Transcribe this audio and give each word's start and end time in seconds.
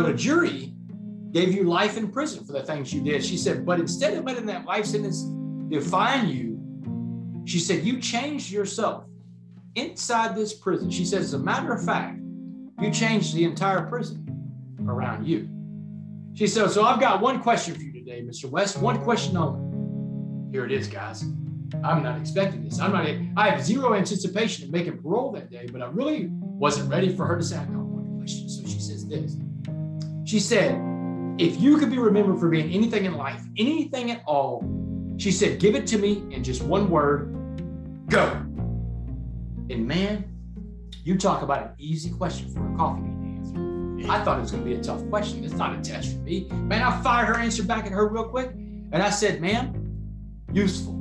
but 0.00 0.08
a 0.08 0.14
jury 0.14 0.72
gave 1.30 1.52
you 1.52 1.64
life 1.64 1.98
in 1.98 2.10
prison 2.10 2.42
for 2.42 2.52
the 2.52 2.62
things 2.62 2.90
you 2.90 3.02
did. 3.02 3.22
She 3.22 3.36
said, 3.36 3.66
but 3.66 3.78
instead 3.78 4.16
of 4.16 4.24
letting 4.24 4.46
that 4.46 4.64
life 4.64 4.86
sentence 4.86 5.24
define 5.68 6.26
you, 6.26 6.58
she 7.44 7.58
said, 7.58 7.84
you 7.84 8.00
changed 8.00 8.50
yourself 8.50 9.04
inside 9.74 10.34
this 10.34 10.54
prison. 10.54 10.88
She 10.90 11.04
says, 11.04 11.26
as 11.26 11.34
a 11.34 11.38
matter 11.38 11.74
of 11.74 11.84
fact, 11.84 12.18
you 12.80 12.90
changed 12.90 13.34
the 13.34 13.44
entire 13.44 13.82
prison 13.82 14.24
around 14.88 15.26
you. 15.26 15.50
She 16.32 16.46
said, 16.46 16.70
so 16.70 16.82
I've 16.82 16.98
got 16.98 17.20
one 17.20 17.42
question 17.42 17.74
for 17.74 17.82
you 17.82 17.92
today, 17.92 18.22
Mr. 18.22 18.48
West. 18.48 18.78
One 18.78 19.02
question 19.04 19.36
only. 19.36 20.50
Here 20.50 20.64
it 20.64 20.72
is, 20.72 20.88
guys. 20.88 21.24
I'm 21.84 22.02
not 22.02 22.18
expecting 22.18 22.64
this. 22.64 22.80
I'm 22.80 22.92
not, 22.92 23.06
I 23.36 23.50
have 23.50 23.62
zero 23.62 23.92
anticipation 23.92 24.64
of 24.64 24.70
making 24.70 25.02
parole 25.02 25.30
that 25.32 25.50
day, 25.50 25.68
but 25.70 25.82
I 25.82 25.88
really 25.88 26.28
wasn't 26.30 26.90
ready 26.90 27.14
for 27.14 27.26
her 27.26 27.36
to 27.36 27.44
say, 27.44 27.58
I 27.58 27.66
got 27.66 27.74
one 27.74 28.16
question. 28.18 28.48
So 28.48 28.62
she 28.62 28.80
says 28.80 29.06
this. 29.06 29.36
She 30.30 30.38
said, 30.38 30.80
if 31.38 31.60
you 31.60 31.76
could 31.76 31.90
be 31.90 31.98
remembered 31.98 32.38
for 32.38 32.48
being 32.48 32.70
anything 32.70 33.04
in 33.04 33.16
life, 33.16 33.42
anything 33.58 34.12
at 34.12 34.22
all, 34.26 34.62
she 35.16 35.32
said, 35.32 35.58
give 35.58 35.74
it 35.74 35.88
to 35.88 35.98
me 35.98 36.22
in 36.30 36.44
just 36.44 36.62
one 36.62 36.88
word 36.88 37.34
go. 38.08 38.28
And 39.70 39.88
man, 39.88 40.32
you 41.02 41.18
talk 41.18 41.42
about 41.42 41.62
an 41.64 41.72
easy 41.78 42.10
question 42.10 42.48
for 42.54 42.60
a 42.72 42.76
coffee 42.76 43.00
bean 43.00 43.42
to 43.98 44.04
answer. 44.04 44.12
I 44.12 44.22
thought 44.22 44.38
it 44.38 44.42
was 44.42 44.52
going 44.52 44.62
to 44.62 44.70
be 44.70 44.76
a 44.76 44.80
tough 44.80 45.04
question. 45.10 45.42
It's 45.42 45.54
not 45.54 45.76
a 45.76 45.80
test 45.80 46.12
for 46.12 46.20
me. 46.20 46.46
Man, 46.48 46.80
I 46.80 47.02
fired 47.02 47.26
her 47.26 47.34
answer 47.34 47.64
back 47.64 47.86
at 47.86 47.90
her 47.90 48.06
real 48.06 48.28
quick. 48.28 48.50
And 48.52 49.02
I 49.02 49.10
said, 49.10 49.40
ma'am, 49.40 49.74
useful. 50.52 50.96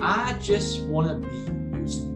I 0.00 0.32
just 0.40 0.84
want 0.84 1.06
to 1.06 1.28
be 1.28 1.78
useful. 1.78 2.11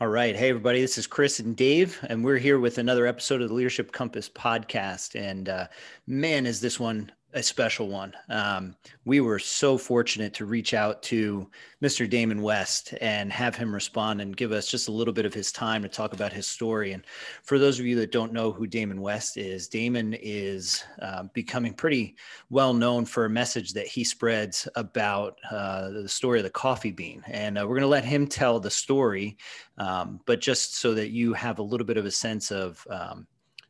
All 0.00 0.08
right. 0.08 0.34
Hey, 0.34 0.48
everybody. 0.48 0.80
This 0.80 0.96
is 0.96 1.06
Chris 1.06 1.40
and 1.40 1.54
Dave, 1.54 2.02
and 2.08 2.24
we're 2.24 2.38
here 2.38 2.58
with 2.58 2.78
another 2.78 3.06
episode 3.06 3.42
of 3.42 3.50
the 3.50 3.54
Leadership 3.54 3.92
Compass 3.92 4.30
podcast. 4.30 5.14
And 5.14 5.46
uh, 5.46 5.66
man, 6.06 6.46
is 6.46 6.62
this 6.62 6.80
one 6.80 7.12
a 7.32 7.42
special 7.42 7.88
one. 7.88 8.12
Um, 8.28 8.74
we 9.04 9.20
were 9.20 9.38
so 9.38 9.78
fortunate 9.78 10.34
to 10.34 10.44
reach 10.44 10.74
out 10.74 11.02
to 11.04 11.48
Mr. 11.82 12.08
Damon 12.08 12.42
West 12.42 12.94
and 13.00 13.32
have 13.32 13.54
him 13.54 13.72
respond 13.72 14.20
and 14.20 14.36
give 14.36 14.52
us 14.52 14.68
just 14.70 14.88
a 14.88 14.92
little 14.92 15.14
bit 15.14 15.24
of 15.24 15.32
his 15.32 15.52
time 15.52 15.82
to 15.82 15.88
talk 15.88 16.12
about 16.12 16.32
his 16.32 16.46
story. 16.46 16.92
And 16.92 17.04
for 17.42 17.58
those 17.58 17.78
of 17.78 17.86
you 17.86 17.96
that 17.96 18.12
don't 18.12 18.32
know 18.32 18.50
who 18.50 18.66
Damon 18.66 19.00
West 19.00 19.36
is, 19.36 19.68
Damon 19.68 20.14
is 20.20 20.82
uh, 21.00 21.24
becoming 21.32 21.72
pretty 21.72 22.16
well 22.50 22.74
known 22.74 23.04
for 23.04 23.24
a 23.24 23.30
message 23.30 23.72
that 23.74 23.86
he 23.86 24.02
spreads 24.02 24.66
about 24.74 25.38
uh, 25.50 25.90
the 25.90 26.08
story 26.08 26.40
of 26.40 26.44
the 26.44 26.50
coffee 26.50 26.92
bean. 26.92 27.22
And 27.26 27.58
uh, 27.58 27.62
we're 27.62 27.76
going 27.76 27.82
to 27.82 27.86
let 27.86 28.04
him 28.04 28.26
tell 28.26 28.58
the 28.58 28.70
story, 28.70 29.36
um, 29.78 30.20
but 30.26 30.40
just 30.40 30.76
so 30.76 30.94
that 30.94 31.10
you 31.10 31.32
have 31.34 31.58
a 31.58 31.62
little 31.62 31.86
bit 31.86 31.96
of 31.96 32.06
a 32.06 32.10
sense 32.10 32.50
of 32.50 32.84
um, 32.90 33.26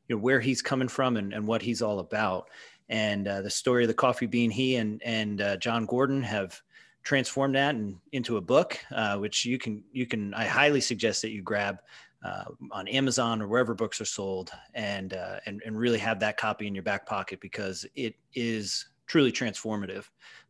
you 0.09 0.17
know, 0.17 0.23
where 0.23 0.41
he's 0.41 0.61
coming 0.61 0.89
from 0.89 1.17
and, 1.17 1.33
and 1.33 1.47
what 1.47 1.63
he's 1.63 1.83
all 1.83 2.01
about 2.01 2.51
and 2.91 3.29
uh, 3.29 3.41
the 3.41 3.49
story 3.49 3.85
of 3.85 3.89
the 3.89 3.95
coffee 3.95 4.27
bean. 4.27 4.51
He 4.51 4.77
and 4.77 5.01
and 5.03 5.41
uh, 5.41 5.57
Jon 5.57 5.87
Gordon 5.87 6.23
have 6.23 6.61
transformed 7.03 7.55
that 7.55 7.75
and 7.75 7.97
into 8.13 8.37
a 8.37 8.41
book, 8.41 8.79
uh, 8.95 9.17
which 9.17 9.47
you 9.47 9.59
can 9.59 9.83
you 9.93 10.07
can 10.07 10.35
I 10.35 10.45
highly 10.45 10.83
suggest 10.83 11.23
that 11.23 11.31
you 11.31 11.41
grab. 11.43 11.79
Uh, 12.23 12.45
on 12.71 12.87
Amazon 12.89 13.41
or 13.41 13.49
wherever 13.49 13.75
books 13.75 13.99
are 13.99 14.05
sold, 14.05 14.51
and, 14.75 15.15
uh, 15.15 15.41
and 15.47 15.63
and 15.65 15.75
really 15.75 15.97
have 15.97 16.21
that 16.21 16.37
copy 16.37 16.67
in 16.67 16.75
your 16.75 16.83
back 16.83 17.07
pocket 17.07 17.41
because 17.41 17.87
it 17.95 18.15
is 18.35 18.89
truly 19.07 19.33
transformative. 19.33 20.05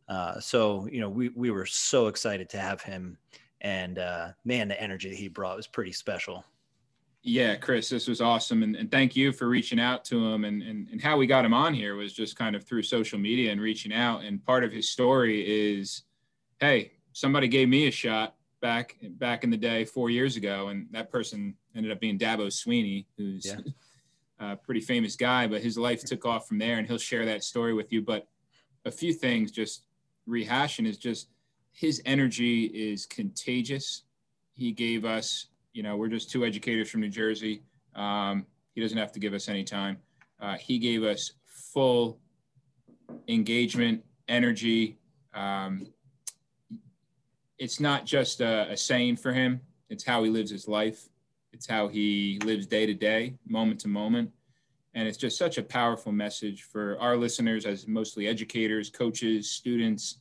Uh, 0.09 0.37
so 0.41 0.85
you 0.91 0.99
know 0.99 1.09
we 1.09 1.29
we 1.29 1.49
were 1.49 1.65
so 1.65 2.07
excited 2.07 2.49
to 2.49 2.57
have 2.57 2.81
him, 2.81 3.17
and 3.61 3.95
man, 4.43 4.67
the 4.67 4.81
energy 4.81 5.07
that 5.07 5.15
he 5.15 5.29
brought 5.29 5.55
was 5.55 5.65
pretty 5.65 5.93
special. 5.93 6.43
Yeah, 7.23 7.55
Chris, 7.55 7.87
this 7.89 8.07
was 8.07 8.19
awesome. 8.19 8.63
And, 8.63 8.75
and 8.75 8.89
thank 8.89 9.15
you 9.15 9.31
for 9.31 9.47
reaching 9.47 9.79
out 9.79 10.03
to 10.05 10.25
him. 10.25 10.43
And, 10.43 10.63
and, 10.63 10.89
and 10.89 11.01
how 11.01 11.17
we 11.17 11.27
got 11.27 11.45
him 11.45 11.53
on 11.53 11.73
here 11.73 11.95
was 11.95 12.13
just 12.13 12.35
kind 12.35 12.55
of 12.55 12.63
through 12.63 12.81
social 12.83 13.19
media 13.19 13.51
and 13.51 13.61
reaching 13.61 13.93
out. 13.93 14.23
And 14.23 14.43
part 14.43 14.63
of 14.63 14.71
his 14.71 14.89
story 14.89 15.75
is, 15.77 16.03
hey, 16.59 16.93
somebody 17.13 17.47
gave 17.47 17.69
me 17.69 17.87
a 17.87 17.91
shot 17.91 18.35
back 18.59 18.95
back 19.01 19.43
in 19.43 19.49
the 19.51 19.57
day 19.57 19.85
four 19.85 20.09
years 20.09 20.35
ago. 20.35 20.69
And 20.69 20.87
that 20.91 21.11
person 21.11 21.55
ended 21.75 21.91
up 21.91 21.99
being 21.99 22.17
Dabo 22.17 22.47
Swinney, 22.47 23.05
who's 23.17 23.45
yeah. 23.45 23.57
a 24.39 24.55
pretty 24.55 24.81
famous 24.81 25.15
guy, 25.15 25.45
but 25.45 25.61
his 25.61 25.77
life 25.77 26.03
took 26.03 26.25
off 26.25 26.47
from 26.47 26.57
there. 26.57 26.79
And 26.79 26.87
he'll 26.87 26.97
share 26.97 27.25
that 27.25 27.43
story 27.43 27.75
with 27.75 27.93
you. 27.93 28.01
But 28.01 28.27
a 28.83 28.91
few 28.91 29.13
things 29.13 29.51
just 29.51 29.85
rehashing 30.27 30.87
is 30.87 30.97
just 30.97 31.27
his 31.71 32.01
energy 32.03 32.65
is 32.65 33.05
contagious. 33.05 34.03
He 34.53 34.71
gave 34.71 35.05
us 35.05 35.47
you 35.73 35.83
know, 35.83 35.95
we're 35.95 36.07
just 36.07 36.29
two 36.29 36.45
educators 36.45 36.89
from 36.89 37.01
New 37.01 37.09
Jersey. 37.09 37.63
Um, 37.95 38.45
he 38.73 38.81
doesn't 38.81 38.97
have 38.97 39.11
to 39.13 39.19
give 39.19 39.33
us 39.33 39.49
any 39.49 39.63
time. 39.63 39.97
Uh, 40.39 40.57
he 40.57 40.79
gave 40.79 41.03
us 41.03 41.33
full 41.45 42.19
engagement, 43.27 44.03
energy. 44.27 44.97
Um, 45.33 45.87
it's 47.57 47.79
not 47.79 48.05
just 48.05 48.41
a, 48.41 48.71
a 48.71 48.77
saying 48.77 49.17
for 49.17 49.31
him, 49.31 49.61
it's 49.89 50.03
how 50.03 50.23
he 50.23 50.29
lives 50.29 50.51
his 50.51 50.67
life. 50.67 51.09
It's 51.53 51.67
how 51.67 51.87
he 51.87 52.39
lives 52.43 52.65
day 52.65 52.85
to 52.85 52.93
day, 52.93 53.35
moment 53.47 53.81
to 53.81 53.87
moment. 53.87 54.31
And 54.93 55.07
it's 55.07 55.17
just 55.17 55.37
such 55.37 55.57
a 55.57 55.63
powerful 55.63 56.11
message 56.11 56.63
for 56.63 56.97
our 56.99 57.15
listeners 57.15 57.65
as 57.65 57.87
mostly 57.87 58.27
educators, 58.27 58.89
coaches, 58.89 59.51
students. 59.51 60.19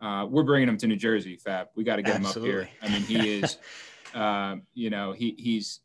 Uh, 0.00 0.26
we're 0.28 0.42
bringing 0.42 0.66
them 0.66 0.76
to 0.78 0.86
New 0.86 0.96
Jersey, 0.96 1.36
Fab. 1.36 1.68
We 1.74 1.84
got 1.84 1.96
to 1.96 2.02
get 2.02 2.16
Absolutely. 2.16 2.50
him 2.50 2.60
up 2.60 2.66
here. 2.66 2.70
I 2.82 2.92
mean, 2.92 3.02
he 3.02 3.40
is 3.40 3.58
Um, 4.16 4.62
you 4.74 4.90
know, 4.90 5.12
he 5.12 5.34
he's 5.38 5.80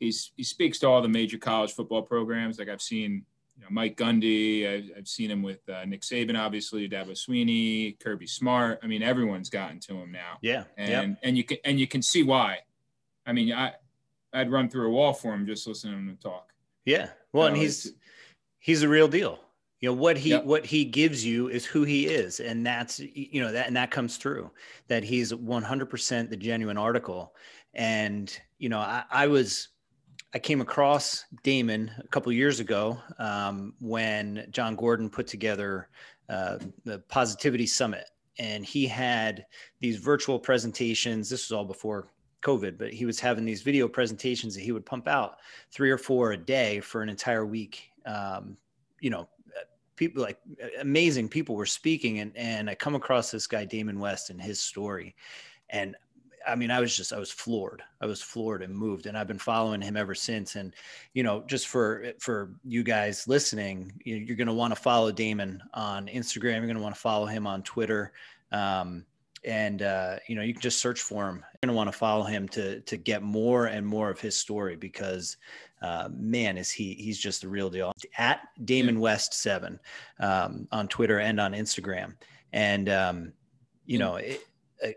he's 0.00 0.32
he 0.36 0.42
speaks 0.42 0.78
to 0.80 0.88
all 0.88 1.02
the 1.02 1.08
major 1.08 1.38
college 1.38 1.72
football 1.72 2.02
programs. 2.02 2.58
Like 2.58 2.68
I've 2.68 2.82
seen, 2.82 3.24
you 3.56 3.62
know, 3.62 3.68
Mike 3.70 3.96
Gundy. 3.96 4.68
I've, 4.68 4.98
I've 4.98 5.08
seen 5.08 5.30
him 5.30 5.42
with 5.42 5.60
uh, 5.68 5.84
Nick 5.84 6.00
Saban, 6.00 6.38
obviously, 6.38 6.88
Dabo 6.88 7.10
Swinney, 7.10 7.98
Kirby 8.00 8.26
Smart. 8.26 8.80
I 8.82 8.86
mean, 8.86 9.02
everyone's 9.02 9.50
gotten 9.50 9.78
to 9.80 9.94
him 9.94 10.10
now. 10.10 10.38
Yeah, 10.40 10.64
and 10.76 11.10
yep. 11.10 11.18
and 11.22 11.36
you 11.36 11.44
can 11.44 11.58
and 11.64 11.78
you 11.78 11.86
can 11.86 12.02
see 12.02 12.22
why. 12.22 12.60
I 13.26 13.32
mean, 13.32 13.52
I 13.52 13.74
I'd 14.32 14.50
run 14.50 14.68
through 14.68 14.88
a 14.88 14.90
wall 14.90 15.12
for 15.12 15.34
him 15.34 15.46
just 15.46 15.66
listening 15.66 15.94
to 15.94 15.98
him 15.98 16.18
talk. 16.22 16.52
Yeah, 16.84 17.10
well, 17.32 17.48
and 17.48 17.56
he's 17.56 17.92
he's 18.58 18.82
a 18.82 18.88
real 18.88 19.08
deal. 19.08 19.40
You 19.80 19.90
know 19.90 19.94
what 19.94 20.16
he 20.16 20.30
yep. 20.30 20.44
what 20.44 20.64
he 20.64 20.84
gives 20.86 21.24
you 21.24 21.48
is 21.48 21.66
who 21.66 21.82
he 21.82 22.06
is, 22.06 22.40
and 22.40 22.64
that's 22.64 22.98
you 22.98 23.42
know 23.42 23.52
that 23.52 23.66
and 23.66 23.76
that 23.76 23.90
comes 23.90 24.16
through 24.16 24.50
that 24.88 25.04
he's 25.04 25.32
100% 25.32 26.30
the 26.30 26.36
genuine 26.36 26.78
article 26.78 27.34
and, 27.76 28.36
you 28.58 28.68
know, 28.68 28.80
I, 28.80 29.04
I 29.10 29.26
was, 29.28 29.68
I 30.34 30.40
came 30.40 30.60
across 30.60 31.24
Damon 31.44 31.92
a 32.02 32.08
couple 32.08 32.32
years 32.32 32.58
ago 32.58 32.98
um, 33.18 33.74
when 33.80 34.48
Jon 34.50 34.74
Gordon 34.74 35.08
put 35.08 35.28
together 35.28 35.88
uh, 36.28 36.58
the 36.84 36.98
Positivity 37.08 37.66
Summit. 37.66 38.10
And 38.38 38.66
he 38.66 38.86
had 38.86 39.46
these 39.80 39.96
virtual 39.96 40.38
presentations. 40.38 41.30
This 41.30 41.48
was 41.48 41.56
all 41.56 41.64
before 41.64 42.08
COVID, 42.42 42.76
but 42.76 42.92
he 42.92 43.06
was 43.06 43.18
having 43.18 43.46
these 43.46 43.62
video 43.62 43.88
presentations 43.88 44.54
that 44.54 44.60
he 44.60 44.72
would 44.72 44.84
pump 44.84 45.08
out 45.08 45.38
three 45.70 45.90
or 45.90 45.96
four 45.96 46.32
a 46.32 46.36
day 46.36 46.80
for 46.80 47.02
an 47.02 47.08
entire 47.08 47.46
week. 47.46 47.90
Um, 48.04 48.58
you 49.00 49.08
know, 49.08 49.26
people 49.96 50.22
like 50.22 50.38
amazing 50.80 51.28
people 51.28 51.56
were 51.56 51.66
speaking, 51.66 52.20
and 52.20 52.36
and 52.36 52.68
I 52.68 52.74
come 52.74 52.94
across 52.94 53.30
this 53.30 53.46
guy 53.46 53.64
Damon 53.64 53.98
West 53.98 54.30
and 54.30 54.40
his 54.40 54.60
story, 54.60 55.16
and 55.70 55.96
I 56.46 56.54
mean, 56.54 56.70
I 56.70 56.80
was 56.80 56.96
just, 56.96 57.12
I 57.12 57.18
was 57.18 57.30
floored. 57.30 57.82
I 58.00 58.06
was 58.06 58.22
floored 58.22 58.62
and 58.62 58.74
moved, 58.74 59.06
and 59.06 59.16
I've 59.16 59.26
been 59.26 59.38
following 59.38 59.80
him 59.80 59.96
ever 59.96 60.14
since. 60.14 60.56
And 60.56 60.74
you 61.14 61.22
know, 61.22 61.42
just 61.46 61.68
for 61.68 62.12
for 62.18 62.52
you 62.64 62.82
guys 62.82 63.26
listening, 63.26 63.92
you're 64.04 64.36
going 64.36 64.46
to 64.46 64.52
want 64.54 64.74
to 64.74 64.80
follow 64.80 65.10
Damon 65.12 65.62
on 65.74 66.06
Instagram. 66.06 66.56
You're 66.56 66.66
going 66.66 66.76
to 66.76 66.82
want 66.82 66.94
to 66.94 67.00
follow 67.00 67.26
him 67.26 67.46
on 67.46 67.62
Twitter, 67.62 68.12
um, 68.52 69.04
and 69.44 69.82
uh, 69.82 70.16
you 70.28 70.36
know, 70.36 70.42
you 70.42 70.52
can 70.52 70.62
just 70.62 70.80
search 70.80 71.00
for 71.00 71.28
him. 71.28 71.36
You're 71.36 71.68
going 71.68 71.74
to 71.74 71.76
want 71.76 71.92
to 71.92 71.98
follow 71.98 72.24
him 72.24 72.48
to 72.50 72.80
to 72.80 72.96
get 72.96 73.22
more 73.22 73.66
and 73.66 73.86
more 73.86 74.10
of 74.10 74.20
his 74.20 74.36
story 74.36 74.76
because, 74.76 75.36
uh, 75.82 76.08
man, 76.12 76.58
is 76.58 76.70
he 76.70 76.94
he's 76.94 77.18
just 77.18 77.42
the 77.42 77.48
real 77.48 77.70
deal. 77.70 77.92
At 78.18 78.40
Damon 78.64 79.00
West 79.00 79.34
Seven 79.34 79.80
um, 80.20 80.68
on 80.70 80.88
Twitter 80.88 81.20
and 81.20 81.40
on 81.40 81.52
Instagram, 81.52 82.14
and 82.52 82.88
um, 82.88 83.32
you 83.84 83.98
know, 83.98 84.16
it, 84.16 84.42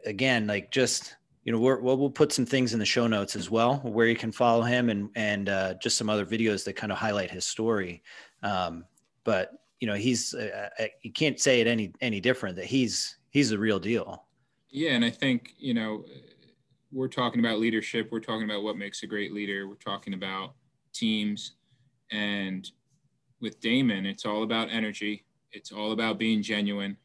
again, 0.05 0.47
like 0.47 0.71
just 0.71 1.15
you 1.49 1.55
know, 1.55 1.61
we're, 1.61 1.79
we'll 1.79 2.11
put 2.11 2.31
some 2.31 2.45
things 2.45 2.73
in 2.73 2.79
the 2.79 2.85
show 2.85 3.07
notes 3.07 3.35
as 3.35 3.49
well, 3.49 3.77
where 3.77 4.05
you 4.05 4.15
can 4.15 4.31
follow 4.31 4.61
him 4.61 4.91
and 4.91 5.09
and 5.15 5.49
uh, 5.49 5.73
just 5.81 5.97
some 5.97 6.07
other 6.07 6.23
videos 6.23 6.63
that 6.65 6.73
kind 6.73 6.91
of 6.91 6.99
highlight 6.99 7.31
his 7.31 7.43
story. 7.43 8.03
Um, 8.43 8.85
but 9.23 9.53
you 9.79 9.87
know, 9.87 9.95
he's 9.95 10.35
uh, 10.35 10.69
uh, 10.79 10.85
you 11.01 11.11
can't 11.11 11.39
say 11.39 11.59
it 11.59 11.65
any 11.65 11.91
any 12.01 12.19
different 12.19 12.55
that 12.57 12.65
he's 12.65 13.17
he's 13.31 13.49
the 13.49 13.57
real 13.57 13.79
deal. 13.79 14.25
Yeah, 14.69 14.91
and 14.91 15.03
I 15.03 15.09
think 15.09 15.55
you 15.57 15.73
know, 15.73 16.05
we're 16.91 17.07
talking 17.07 17.39
about 17.39 17.57
leadership. 17.57 18.09
We're 18.11 18.19
talking 18.19 18.43
about 18.43 18.61
what 18.61 18.77
makes 18.77 19.01
a 19.01 19.07
great 19.07 19.33
leader. 19.33 19.67
We're 19.67 19.73
talking 19.73 20.13
about 20.13 20.53
teams, 20.93 21.53
and 22.11 22.69
with 23.41 23.59
Damon, 23.59 24.05
it's 24.05 24.23
all 24.23 24.43
about 24.43 24.69
energy. 24.69 25.25
It's 25.51 25.71
all 25.71 25.93
about 25.93 26.19
being 26.19 26.43
genuine 26.43 26.95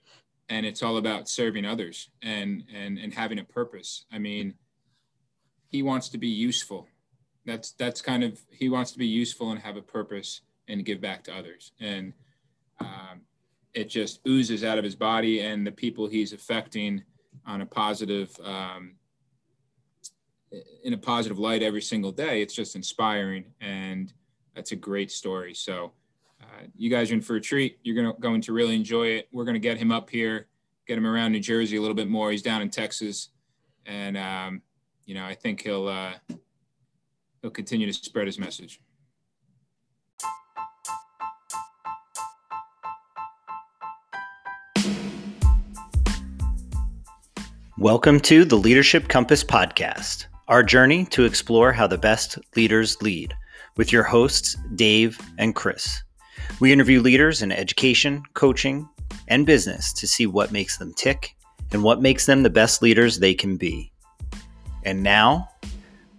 and 0.49 0.67
it's 0.67 0.83
all 0.83 0.97
about 0.97 1.29
serving 1.29 1.65
others 1.65 2.11
and 2.23 2.65
and 2.75 2.99
and 2.99 3.15
having 3.15 3.39
a 3.39 3.45
purpose 3.45 4.05
i 4.13 4.19
mean 4.19 4.55
he 5.69 5.83
wants 5.83 6.09
to 6.09 6.19
be 6.19 6.29
useful 6.29 6.87
That's 7.45 7.73
that's 7.73 8.01
kind 8.01 8.25
of 8.25 8.41
he 8.51 8.69
wants 8.69 8.93
to 8.93 8.99
be 8.99 9.07
useful 9.07 9.51
and 9.51 9.61
have 9.61 9.77
a 9.77 9.83
purpose 9.83 10.41
and 10.69 10.85
give 10.85 11.01
back 11.01 11.25
to 11.25 11.35
others. 11.35 11.73
And 11.81 12.13
um, 12.81 13.21
it 13.75 13.89
just 13.89 14.21
oozes 14.27 14.65
out 14.65 14.79
of 14.79 14.85
his 14.85 14.97
body 14.97 15.41
and 15.41 15.67
the 15.67 15.73
people 15.73 16.07
he's 16.07 16.33
affecting 16.33 17.03
on 17.47 17.61
a 17.61 17.67
positive 17.67 18.35
um, 18.45 18.95
in 20.85 20.95
a 20.95 20.99
positive 20.99 21.39
light 21.39 21.63
every 21.63 21.83
single 21.83 22.13
day. 22.13 22.41
It's 22.41 22.55
just 22.55 22.77
inspiring, 22.77 23.45
and 23.61 24.13
that's 24.55 24.73
a 24.73 24.77
great 24.77 25.11
story. 25.11 25.55
So, 25.55 25.93
uh, 26.45 26.67
you 26.77 26.91
guys 26.91 27.11
are 27.11 27.15
in 27.15 27.21
for 27.21 27.37
a 27.37 27.41
treat. 27.41 27.79
You're 27.83 27.97
gonna 27.97 28.15
going 28.21 28.41
to 28.43 28.53
really 28.53 28.75
enjoy 28.75 29.09
it. 29.09 29.29
We're 29.33 29.45
gonna 29.45 29.59
get 29.59 29.79
him 29.79 29.91
up 29.91 30.11
here, 30.11 30.49
get 30.87 30.99
him 30.99 31.07
around 31.07 31.33
New 31.33 31.41
Jersey 31.41 31.77
a 31.77 31.81
little 31.81 31.95
bit 31.95 32.09
more. 32.09 32.31
He's 32.31 32.43
down 32.43 32.63
in 32.63 32.71
Texas, 32.71 33.31
and 33.87 34.17
um, 34.17 34.63
you 35.07 35.15
know 35.15 35.25
I 35.25 35.35
think 35.35 35.63
he'll 35.63 35.89
uh, 35.89 36.13
he'll 37.41 37.51
continue 37.51 37.87
to 37.87 37.93
spread 37.93 38.27
his 38.27 38.39
message. 38.39 38.81
Welcome 47.79 48.21
to 48.21 48.45
the 48.45 48.57
Leadership 48.57 49.09
Compass 49.09 49.43
Podcast, 49.43 50.27
our 50.49 50.63
journey 50.63 51.07
to 51.07 51.25
explore 51.25 51.73
how 51.73 51.87
the 51.87 51.99
best 51.99 52.39
leaders 52.55 53.01
lead, 53.03 53.35
with 53.77 53.93
your 53.93 54.05
hosts, 54.05 54.57
Dave 54.77 55.19
and 55.39 55.55
Chris. 55.55 56.04
We 56.61 56.73
interview 56.73 57.01
leaders 57.01 57.43
in 57.43 57.51
education, 57.51 58.23
coaching, 58.35 58.89
and 59.27 59.45
business 59.45 59.93
to 59.95 60.07
see 60.07 60.27
what 60.27 60.53
makes 60.53 60.77
them 60.79 60.95
tick 60.95 61.35
and 61.73 61.83
what 61.83 62.01
makes 62.01 62.27
them 62.27 62.45
the 62.45 62.51
best 62.51 62.81
leaders 62.81 63.19
they 63.19 63.35
can 63.35 63.57
be. 63.57 63.91
And 64.85 65.03
now, 65.03 65.49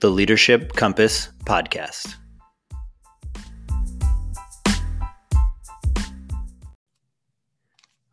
the 0.02 0.10
Leadership 0.10 0.74
Compass 0.74 1.30
Podcast. 1.46 2.16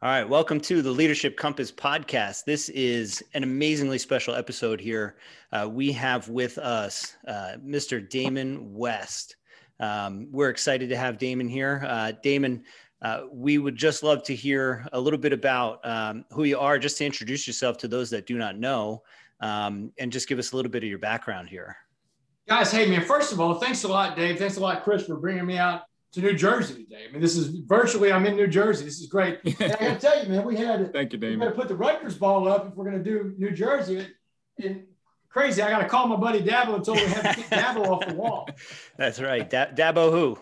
All 0.00 0.08
right, 0.08 0.28
welcome 0.28 0.60
to 0.60 0.80
the 0.80 0.92
Leadership 0.92 1.36
Compass 1.36 1.72
podcast. 1.72 2.44
This 2.44 2.68
is 2.68 3.20
an 3.34 3.42
amazingly 3.42 3.98
special 3.98 4.36
episode 4.36 4.80
here. 4.80 5.16
Uh, 5.50 5.68
we 5.68 5.90
have 5.90 6.28
with 6.28 6.56
us 6.58 7.16
uh, 7.26 7.54
Mr. 7.64 8.08
Damon 8.08 8.74
West. 8.74 9.34
Um, 9.82 10.28
we're 10.30 10.48
excited 10.48 10.88
to 10.90 10.96
have 10.96 11.18
Damon 11.18 11.48
here. 11.48 11.84
Uh, 11.86 12.12
Damon, 12.22 12.62
uh, 13.02 13.22
we 13.32 13.58
would 13.58 13.74
just 13.74 14.04
love 14.04 14.22
to 14.22 14.34
hear 14.34 14.86
a 14.92 15.00
little 15.00 15.18
bit 15.18 15.32
about 15.32 15.84
um, 15.84 16.24
who 16.30 16.44
you 16.44 16.56
are, 16.56 16.78
just 16.78 16.98
to 16.98 17.04
introduce 17.04 17.48
yourself 17.48 17.78
to 17.78 17.88
those 17.88 18.08
that 18.10 18.24
do 18.24 18.38
not 18.38 18.56
know, 18.56 19.02
um, 19.40 19.92
and 19.98 20.12
just 20.12 20.28
give 20.28 20.38
us 20.38 20.52
a 20.52 20.56
little 20.56 20.70
bit 20.70 20.84
of 20.84 20.88
your 20.88 21.00
background 21.00 21.48
here. 21.48 21.76
Guys, 22.48 22.70
hey 22.70 22.88
man, 22.88 23.04
first 23.04 23.32
of 23.32 23.40
all, 23.40 23.54
thanks 23.54 23.82
a 23.82 23.88
lot, 23.88 24.16
Dave. 24.16 24.38
Thanks 24.38 24.56
a 24.56 24.60
lot, 24.60 24.84
Chris, 24.84 25.04
for 25.04 25.16
bringing 25.16 25.46
me 25.46 25.58
out 25.58 25.82
to 26.12 26.20
New 26.20 26.34
Jersey 26.34 26.84
today. 26.84 27.06
I 27.08 27.12
mean, 27.12 27.20
this 27.20 27.36
is 27.36 27.48
virtually 27.48 28.12
I'm 28.12 28.24
in 28.26 28.36
New 28.36 28.46
Jersey. 28.46 28.84
This 28.84 29.00
is 29.00 29.06
great. 29.06 29.40
And 29.60 29.72
I 29.72 29.76
got 29.76 29.78
to 29.78 29.98
tell 29.98 30.22
you, 30.22 30.28
man, 30.28 30.44
we 30.44 30.56
had 30.56 30.78
to, 30.78 30.86
thank 30.86 31.12
you, 31.12 31.18
Damon. 31.18 31.40
We 31.40 31.46
got 31.46 31.52
to 31.52 31.56
put 31.56 31.68
the 31.68 31.74
Rutgers 31.74 32.16
ball 32.16 32.46
up 32.46 32.68
if 32.68 32.76
we're 32.76 32.88
going 32.88 33.02
to 33.02 33.10
do 33.10 33.34
New 33.36 33.50
Jersey. 33.50 34.06
And 34.62 34.84
crazy, 35.32 35.62
I 35.62 35.70
got 35.70 35.78
to 35.78 35.88
call 35.88 36.06
my 36.06 36.16
buddy 36.16 36.42
Dabo 36.42 36.74
and 36.74 36.84
told 36.84 36.98
him 36.98 37.08
we 37.08 37.14
have 37.14 37.34
to 37.34 37.40
get 37.40 37.50
Dabo 37.50 37.88
off 37.88 38.06
the 38.06 38.14
wall. 38.14 38.48
That's 38.98 39.20
right, 39.20 39.48
da- 39.48 39.72
Dabo 39.72 40.10
who? 40.10 40.38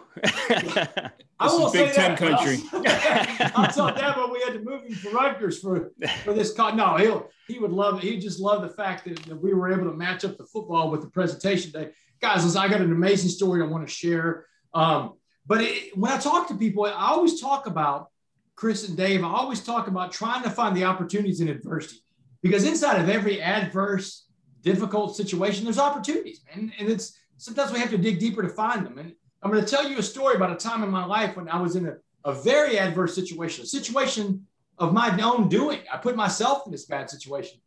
I 1.39 1.47
won't 1.47 1.73
Big 1.73 1.93
Ten 1.93 2.17
that, 2.17 2.19
country. 2.19 2.59
I'll, 2.73 3.53
I'll 3.65 3.73
tell 3.73 3.93
Dabo 3.93 4.31
we 4.31 4.43
had 4.43 4.53
to 4.55 4.61
move 4.61 4.85
him 4.85 4.95
to 4.95 5.11
Rutgers 5.11 5.59
for 5.61 5.93
for 6.25 6.35
this. 6.35 6.53
Con- 6.53 6.77
no, 6.77 6.97
he'll 6.97 7.31
he 7.49 7.59
would 7.59 7.73
love 7.73 7.99
it. 7.99 8.05
He 8.05 8.19
just 8.19 8.41
love 8.41 8.63
the 8.63 8.69
fact 8.69 9.05
that, 9.07 9.17
that 9.25 9.41
we 9.41 9.55
were 9.55 9.73
able 9.73 9.91
to 9.91 9.97
match 9.97 10.25
up 10.25 10.37
the 10.37 10.45
football 10.45 10.91
with 10.91 11.01
the 11.01 11.09
presentation 11.09 11.71
day. 11.71 11.91
Guys, 12.21 12.45
listen, 12.45 12.61
I 12.61 12.69
got 12.69 12.83
an 12.83 12.93
amazing 12.93 13.31
story 13.31 13.63
I 13.63 13.67
want 13.67 13.87
to 13.89 13.93
share. 13.93 14.45
Um, 14.75 15.15
but 15.47 15.63
it, 15.63 15.97
when 15.97 16.13
I 16.13 16.19
talk 16.19 16.49
to 16.49 16.55
people, 16.55 16.85
I 16.85 16.93
always 16.93 17.41
talk 17.41 17.67
about 17.67 18.09
Chris 18.57 18.87
and 18.87 18.97
Dave. 18.97 19.25
I 19.25 19.29
always 19.29 19.61
talk 19.61 19.87
about 19.87 20.13
trying 20.13 20.43
to 20.43 20.51
find 20.51 20.77
the 20.77 20.85
opportunities 20.85 21.41
in 21.41 21.49
adversity 21.49 22.03
because 22.43 22.65
inside 22.65 23.01
of 23.01 23.09
every 23.09 23.41
adverse, 23.41 24.27
difficult 24.63 25.17
situation, 25.17 25.65
there's 25.65 25.79
opportunities, 25.79 26.43
man. 26.55 26.73
And 26.79 26.89
it's 26.89 27.19
sometimes 27.37 27.73
we 27.73 27.81
have 27.81 27.91
to 27.91 27.99
dig 27.99 28.19
deeper 28.19 28.43
to 28.43 28.49
find 28.49 28.85
them. 28.85 28.99
And 28.99 29.13
I'm 29.43 29.51
going 29.51 29.65
to 29.65 29.71
tell 29.71 29.89
you 29.89 29.99
a 29.99 30.03
story 30.03 30.37
about 30.37 30.53
a 30.53 30.57
time 30.57 30.83
in 30.83 30.91
my 30.91 31.05
life 31.05 31.37
when 31.37 31.49
I 31.49 31.61
was 31.61 31.77
in 31.77 31.87
a, 31.87 31.97
a 32.25 32.35
very 32.35 32.79
adverse 32.79 33.15
situation, 33.15 33.65
a 33.65 33.67
situation 33.67 34.47
of 34.79 34.93
my 34.93 35.19
own 35.23 35.49
doing. 35.49 35.81
I 35.93 35.97
put 35.97 36.17
myself 36.17 36.63
in 36.67 36.73
this 36.73 36.87
bad 36.87 37.11
situation. 37.11 37.61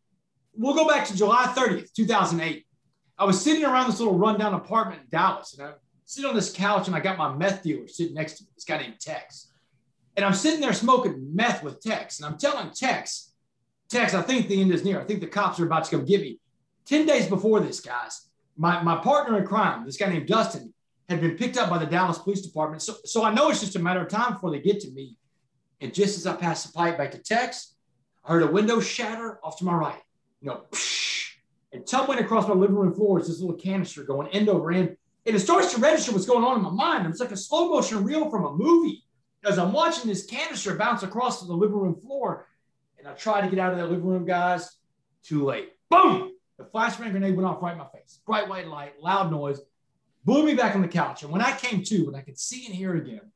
We'll 0.56 0.74
go 0.74 0.86
back 0.86 1.04
to 1.06 1.16
July 1.16 1.52
30th, 1.56 1.92
2008. 1.92 2.64
I 3.18 3.24
was 3.24 3.40
sitting 3.40 3.64
around 3.64 3.88
this 3.90 4.00
little 4.00 4.18
rundown 4.18 4.54
apartment 4.54 5.02
in 5.02 5.08
Dallas, 5.10 5.56
and 5.56 5.68
I 5.68 5.72
sit 6.04 6.24
on 6.24 6.34
this 6.34 6.52
couch 6.52 6.86
and 6.86 6.96
I 6.96 7.00
got 7.00 7.18
my 7.18 7.32
meth 7.34 7.62
dealer 7.62 7.88
sitting 7.88 8.14
next 8.14 8.34
to 8.34 8.44
me, 8.44 8.50
this 8.54 8.64
guy 8.64 8.78
named 8.78 9.00
Tex. 9.00 9.52
And 10.16 10.24
I'm 10.24 10.34
sitting 10.34 10.60
there 10.60 10.72
smoking 10.72 11.34
meth 11.34 11.62
with 11.62 11.80
Tex. 11.80 12.18
And 12.18 12.26
I'm 12.26 12.38
telling 12.38 12.70
Tex, 12.70 13.32
Tex, 13.88 14.14
I 14.14 14.22
think 14.22 14.48
the 14.48 14.60
end 14.60 14.72
is 14.72 14.84
near. 14.84 15.00
I 15.00 15.04
think 15.04 15.20
the 15.20 15.26
cops 15.26 15.58
are 15.58 15.66
about 15.66 15.84
to 15.84 15.90
come 15.90 16.04
get 16.04 16.20
me. 16.20 16.38
10 16.86 17.06
days 17.06 17.26
before 17.28 17.60
this, 17.60 17.80
guys, 17.80 18.28
my, 18.56 18.82
my 18.82 18.96
partner 18.96 19.38
in 19.38 19.46
crime, 19.46 19.84
this 19.84 19.96
guy 19.96 20.08
named 20.08 20.28
Dustin, 20.28 20.72
had 21.08 21.20
been 21.20 21.36
picked 21.36 21.56
up 21.56 21.68
by 21.68 21.78
the 21.78 21.86
Dallas 21.86 22.18
Police 22.18 22.42
Department. 22.42 22.82
So, 22.82 22.94
so 23.04 23.24
I 23.24 23.32
know 23.32 23.50
it's 23.50 23.60
just 23.60 23.76
a 23.76 23.78
matter 23.78 24.00
of 24.00 24.08
time 24.08 24.34
before 24.34 24.50
they 24.50 24.60
get 24.60 24.80
to 24.80 24.90
me. 24.92 25.16
And 25.80 25.92
just 25.92 26.16
as 26.16 26.26
I 26.26 26.34
passed 26.34 26.66
the 26.66 26.72
pipe 26.72 26.96
back 26.96 27.10
to 27.12 27.18
Tex, 27.18 27.74
I 28.24 28.32
heard 28.32 28.42
a 28.42 28.50
window 28.50 28.80
shatter 28.80 29.38
off 29.42 29.58
to 29.58 29.64
my 29.64 29.74
right. 29.74 30.00
You 30.40 30.48
know, 30.48 30.64
and 31.72 31.86
tumbling 31.86 32.20
across 32.20 32.48
my 32.48 32.54
living 32.54 32.76
room 32.76 32.94
floor 32.94 33.20
is 33.20 33.28
this 33.28 33.40
little 33.40 33.56
canister 33.56 34.04
going 34.04 34.28
end 34.28 34.48
over 34.48 34.72
end 34.72 34.96
and 35.26 35.34
it 35.34 35.40
starts 35.40 35.72
to 35.74 35.80
register 35.80 36.12
what's 36.12 36.26
going 36.26 36.44
on 36.44 36.58
in 36.58 36.62
my 36.62 36.70
mind. 36.70 37.06
It's 37.06 37.20
like 37.20 37.32
a 37.32 37.36
slow 37.36 37.70
motion 37.70 38.04
reel 38.04 38.30
from 38.30 38.44
a 38.44 38.52
movie 38.52 39.04
as 39.44 39.58
I'm 39.58 39.72
watching 39.72 40.08
this 40.08 40.26
canister 40.26 40.76
bounce 40.76 41.02
across 41.02 41.46
the 41.46 41.52
living 41.52 41.76
room 41.76 41.98
floor. 42.00 42.46
And 42.98 43.08
I 43.08 43.12
try 43.12 43.40
to 43.40 43.48
get 43.48 43.58
out 43.58 43.72
of 43.72 43.78
that 43.78 43.90
living 43.90 44.06
room, 44.06 44.26
guys. 44.26 44.76
Too 45.22 45.44
late. 45.44 45.72
Boom! 45.88 46.33
The 46.58 46.64
flashbang 46.64 47.10
grenade 47.10 47.36
went 47.36 47.48
off 47.48 47.62
right 47.62 47.72
in 47.72 47.78
my 47.78 47.86
face. 47.86 48.20
Bright 48.26 48.48
white 48.48 48.68
light, 48.68 49.00
loud 49.00 49.30
noise, 49.30 49.60
blew 50.24 50.44
me 50.44 50.54
back 50.54 50.74
on 50.74 50.82
the 50.82 50.88
couch. 50.88 51.22
And 51.22 51.32
when 51.32 51.42
I 51.42 51.56
came 51.56 51.82
to, 51.84 52.06
and 52.06 52.16
I 52.16 52.20
could 52.20 52.38
see 52.38 52.66
and 52.66 52.74
hear 52.74 52.94
again, 52.94 53.32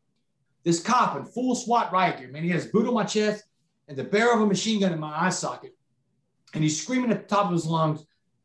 this 0.64 0.80
cop 0.80 1.16
in 1.16 1.24
full 1.24 1.54
SWAT 1.54 1.92
riot 1.92 2.18
gear, 2.18 2.28
man, 2.28 2.44
he 2.44 2.50
has 2.50 2.66
boot 2.66 2.86
on 2.86 2.94
my 2.94 3.04
chest 3.04 3.44
and 3.88 3.96
the 3.96 4.04
barrel 4.04 4.36
of 4.36 4.42
a 4.42 4.46
machine 4.46 4.80
gun 4.80 4.92
in 4.92 5.00
my 5.00 5.26
eye 5.26 5.30
socket. 5.30 5.74
And 6.54 6.62
he's 6.62 6.80
screaming 6.80 7.10
at 7.10 7.28
the 7.28 7.34
top 7.34 7.46
of 7.46 7.52
his 7.52 7.66
lungs, 7.66 8.04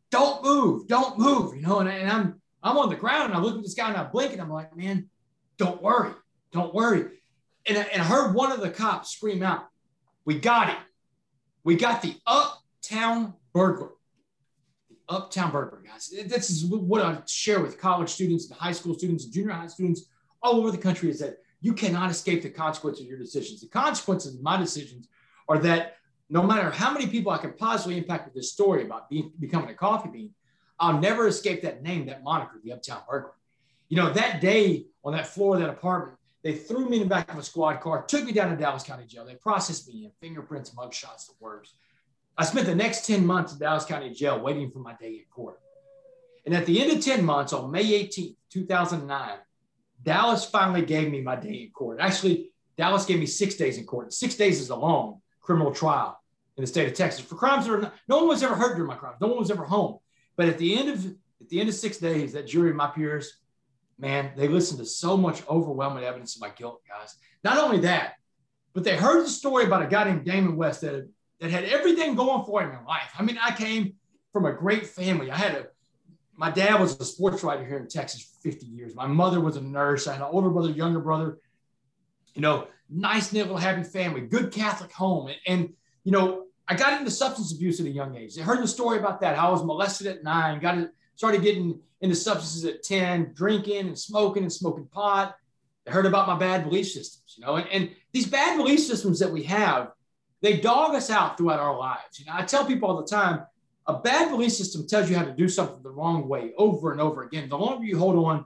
don't 0.09 0.43
move, 0.43 0.87
don't 0.87 1.17
move, 1.17 1.55
you 1.55 1.61
know, 1.61 1.79
and, 1.79 1.89
and 1.89 2.09
I'm 2.09 2.41
I'm 2.61 2.77
on 2.77 2.89
the 2.89 2.95
ground 2.95 3.25
and 3.25 3.33
I 3.33 3.39
look 3.39 3.57
at 3.57 3.61
this 3.61 3.73
guy 3.73 3.89
and 3.89 3.97
I 3.97 4.05
blink 4.05 4.31
and 4.31 4.41
I'm 4.41 4.49
like, 4.49 4.75
man, 4.75 5.09
don't 5.57 5.81
worry, 5.81 6.13
don't 6.51 6.73
worry. 6.73 7.05
And, 7.65 7.77
and 7.77 8.01
I 8.01 8.05
heard 8.05 8.33
one 8.33 8.51
of 8.51 8.61
the 8.61 8.69
cops 8.69 9.09
scream 9.09 9.43
out, 9.43 9.67
we 10.23 10.39
got 10.39 10.69
him. 10.69 10.77
We 11.65 11.75
got 11.75 12.01
the 12.01 12.15
uptown 12.25 13.33
burglar. 13.53 13.91
Uptown 15.09 15.51
burglar, 15.51 15.81
guys. 15.85 16.13
This 16.25 16.49
is 16.49 16.65
what 16.65 17.01
I 17.01 17.21
share 17.27 17.61
with 17.61 17.79
college 17.79 18.09
students 18.09 18.49
and 18.49 18.57
high 18.57 18.71
school 18.71 18.93
students 18.93 19.25
and 19.25 19.33
junior 19.33 19.51
high 19.51 19.67
students 19.67 20.05
all 20.41 20.55
over 20.55 20.71
the 20.71 20.77
country 20.77 21.09
is 21.09 21.19
that 21.19 21.37
you 21.61 21.73
cannot 21.73 22.11
escape 22.11 22.41
the 22.41 22.49
consequences 22.49 23.03
of 23.03 23.09
your 23.09 23.17
decisions. 23.17 23.61
The 23.61 23.67
consequences 23.67 24.35
of 24.35 24.41
my 24.41 24.57
decisions 24.57 25.07
are 25.47 25.57
that 25.59 25.97
no 26.29 26.43
matter 26.43 26.69
how 26.69 26.91
many 26.91 27.07
people 27.07 27.31
I 27.31 27.37
can 27.37 27.53
possibly 27.53 27.97
impact 27.97 28.25
with 28.25 28.33
this 28.33 28.51
story 28.51 28.83
about 28.83 29.09
being, 29.09 29.31
becoming 29.39 29.69
a 29.69 29.73
coffee 29.73 30.09
bean, 30.09 30.31
I'll 30.79 30.99
never 30.99 31.27
escape 31.27 31.61
that 31.61 31.83
name, 31.83 32.05
that 32.07 32.23
moniker, 32.23 32.59
the 32.63 32.73
Uptown 32.73 33.01
Burglar. 33.07 33.33
You 33.89 33.97
know, 33.97 34.11
that 34.13 34.41
day 34.41 34.87
on 35.03 35.13
that 35.13 35.27
floor 35.27 35.55
of 35.55 35.61
that 35.61 35.69
apartment, 35.69 36.17
they 36.43 36.53
threw 36.53 36.89
me 36.89 36.97
in 36.97 37.03
the 37.03 37.09
back 37.09 37.31
of 37.31 37.37
a 37.37 37.43
squad 37.43 37.79
car, 37.79 38.03
took 38.03 38.25
me 38.25 38.31
down 38.31 38.49
to 38.49 38.57
Dallas 38.57 38.83
County 38.83 39.05
Jail. 39.05 39.25
They 39.25 39.35
processed 39.35 39.87
me 39.87 40.05
in 40.05 40.11
fingerprints, 40.19 40.71
mugshots, 40.71 41.27
the 41.27 41.33
worst. 41.39 41.75
I 42.37 42.45
spent 42.45 42.65
the 42.65 42.75
next 42.75 43.05
10 43.05 43.25
months 43.25 43.53
in 43.53 43.59
Dallas 43.59 43.85
County 43.85 44.09
Jail 44.09 44.39
waiting 44.39 44.71
for 44.71 44.79
my 44.79 44.93
day 44.95 45.09
in 45.09 45.25
court. 45.29 45.59
And 46.45 46.55
at 46.55 46.65
the 46.65 46.81
end 46.81 46.91
of 46.91 47.03
10 47.03 47.23
months, 47.23 47.53
on 47.53 47.71
May 47.71 47.85
18th, 47.85 48.35
2009, 48.49 49.37
Dallas 50.01 50.45
finally 50.45 50.83
gave 50.83 51.11
me 51.11 51.21
my 51.21 51.35
day 51.35 51.63
in 51.63 51.71
court. 51.71 51.99
Actually, 52.01 52.49
Dallas 52.77 53.05
gave 53.05 53.19
me 53.19 53.25
six 53.25 53.55
days 53.55 53.77
in 53.77 53.85
court. 53.85 54.13
Six 54.13 54.35
days 54.35 54.59
is 54.59 54.69
a 54.69 54.75
long 54.75 55.21
criminal 55.41 55.71
trial 55.71 56.19
in 56.57 56.63
the 56.63 56.67
state 56.67 56.87
of 56.87 56.93
Texas 56.93 57.21
for 57.21 57.35
crimes 57.35 57.65
that 57.65 57.73
are 57.73 57.81
not, 57.81 57.93
no 58.07 58.17
one 58.17 58.27
was 58.29 58.43
ever 58.43 58.55
hurt 58.55 58.75
during 58.75 58.87
my 58.87 58.95
crimes. 58.95 59.17
No 59.21 59.27
one 59.27 59.39
was 59.39 59.51
ever 59.51 59.63
home. 59.63 59.99
But 60.35 60.49
at 60.49 60.57
the 60.57 60.77
end 60.77 60.89
of 60.89 61.05
at 61.05 61.49
the 61.49 61.59
end 61.59 61.67
of 61.67 61.75
six 61.75 61.97
days, 61.97 62.33
that 62.33 62.47
jury, 62.47 62.73
my 62.73 62.87
peers, 62.87 63.39
man, 63.99 64.31
they 64.37 64.47
listened 64.47 64.79
to 64.79 64.85
so 64.85 65.17
much 65.17 65.43
overwhelming 65.49 66.05
evidence 66.05 66.35
of 66.35 66.41
my 66.41 66.49
guilt, 66.49 66.81
guys. 66.87 67.15
Not 67.43 67.57
only 67.57 67.79
that, 67.79 68.13
but 68.73 68.85
they 68.85 68.95
heard 68.95 69.25
the 69.25 69.29
story 69.29 69.65
about 69.65 69.83
a 69.83 69.87
guy 69.87 70.05
named 70.05 70.23
Damon 70.23 70.55
West 70.55 70.81
that 70.81 70.93
had, 70.93 71.09
that 71.43 71.51
had 71.51 71.65
everything 71.65 72.15
going 72.15 72.45
for 72.45 72.61
him 72.61 72.71
in 72.71 72.85
life. 72.85 73.11
I 73.19 73.21
mean, 73.21 73.37
I 73.37 73.53
came 73.53 73.95
from 74.31 74.45
a 74.45 74.53
great 74.53 74.87
family. 74.87 75.29
I 75.29 75.35
had 75.35 75.55
a 75.55 75.65
my 76.37 76.49
dad 76.49 76.79
was 76.79 76.97
a 76.99 77.05
sports 77.05 77.43
writer 77.43 77.65
here 77.65 77.77
in 77.77 77.87
Texas 77.89 78.23
for 78.23 78.49
50 78.49 78.65
years. 78.65 78.95
My 78.95 79.07
mother 79.07 79.41
was 79.41 79.57
a 79.57 79.61
nurse. 79.61 80.07
I 80.07 80.13
had 80.13 80.21
an 80.21 80.29
older 80.31 80.49
brother, 80.49 80.71
younger 80.71 81.01
brother. 81.01 81.37
You 82.33 82.41
know, 82.41 82.67
nice, 82.89 83.33
little 83.33 83.57
happy 83.57 83.83
family, 83.83 84.21
good 84.21 84.53
Catholic 84.53 84.91
home, 84.93 85.27
and, 85.27 85.37
and 85.45 85.73
you 86.05 86.13
know, 86.13 86.45
I 86.65 86.75
got 86.75 86.97
into 86.97 87.11
substance 87.11 87.53
abuse 87.53 87.81
at 87.81 87.87
a 87.87 87.91
young 87.91 88.15
age. 88.15 88.39
I 88.39 88.43
heard 88.43 88.63
the 88.63 88.67
story 88.67 88.97
about 88.97 89.19
that, 89.19 89.35
how 89.35 89.49
I 89.49 89.51
was 89.51 89.65
molested 89.65 90.07
at 90.07 90.23
nine, 90.23 90.61
got 90.61 90.87
started 91.15 91.41
getting 91.41 91.77
into 91.99 92.15
substances 92.15 92.63
at 92.63 92.83
10, 92.83 93.33
drinking 93.33 93.87
and 93.87 93.99
smoking 93.99 94.43
and 94.43 94.51
smoking 94.51 94.85
pot. 94.85 95.35
They 95.85 95.91
heard 95.91 96.05
about 96.05 96.25
my 96.25 96.37
bad 96.37 96.63
belief 96.63 96.87
systems, 96.87 97.35
you 97.37 97.45
know, 97.45 97.57
and, 97.57 97.67
and 97.67 97.89
these 98.13 98.27
bad 98.27 98.57
belief 98.57 98.79
systems 98.79 99.19
that 99.19 99.31
we 99.31 99.43
have, 99.43 99.91
they 100.43 100.59
dog 100.59 100.93
us 100.93 101.09
out 101.09 101.37
throughout 101.37 101.59
our 101.59 101.75
lives. 101.75 102.19
You 102.19 102.25
know, 102.25 102.33
I 102.35 102.43
tell 102.43 102.65
people 102.65 102.89
all 102.89 103.01
the 103.01 103.07
time, 103.07 103.43
a 103.87 103.97
bad 103.99 104.29
belief 104.29 104.51
system 104.51 104.85
tells 104.85 105.09
you 105.09 105.15
how 105.15 105.23
to 105.23 105.31
do 105.31 105.47
something 105.47 105.81
the 105.81 105.89
wrong 105.89 106.27
way 106.27 106.51
over 106.57 106.91
and 106.91 106.99
over 106.99 107.23
again. 107.23 107.47
The 107.47 107.57
longer 107.57 107.85
you 107.85 107.97
hold 107.97 108.17
on 108.17 108.45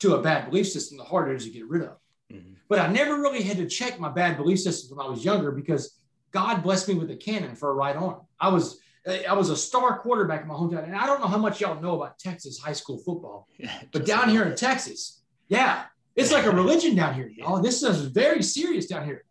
to 0.00 0.16
a 0.16 0.22
bad 0.22 0.50
belief 0.50 0.68
system, 0.68 0.98
the 0.98 1.04
harder 1.04 1.32
it 1.32 1.36
is 1.36 1.44
to 1.44 1.50
get 1.50 1.68
rid 1.68 1.82
of. 1.82 1.96
Mm-hmm. 2.32 2.54
But 2.68 2.80
I 2.80 2.88
never 2.88 3.20
really 3.20 3.42
had 3.42 3.56
to 3.58 3.66
check 3.66 4.00
my 4.00 4.08
bad 4.08 4.36
belief 4.36 4.58
systems 4.58 4.92
when 4.92 5.04
I 5.04 5.08
was 5.08 5.24
younger 5.24 5.52
because 5.52 5.96
God 6.32 6.62
blessed 6.62 6.88
me 6.88 6.94
with 6.94 7.10
a 7.12 7.16
cannon 7.16 7.54
for 7.54 7.70
a 7.70 7.74
right 7.74 7.96
arm. 7.96 8.20
I 8.38 8.48
was 8.48 8.80
I 9.06 9.32
was 9.32 9.48
a 9.48 9.56
star 9.56 10.00
quarterback 10.00 10.42
in 10.42 10.48
my 10.48 10.54
hometown, 10.54 10.84
and 10.84 10.94
I 10.94 11.06
don't 11.06 11.20
know 11.20 11.28
how 11.28 11.38
much 11.38 11.60
y'all 11.60 11.80
know 11.80 12.02
about 12.02 12.18
Texas 12.18 12.58
high 12.58 12.72
school 12.72 12.98
football, 12.98 13.48
yeah, 13.58 13.80
but 13.92 14.04
down 14.04 14.28
here 14.28 14.42
in 14.42 14.54
Texas, 14.54 15.22
yeah, 15.48 15.84
it's 16.14 16.32
like 16.32 16.44
a 16.44 16.50
religion 16.62 16.94
down 16.94 17.14
here, 17.14 17.28
y'all. 17.28 17.62
This 17.62 17.82
is 17.82 18.02
very 18.06 18.42
serious 18.42 18.86
down 18.86 19.06
here. 19.06 19.24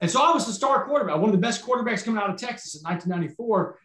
And 0.00 0.10
so 0.10 0.22
I 0.22 0.32
was 0.32 0.46
the 0.46 0.52
star 0.52 0.84
quarterback, 0.84 1.16
one 1.16 1.30
of 1.30 1.32
the 1.32 1.38
best 1.38 1.64
quarterbacks 1.64 2.04
coming 2.04 2.22
out 2.22 2.30
of 2.30 2.36
Texas 2.36 2.76
in 2.76 2.82
1994. 2.82 3.78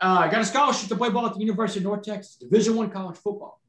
Uh, 0.00 0.04
I 0.20 0.30
got 0.30 0.40
a 0.40 0.44
scholarship 0.44 0.88
to 0.88 0.96
play 0.96 1.10
ball 1.10 1.26
at 1.26 1.34
the 1.34 1.40
University 1.40 1.80
of 1.80 1.84
North 1.84 2.02
Texas, 2.02 2.36
Division 2.36 2.76
One 2.76 2.90
college 2.90 3.16
football. 3.16 3.60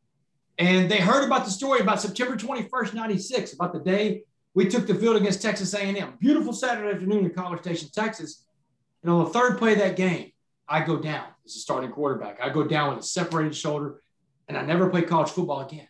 And 0.57 0.89
they 0.89 0.99
heard 0.99 1.25
about 1.25 1.45
the 1.45 1.51
story 1.51 1.79
about 1.79 2.01
September 2.01 2.35
21st, 2.35 2.93
96, 2.93 3.53
about 3.53 3.73
the 3.73 3.79
day 3.79 4.23
we 4.53 4.67
took 4.67 4.87
the 4.87 4.95
field 4.95 5.15
against 5.15 5.41
Texas 5.41 5.73
A&M. 5.73 6.17
Beautiful 6.19 6.53
Saturday 6.53 6.93
afternoon 6.93 7.25
in 7.25 7.31
College 7.31 7.61
Station, 7.61 7.89
Texas. 7.93 8.45
And 9.03 9.11
on 9.11 9.23
the 9.23 9.29
third 9.29 9.57
play 9.57 9.73
of 9.73 9.79
that 9.79 9.95
game, 9.95 10.31
I 10.67 10.83
go 10.83 10.97
down 10.97 11.25
as 11.45 11.55
a 11.55 11.59
starting 11.59 11.91
quarterback. 11.91 12.39
I 12.41 12.49
go 12.49 12.63
down 12.63 12.95
with 12.95 13.05
a 13.05 13.07
separated 13.07 13.55
shoulder, 13.55 14.01
and 14.47 14.57
I 14.57 14.63
never 14.63 14.89
play 14.89 15.03
college 15.03 15.29
football 15.29 15.61
again. 15.61 15.87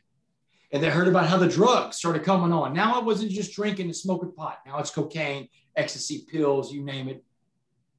And 0.72 0.84
they 0.84 0.90
heard 0.90 1.08
about 1.08 1.28
how 1.28 1.38
the 1.38 1.48
drugs 1.48 1.98
started 1.98 2.24
coming 2.24 2.54
on. 2.54 2.74
Now 2.74 3.00
it 3.00 3.06
wasn't 3.06 3.32
just 3.32 3.56
drinking 3.56 3.88
and 3.88 3.96
smoking 3.96 4.32
pot. 4.32 4.60
Now 4.66 4.80
it's 4.80 4.92
cocaine, 4.92 5.48
ecstasy 5.76 6.26
pills, 6.30 6.72
you 6.72 6.84
name 6.84 7.08
it. 7.10 7.24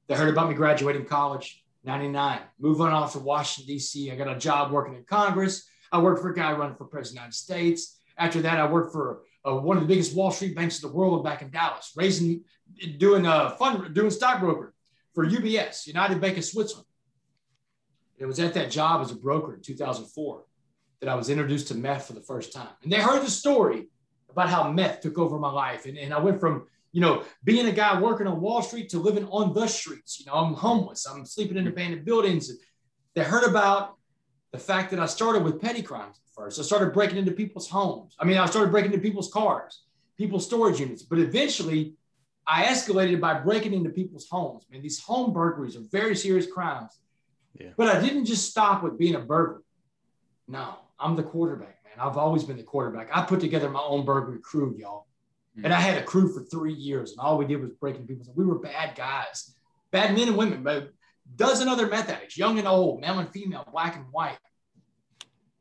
They 0.07 0.15
heard 0.15 0.29
about 0.29 0.49
me 0.49 0.55
graduating 0.55 1.05
college, 1.07 1.65
99, 1.85 2.41
moving 2.59 2.87
off 2.87 3.13
to 3.13 3.19
Washington, 3.19 3.75
D.C. 3.75 4.11
I 4.11 4.17
got 4.17 4.29
a 4.29 4.39
job 4.39 4.71
working 4.71 4.95
in 4.95 5.05
Congress. 5.05 5.69
I 5.91 5.99
worked 6.01 6.23
for 6.23 6.31
a 6.31 6.35
guy 6.35 6.53
running 6.53 6.77
for 6.77 6.85
president 6.85 7.11
of 7.11 7.15
the 7.15 7.21
United 7.21 7.35
States. 7.35 8.01
After 8.17 8.41
that, 8.43 8.61
I 8.61 8.71
worked 8.71 8.93
for 8.93 9.23
uh, 9.45 9.55
one 9.55 9.77
of 9.77 9.83
the 9.83 9.89
biggest 9.89 10.15
Wall 10.15 10.31
Street 10.31 10.55
banks 10.55 10.83
in 10.83 10.89
the 10.89 10.95
world 10.95 11.25
back 11.25 11.43
in 11.43 11.51
Dallas, 11.51 11.93
raising, 11.97 12.45
doing 12.99 13.27
a 13.27 13.51
fund, 13.59 13.95
doing 13.95 14.11
stockbroker 14.11 14.75
for 15.15 15.27
UBS, 15.27 15.87
United 15.87 16.21
Bank 16.21 16.39
of 16.39 16.45
Switzerland. 16.45 16.87
It 18.19 18.27
was 18.27 18.39
at 18.39 18.55
that 18.55 18.71
job 18.71 19.01
as 19.01 19.11
a 19.11 19.17
broker 19.17 19.55
in 19.55 19.63
2004 19.63 20.45
that 21.01 21.09
I 21.09 21.15
was 21.15 21.31
introduced 21.31 21.69
to 21.69 21.75
meth 21.75 22.07
for 22.07 22.13
the 22.13 22.21
first 22.21 22.53
time. 22.53 22.69
And 22.83 22.93
they 22.93 23.01
heard 23.01 23.23
the 23.23 23.31
story 23.31 23.89
about 24.31 24.49
how 24.49 24.71
meth 24.71 25.01
took 25.01 25.19
over 25.19 25.39
my 25.39 25.51
life. 25.51 25.87
And, 25.87 25.99
and 25.99 26.13
I 26.13 26.19
went 26.19 26.41
from, 26.41 26.67
you 26.93 27.01
know, 27.01 27.25
being 27.45 27.67
a 27.67 27.73
guy 27.73 28.01
working 28.01 28.27
on 28.27 28.41
Wall 28.41 28.63
Street 28.63 28.91
to 28.91 28.99
living 28.99 29.27
on 29.29 29.55
the 29.55 29.67
streets. 29.67 30.21
You 30.21 30.27
know, 30.27 30.35
I'm 30.35 30.55
homeless, 30.55 31.07
I'm 31.07 31.25
sleeping 31.25 31.57
in 31.57 31.67
abandoned 31.67 32.05
buildings. 32.05 32.51
They 33.15 33.25
heard 33.25 33.49
about 33.49 33.97
the 34.53 34.59
fact 34.59 34.91
that 34.91 35.01
I 35.01 35.07
started 35.07 35.43
with 35.43 35.61
petty 35.61 35.83
crimes 35.83 36.21
first. 36.35 36.59
I 36.59 36.63
started 36.63 36.93
breaking 36.93 37.19
into 37.19 37.33
people's 37.33 37.69
homes. 37.69 38.15
I 38.19 38.25
mean, 38.25 38.39
I 38.39 38.47
started 38.47 38.71
breaking 38.71 38.93
into 38.93 39.03
people's 39.03 39.33
cars, 39.33 39.83
people's 40.17 40.45
storage 40.45 40.81
units. 40.81 41.03
But 41.03 41.19
eventually, 41.19 41.95
I 42.47 42.65
escalated 42.65 43.21
by 43.21 43.35
breaking 43.35 43.75
into 43.75 43.91
people's 43.91 44.29
homes. 44.29 44.67
I 44.69 44.73
mean, 44.73 44.83
these 44.83 45.01
home 45.01 45.33
burglaries 45.33 45.77
are 45.77 45.85
very 45.93 46.17
serious 46.17 46.51
crimes. 46.51 46.99
Yeah. 47.59 47.71
But 47.77 47.95
I 47.95 48.01
didn't 48.01 48.25
just 48.25 48.51
stop 48.51 48.83
with 48.83 48.99
being 48.99 49.15
a 49.15 49.21
burglar. 49.21 49.63
No, 50.49 50.75
I'm 51.01 51.17
the 51.17 51.23
quarterback, 51.23 51.79
man. 51.85 52.07
I've 52.07 52.17
always 52.17 52.45
been 52.45 52.57
the 52.57 52.63
quarterback. 52.63 53.09
I 53.13 53.23
put 53.23 53.41
together 53.41 53.71
my 53.71 53.81
own 53.81 54.05
burglary 54.05 54.41
crew, 54.41 54.77
y'all. 54.79 55.07
Mm-hmm. 55.57 55.65
And 55.65 55.75
I 55.75 55.81
had 55.81 55.99
a 55.99 56.05
crew 56.05 56.33
for 56.33 56.45
three 56.45 56.75
years, 56.75 57.13
and 57.13 57.21
all 57.21 57.39
we 57.39 57.47
did 57.47 57.61
was 57.61 57.71
breaking 57.73 58.07
people's. 58.07 58.31
We 58.35 58.45
were 58.45 58.59
bad 58.59 58.95
guys, 58.95 59.55
bad 59.91 60.15
men 60.15 60.29
and 60.29 60.37
women, 60.37 60.63
but 60.63 60.91
dozen 61.37 61.69
other 61.69 61.87
meth 61.87 62.09
addicts, 62.09 62.37
young 62.37 62.59
and 62.59 62.69
old, 62.69 63.01
male 63.01 63.19
and 63.19 63.31
female, 63.31 63.67
black 63.73 63.97
and 63.97 64.05
white. 64.13 64.39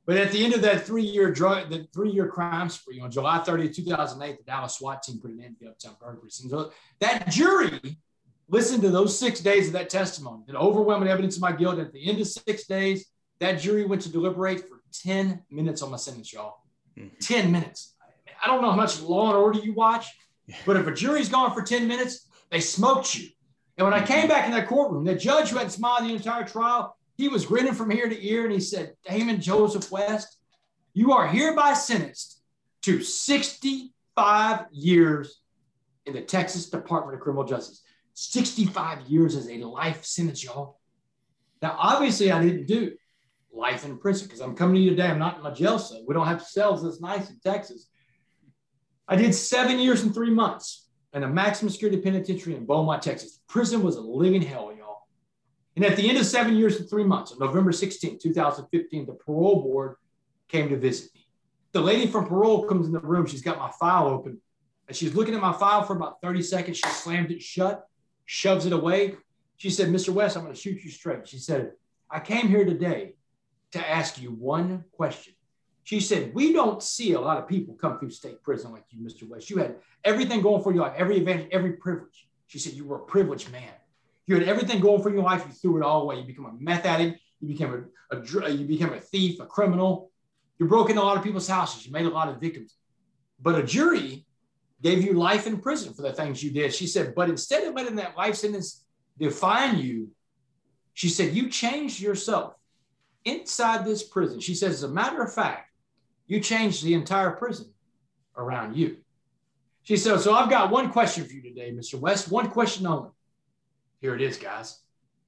But 0.05 0.17
at 0.17 0.31
the 0.31 0.43
end 0.43 0.53
of 0.53 0.63
that 0.63 0.88
three-year 0.88 1.31
drug, 1.31 1.69
the 1.69 1.88
three-year 1.93 2.27
crime 2.27 2.69
spree 2.69 3.00
on 3.00 3.12
July 3.12 3.39
30, 3.39 3.69
2008, 3.69 4.38
the 4.38 4.43
Dallas 4.43 4.75
SWAT 4.75 5.03
team 5.03 5.19
put 5.19 5.29
an 5.29 5.41
end 5.41 5.58
to 5.62 5.69
Uptown 5.69 5.96
burglaries. 6.01 6.39
And 6.41 6.50
so 6.50 6.72
that 7.00 7.29
jury 7.29 7.79
listened 8.48 8.81
to 8.81 8.89
those 8.89 9.17
six 9.17 9.39
days 9.39 9.67
of 9.67 9.74
that 9.74 9.89
testimony, 9.89 10.43
the 10.48 10.58
overwhelming 10.58 11.10
evidence 11.10 11.36
of 11.36 11.43
my 11.43 11.51
guilt. 11.51 11.77
At 11.77 11.93
the 11.93 12.10
end 12.10 12.19
of 12.19 12.27
six 12.27 12.65
days, 12.65 13.05
that 13.39 13.60
jury 13.60 13.86
went 13.86 14.01
to 14.01 14.12
deliberate 14.12 14.67
for 14.67 14.78
10 14.91 15.43
minutes 15.50 15.81
on 15.81 15.91
my 15.91 15.98
sentence, 15.98 16.31
y'all. 16.34 16.62
Mm-hmm. 16.98 17.15
10 17.22 17.51
minutes. 17.51 17.96
I 18.43 18.48
don't 18.48 18.62
know 18.62 18.72
how 18.72 18.77
much 18.77 19.01
Law 19.01 19.29
and 19.29 19.38
Order 19.38 19.60
you 19.60 19.74
watch, 19.74 20.08
but 20.65 20.77
if 20.77 20.88
a 20.88 20.93
jury's 20.93 21.29
gone 21.29 21.53
for 21.53 21.62
10 21.62 21.88
minutes, 21.88 22.27
they 22.51 22.60
smoked 22.60 23.15
you. 23.15 23.29
And 23.77 23.86
when 23.86 23.93
I 23.93 24.05
came 24.05 24.27
back 24.27 24.46
in 24.46 24.51
that 24.51 24.67
courtroom, 24.67 25.05
the 25.05 25.15
judge 25.15 25.50
who 25.50 25.58
had 25.58 25.72
smiled 25.72 26.03
the 26.08 26.13
entire 26.13 26.46
trial, 26.46 26.98
he 27.17 27.27
was 27.27 27.46
grinning 27.46 27.74
from 27.74 27.91
ear 27.91 28.10
to 28.10 28.27
ear 28.27 28.43
and 28.43 28.53
he 28.53 28.60
said, 28.60 28.93
Damon 29.08 29.41
Joseph 29.41 29.91
West, 29.91 30.38
you 30.93 31.13
are 31.13 31.27
hereby 31.27 31.74
sentenced 31.74 32.41
to 32.81 33.01
65 33.01 34.65
years 34.72 35.41
in 36.05 36.13
the 36.13 36.22
Texas 36.22 36.69
Department 36.69 37.15
of 37.15 37.22
Criminal 37.22 37.46
Justice. 37.46 37.84
65 38.15 39.01
years 39.08 39.36
as 39.36 39.50
a 39.50 39.58
life 39.60 40.03
sentence, 40.03 40.43
y'all. 40.43 40.79
Now, 41.62 41.75
obviously, 41.77 42.31
I 42.31 42.43
didn't 42.43 42.67
do 42.67 42.93
life 43.51 43.86
in 43.86 43.98
prison 43.98 44.27
because 44.27 44.41
I'm 44.41 44.56
coming 44.56 44.75
to 44.75 44.82
you 44.82 44.89
today. 44.91 45.08
I'm 45.08 45.20
not 45.20 45.38
in 45.38 45.44
my 45.44 45.51
jail 45.51 45.79
cell. 45.79 46.03
We 46.08 46.13
don't 46.13 46.27
have 46.27 46.41
cells 46.41 46.84
this 46.84 47.01
nice 47.01 47.29
in 47.29 47.39
Texas. 47.39 47.89
I 49.08 49.15
did 49.15 49.34
seven 49.34 49.79
years 49.79 50.03
and 50.03 50.13
three 50.13 50.29
months 50.29 50.88
in 51.13 51.24
a 51.24 51.27
maximum 51.27 51.72
security 51.72 52.00
penitentiary 52.00 52.56
in 52.56 52.65
Beaumont, 52.65 53.01
Texas. 53.01 53.39
Prison 53.48 53.82
was 53.82 53.96
a 53.96 54.01
living 54.01 54.41
hell, 54.41 54.72
y'all. 54.77 55.08
And 55.75 55.84
at 55.84 55.96
the 55.96 56.08
end 56.08 56.18
of 56.18 56.25
seven 56.25 56.56
years 56.56 56.79
and 56.79 56.89
three 56.89 57.03
months, 57.03 57.32
on 57.32 57.39
November 57.39 57.72
16, 57.72 58.20
2015, 58.22 59.06
the 59.06 59.13
parole 59.13 59.63
board 59.63 59.96
came 60.48 60.70
to 60.70 60.77
visit 60.77 61.13
me. 61.15 61.27
The 61.72 61.82
lady 61.82 62.08
from 62.08 62.27
parole 62.27 62.65
comes 62.65 62.86
in 62.86 62.94
the 62.94 63.00
room. 63.00 63.25
She's 63.25 63.41
got 63.41 63.58
my 63.58 63.72
file 63.79 64.08
open 64.08 64.39
and 64.88 64.98
she's 64.98 65.15
looking 65.15 65.36
at 65.36 65.41
my 65.41 65.53
file 65.53 65.84
for 65.84 65.96
about 65.96 66.20
30 66.22 66.41
seconds. 66.41 66.77
She 66.77 66.89
slammed 66.89 67.32
it 67.32 67.41
shut, 67.41 67.88
shoves 68.25 68.65
it 68.65 68.74
away. 68.74 69.15
She 69.58 69.70
said, 69.70 69.89
Mr. 69.89 70.10
West, 70.10 70.36
I'm 70.36 70.44
going 70.44 70.53
to 70.53 70.60
shoot 70.60 70.84
you 70.84 70.89
straight. 70.89 71.27
She 71.27 71.38
said, 71.38 71.72
I 72.10 72.20
came 72.20 72.48
here 72.48 72.65
today 72.65 73.13
to 73.71 73.89
ask 73.89 74.21
you 74.21 74.31
one 74.31 74.83
question. 74.91 75.33
She 75.83 75.99
said, 75.99 76.33
We 76.33 76.53
don't 76.53 76.83
see 76.83 77.13
a 77.13 77.19
lot 77.19 77.38
of 77.38 77.47
people 77.47 77.75
come 77.75 77.99
through 77.99 78.11
state 78.11 78.43
prison 78.43 78.71
like 78.71 78.85
you, 78.89 78.99
Mr. 78.99 79.27
West. 79.27 79.49
You 79.49 79.57
had 79.57 79.75
everything 80.03 80.41
going 80.41 80.61
for 80.61 80.73
you, 80.73 80.81
like 80.81 80.95
every 80.95 81.17
advantage, 81.17 81.49
every 81.51 81.73
privilege. 81.73 82.27
She 82.47 82.59
said, 82.59 82.73
You 82.73 82.85
were 82.85 82.97
a 82.97 83.05
privileged 83.05 83.51
man. 83.51 83.71
You 84.27 84.35
had 84.35 84.47
everything 84.47 84.79
going 84.79 85.01
for 85.01 85.09
your 85.09 85.23
life. 85.23 85.43
You 85.47 85.53
threw 85.53 85.77
it 85.77 85.83
all 85.83 86.03
away. 86.03 86.19
You 86.19 86.25
became 86.25 86.45
a 86.45 86.53
meth 86.59 86.85
addict. 86.85 87.19
You 87.41 87.47
became 87.47 87.88
a, 88.11 88.17
a 88.17 88.49
you 88.51 88.65
became 88.65 88.93
a 88.93 88.99
thief, 88.99 89.39
a 89.39 89.45
criminal. 89.45 90.11
You 90.59 90.67
broke 90.67 90.89
into 90.89 91.01
a 91.01 91.03
lot 91.03 91.17
of 91.17 91.23
people's 91.23 91.47
houses. 91.47 91.85
You 91.85 91.91
made 91.91 92.05
a 92.05 92.09
lot 92.09 92.29
of 92.29 92.39
victims. 92.39 92.75
But 93.41 93.55
a 93.55 93.63
jury 93.63 94.25
gave 94.81 95.03
you 95.03 95.13
life 95.13 95.47
in 95.47 95.59
prison 95.59 95.93
for 95.93 96.01
the 96.01 96.13
things 96.13 96.43
you 96.43 96.51
did. 96.51 96.73
She 96.73 96.88
said, 96.88 97.15
but 97.15 97.29
instead 97.29 97.63
of 97.63 97.73
letting 97.73 97.95
that 97.95 98.17
life 98.17 98.35
sentence 98.35 98.83
define 99.17 99.77
you, 99.77 100.11
she 100.93 101.09
said, 101.09 101.33
you 101.33 101.49
changed 101.49 101.99
yourself 101.99 102.53
inside 103.25 103.85
this 103.85 104.03
prison. 104.03 104.39
She 104.39 104.55
says, 104.55 104.75
as 104.75 104.83
a 104.83 104.89
matter 104.89 105.21
of 105.21 105.33
fact, 105.33 105.71
you 106.27 106.39
changed 106.39 106.83
the 106.83 106.93
entire 106.93 107.31
prison 107.31 107.71
around 108.38 108.75
you. 108.75 108.97
She 109.83 109.97
said, 109.97 110.19
so 110.19 110.33
I've 110.33 110.49
got 110.49 110.71
one 110.71 110.91
question 110.91 111.25
for 111.25 111.33
you 111.33 111.41
today, 111.41 111.71
Mr. 111.71 111.99
West, 111.99 112.31
one 112.31 112.49
question 112.49 112.85
only 112.85 113.09
here 114.01 114.15
it 114.15 114.21
is, 114.21 114.38
guys. 114.38 114.79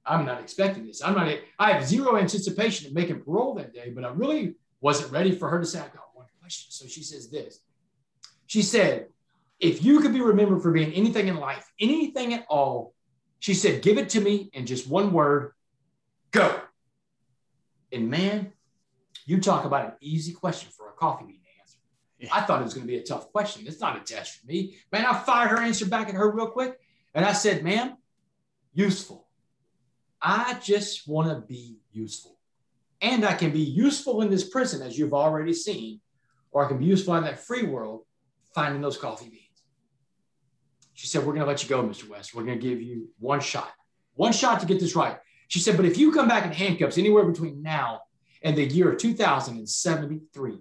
I'm 0.04 0.26
not 0.26 0.40
expecting 0.40 0.86
this. 0.86 1.02
I'm 1.02 1.14
not, 1.14 1.32
I 1.58 1.72
have 1.72 1.86
zero 1.86 2.16
anticipation 2.16 2.88
of 2.88 2.94
making 2.94 3.22
parole 3.22 3.54
that 3.54 3.72
day, 3.72 3.90
but 3.94 4.04
I 4.04 4.08
really 4.08 4.54
wasn't 4.80 5.12
ready 5.12 5.32
for 5.32 5.48
her 5.48 5.60
to 5.60 5.66
say, 5.66 5.78
I 5.78 5.82
got 5.82 6.08
one 6.14 6.26
question. 6.40 6.72
So 6.72 6.86
she 6.86 7.02
says 7.02 7.30
this. 7.30 7.60
She 8.46 8.62
said, 8.62 9.06
if 9.60 9.84
you 9.84 10.00
could 10.00 10.12
be 10.12 10.20
remembered 10.20 10.62
for 10.62 10.72
being 10.72 10.92
anything 10.92 11.28
in 11.28 11.36
life, 11.36 11.70
anything 11.78 12.34
at 12.34 12.44
all, 12.48 12.94
she 13.38 13.54
said, 13.54 13.82
give 13.82 13.98
it 13.98 14.08
to 14.10 14.20
me 14.20 14.50
in 14.52 14.66
just 14.66 14.88
one 14.88 15.12
word 15.12 15.52
go. 16.32 16.60
And 17.92 18.10
man, 18.10 18.52
you 19.26 19.40
talk 19.40 19.64
about 19.64 19.84
an 19.84 19.92
easy 20.00 20.32
question 20.32 20.70
for 20.76 20.88
a 20.88 20.92
coffee 20.92 21.24
bean 21.26 21.40
to 21.40 21.60
answer. 21.60 21.78
Yeah. 22.18 22.28
I 22.32 22.40
thought 22.42 22.60
it 22.60 22.64
was 22.64 22.74
going 22.74 22.86
to 22.86 22.92
be 22.92 22.98
a 22.98 23.02
tough 23.02 23.30
question. 23.30 23.66
It's 23.66 23.80
not 23.80 23.96
a 23.96 24.00
test 24.00 24.40
for 24.40 24.46
me. 24.46 24.76
Man, 24.90 25.04
I 25.04 25.14
fired 25.14 25.50
her 25.50 25.58
answer 25.58 25.86
back 25.86 26.08
at 26.08 26.14
her 26.14 26.30
real 26.30 26.48
quick. 26.48 26.78
And 27.14 27.24
I 27.24 27.32
said, 27.32 27.62
ma'am, 27.62 27.96
useful. 28.72 29.28
I 30.20 30.58
just 30.62 31.06
want 31.06 31.28
to 31.28 31.46
be 31.46 31.78
useful. 31.92 32.38
And 33.00 33.24
I 33.24 33.34
can 33.34 33.50
be 33.50 33.60
useful 33.60 34.22
in 34.22 34.30
this 34.30 34.48
prison, 34.48 34.80
as 34.80 34.96
you've 34.96 35.12
already 35.12 35.52
seen, 35.52 36.00
or 36.52 36.64
I 36.64 36.68
can 36.68 36.78
be 36.78 36.84
useful 36.84 37.16
in 37.16 37.24
that 37.24 37.40
free 37.40 37.64
world, 37.64 38.02
finding 38.54 38.80
those 38.80 38.96
coffee 38.96 39.28
beans. 39.28 39.42
She 40.94 41.08
said, 41.08 41.20
We're 41.20 41.32
going 41.32 41.40
to 41.40 41.46
let 41.46 41.62
you 41.62 41.68
go, 41.68 41.82
Mr. 41.82 42.08
West. 42.08 42.34
We're 42.34 42.44
going 42.44 42.60
to 42.60 42.64
give 42.66 42.80
you 42.80 43.08
one 43.18 43.40
shot, 43.40 43.72
one 44.14 44.32
shot 44.32 44.60
to 44.60 44.66
get 44.66 44.78
this 44.78 44.94
right. 44.94 45.18
She 45.52 45.58
said, 45.58 45.76
But 45.76 45.84
if 45.84 45.98
you 45.98 46.12
come 46.12 46.28
back 46.28 46.46
in 46.46 46.52
handcuffs 46.52 46.96
anywhere 46.96 47.24
between 47.24 47.60
now 47.60 48.00
and 48.40 48.56
the 48.56 48.64
year 48.64 48.94
2073. 48.94 50.58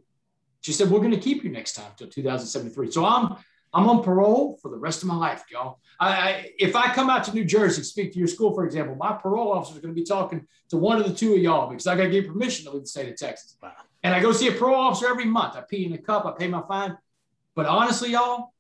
She 0.60 0.74
said, 0.74 0.90
We're 0.90 1.00
going 1.00 1.12
to 1.12 1.18
keep 1.18 1.46
you 1.46 1.50
next 1.50 1.78
time 1.78 1.92
until 1.92 2.10
2073. 2.10 2.92
So 2.92 3.06
I'm 3.06 3.38
I'm 3.74 3.88
on 3.88 4.04
parole 4.04 4.60
for 4.62 4.70
the 4.70 4.76
rest 4.76 5.02
of 5.02 5.08
my 5.08 5.16
life, 5.16 5.46
y'all. 5.50 5.80
I, 5.98 6.10
I, 6.10 6.52
if 6.60 6.76
I 6.76 6.94
come 6.94 7.10
out 7.10 7.24
to 7.24 7.34
New 7.34 7.46
Jersey, 7.46 7.84
speak 7.84 8.12
to 8.12 8.20
your 8.20 8.28
school, 8.28 8.54
for 8.54 8.66
example, 8.66 8.96
my 8.96 9.14
parole 9.14 9.54
officer 9.54 9.76
is 9.76 9.82
going 9.82 9.96
to 9.96 9.98
be 9.98 10.06
talking 10.06 10.46
to 10.72 10.76
one 10.76 11.00
of 11.00 11.08
the 11.08 11.14
two 11.14 11.36
of 11.36 11.40
y'all 11.40 11.70
because 11.70 11.88
I 11.88 11.96
got 11.96 12.04
to 12.04 12.10
get 12.10 12.28
permission 12.28 12.66
to 12.66 12.72
leave 12.72 12.82
the 12.82 12.90
state 12.90 13.08
of 13.08 13.16
Texas. 13.16 13.56
Wow. 13.64 13.72
And 14.04 14.14
I 14.14 14.20
go 14.20 14.34
see 14.34 14.50
a 14.50 14.52
parole 14.52 14.76
officer 14.76 15.08
every 15.08 15.24
month. 15.24 15.56
I 15.56 15.62
pee 15.62 15.86
in 15.86 15.94
a 15.94 15.98
cup, 15.98 16.26
I 16.26 16.34
pay 16.38 16.50
my 16.50 16.64
fine. 16.68 16.98
But 17.56 17.66
honestly, 17.66 18.12
y'all, 18.12 18.54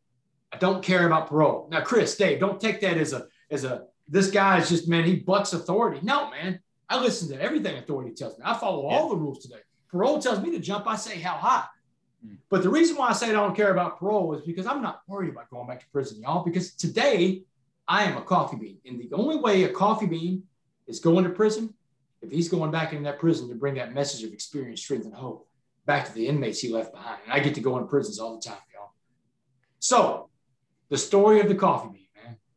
I 0.53 0.57
don't 0.59 0.81
care 0.81 1.05
about 1.05 1.27
parole. 1.27 1.67
Now, 1.69 1.81
Chris, 1.81 2.15
Dave, 2.15 2.39
don't 2.39 2.61
take 2.61 2.79
that 2.79 2.95
as 2.95 3.11
a 3.11 3.27
as 3.49 3.65
a 3.65 3.87
this 4.11 4.29
guy 4.29 4.59
is 4.59 4.69
just 4.69 4.87
man, 4.87 5.05
he 5.05 5.15
bucks 5.15 5.53
authority. 5.53 5.99
No, 6.03 6.29
man. 6.29 6.59
I 6.89 7.01
listen 7.01 7.29
to 7.29 7.41
everything 7.41 7.77
authority 7.77 8.11
tells 8.11 8.37
me. 8.37 8.43
I 8.45 8.53
follow 8.53 8.85
all 8.85 9.07
the 9.07 9.15
rules 9.15 9.39
today. 9.39 9.61
Parole 9.89 10.19
tells 10.19 10.41
me 10.41 10.51
to 10.51 10.59
jump, 10.59 10.85
I 10.87 10.97
say 10.97 11.19
how 11.19 11.37
high. 11.37 11.63
Hmm. 12.25 12.35
But 12.49 12.63
the 12.63 12.69
reason 12.69 12.97
why 12.97 13.07
I 13.07 13.13
say 13.13 13.29
I 13.29 13.31
don't 13.31 13.55
care 13.55 13.71
about 13.71 13.97
parole 13.97 14.35
is 14.35 14.41
because 14.41 14.67
I'm 14.67 14.81
not 14.81 15.01
worried 15.07 15.29
about 15.29 15.49
going 15.49 15.67
back 15.67 15.79
to 15.79 15.85
prison, 15.93 16.21
y'all. 16.21 16.43
Because 16.43 16.73
today 16.73 17.43
I 17.87 18.03
am 18.03 18.17
a 18.17 18.21
coffee 18.21 18.57
bean. 18.57 18.77
And 18.85 18.99
the 18.99 19.15
only 19.15 19.37
way 19.37 19.63
a 19.63 19.69
coffee 19.69 20.05
bean 20.05 20.43
is 20.87 20.99
going 20.99 21.23
to 21.23 21.29
prison, 21.29 21.73
if 22.21 22.29
he's 22.29 22.49
going 22.49 22.71
back 22.71 22.91
in 22.91 23.03
that 23.03 23.19
prison 23.19 23.47
to 23.47 23.55
bring 23.55 23.75
that 23.75 23.93
message 23.93 24.23
of 24.25 24.33
experience, 24.33 24.81
strength, 24.81 25.05
and 25.05 25.13
hope 25.13 25.47
back 25.85 26.05
to 26.07 26.13
the 26.13 26.27
inmates 26.27 26.59
he 26.59 26.73
left 26.73 26.91
behind. 26.91 27.19
And 27.23 27.31
I 27.31 27.39
get 27.39 27.55
to 27.55 27.61
go 27.61 27.77
in 27.77 27.87
prisons 27.87 28.19
all 28.19 28.35
the 28.35 28.41
time, 28.41 28.59
y'all. 28.73 28.91
So 29.79 30.29
the 30.89 30.97
story 30.97 31.39
of 31.39 31.47
the 31.47 31.55
coffee 31.55 31.89
bean. 31.93 32.00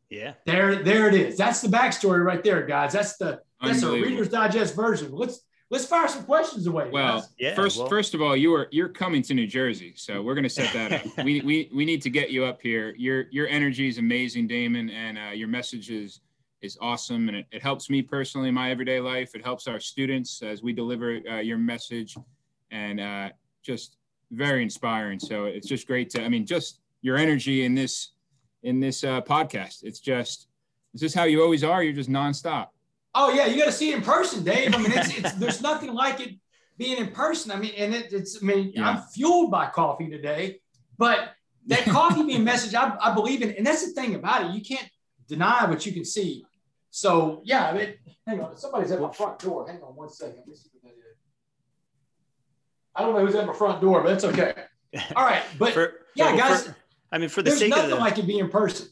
Yeah. 0.09 0.33
There, 0.45 0.75
there 0.83 1.07
it 1.07 1.15
is. 1.15 1.37
That's 1.37 1.61
the 1.61 1.67
backstory 1.67 2.23
right 2.23 2.43
there, 2.43 2.65
guys. 2.65 2.93
That's 2.93 3.17
the 3.17 3.41
that's 3.61 3.83
a 3.83 3.91
Reader's 3.91 4.29
Digest 4.29 4.75
version. 4.75 5.11
Let's 5.11 5.41
let's 5.69 5.85
fire 5.85 6.07
some 6.07 6.23
questions 6.23 6.67
away. 6.67 6.89
Well, 6.91 7.27
yeah, 7.39 7.55
first 7.55 7.79
well. 7.79 7.87
first 7.87 8.13
of 8.13 8.21
all, 8.21 8.35
you 8.35 8.53
are 8.53 8.67
you're 8.71 8.89
coming 8.89 9.21
to 9.23 9.33
New 9.33 9.47
Jersey, 9.47 9.93
so 9.95 10.21
we're 10.21 10.35
going 10.35 10.43
to 10.43 10.49
set 10.49 10.71
that 10.73 10.91
up. 10.91 11.17
we, 11.25 11.41
we 11.41 11.69
we 11.73 11.85
need 11.85 12.01
to 12.03 12.09
get 12.09 12.29
you 12.29 12.45
up 12.45 12.61
here. 12.61 12.93
Your 12.97 13.25
your 13.31 13.47
energy 13.47 13.87
is 13.87 13.97
amazing, 13.97 14.47
Damon, 14.47 14.89
and 14.89 15.17
uh, 15.17 15.31
your 15.31 15.47
message 15.47 15.89
is 15.89 16.21
is 16.61 16.77
awesome, 16.81 17.27
and 17.29 17.37
it, 17.37 17.45
it 17.51 17.61
helps 17.61 17.89
me 17.89 18.01
personally 18.01 18.49
in 18.49 18.55
my 18.55 18.71
everyday 18.71 18.99
life. 18.99 19.35
It 19.35 19.43
helps 19.43 19.67
our 19.67 19.79
students 19.79 20.41
as 20.41 20.61
we 20.63 20.73
deliver 20.73 21.19
uh, 21.29 21.39
your 21.39 21.57
message, 21.57 22.15
and 22.71 22.99
uh, 22.99 23.29
just 23.63 23.97
very 24.31 24.63
inspiring. 24.63 25.19
So 25.19 25.45
it's 25.45 25.67
just 25.67 25.87
great 25.87 26.09
to. 26.11 26.23
I 26.23 26.29
mean, 26.29 26.45
just 26.45 26.81
your 27.01 27.17
energy 27.17 27.65
in 27.65 27.75
this 27.75 28.11
in 28.65 28.79
this 28.79 29.03
uh, 29.03 29.21
podcast. 29.21 29.83
It's 29.83 29.99
just 29.99 30.47
is 30.93 31.01
this 31.01 31.13
how 31.13 31.23
you 31.23 31.41
always 31.41 31.63
are? 31.63 31.83
You're 31.83 31.93
just 31.93 32.09
nonstop. 32.09 32.69
Oh 33.13 33.31
yeah, 33.31 33.45
you 33.45 33.57
got 33.57 33.65
to 33.65 33.71
see 33.71 33.91
it 33.91 33.97
in 33.97 34.01
person, 34.01 34.43
Dave. 34.43 34.73
I 34.73 34.77
mean, 34.77 34.91
it's, 34.91 35.17
it's 35.17 35.33
there's 35.39 35.61
nothing 35.61 35.93
like 35.93 36.19
it 36.19 36.35
being 36.77 36.97
in 36.97 37.11
person. 37.11 37.51
I 37.51 37.57
mean, 37.57 37.73
and 37.77 37.93
it, 37.93 38.11
it's 38.11 38.41
I 38.41 38.45
mean, 38.45 38.73
yeah. 38.75 38.89
I'm 38.89 39.01
fueled 39.13 39.51
by 39.51 39.67
coffee 39.67 40.09
today, 40.09 40.59
but 40.97 41.33
that 41.67 41.85
coffee 41.85 42.23
being 42.23 42.43
message, 42.43 42.73
I, 42.73 42.97
I 43.01 43.13
believe 43.13 43.41
in, 43.41 43.51
and 43.51 43.65
that's 43.65 43.85
the 43.85 43.93
thing 43.93 44.15
about 44.15 44.45
it. 44.45 44.55
You 44.55 44.61
can't 44.61 44.89
deny 45.27 45.65
what 45.69 45.85
you 45.85 45.91
can 45.91 46.05
see. 46.05 46.45
So 46.89 47.41
yeah, 47.43 47.69
I 47.69 47.73
mean, 47.73 47.93
hang 48.25 48.41
on, 48.41 48.57
somebody's 48.57 48.91
at 48.91 48.99
my 48.99 49.11
front 49.11 49.39
door. 49.39 49.67
Hang 49.67 49.81
on 49.81 49.95
one 49.95 50.09
second. 50.09 50.37
Let 50.37 50.47
me 50.47 50.55
see 50.55 50.69
what 50.73 50.83
that 50.83 50.97
is. 50.97 51.17
I 52.95 53.01
don't 53.01 53.13
know 53.13 53.25
who's 53.25 53.35
at 53.35 53.45
my 53.45 53.53
front 53.53 53.81
door, 53.81 54.01
but 54.01 54.13
it's 54.13 54.23
okay. 54.23 54.53
All 55.15 55.25
right, 55.25 55.43
but 55.59 55.73
for, 55.73 55.93
yeah, 56.15 56.31
for, 56.31 56.37
guys. 56.37 56.63
For, 56.63 56.75
I 57.11 57.17
mean, 57.17 57.29
for 57.29 57.41
the 57.41 57.51
there's 57.51 57.59
sake 57.59 57.69
nothing 57.69 57.85
of 57.85 57.91
the, 57.91 57.95
like 57.97 58.17
it 58.17 58.27
being 58.27 58.39
in 58.39 58.49
person. 58.49 58.87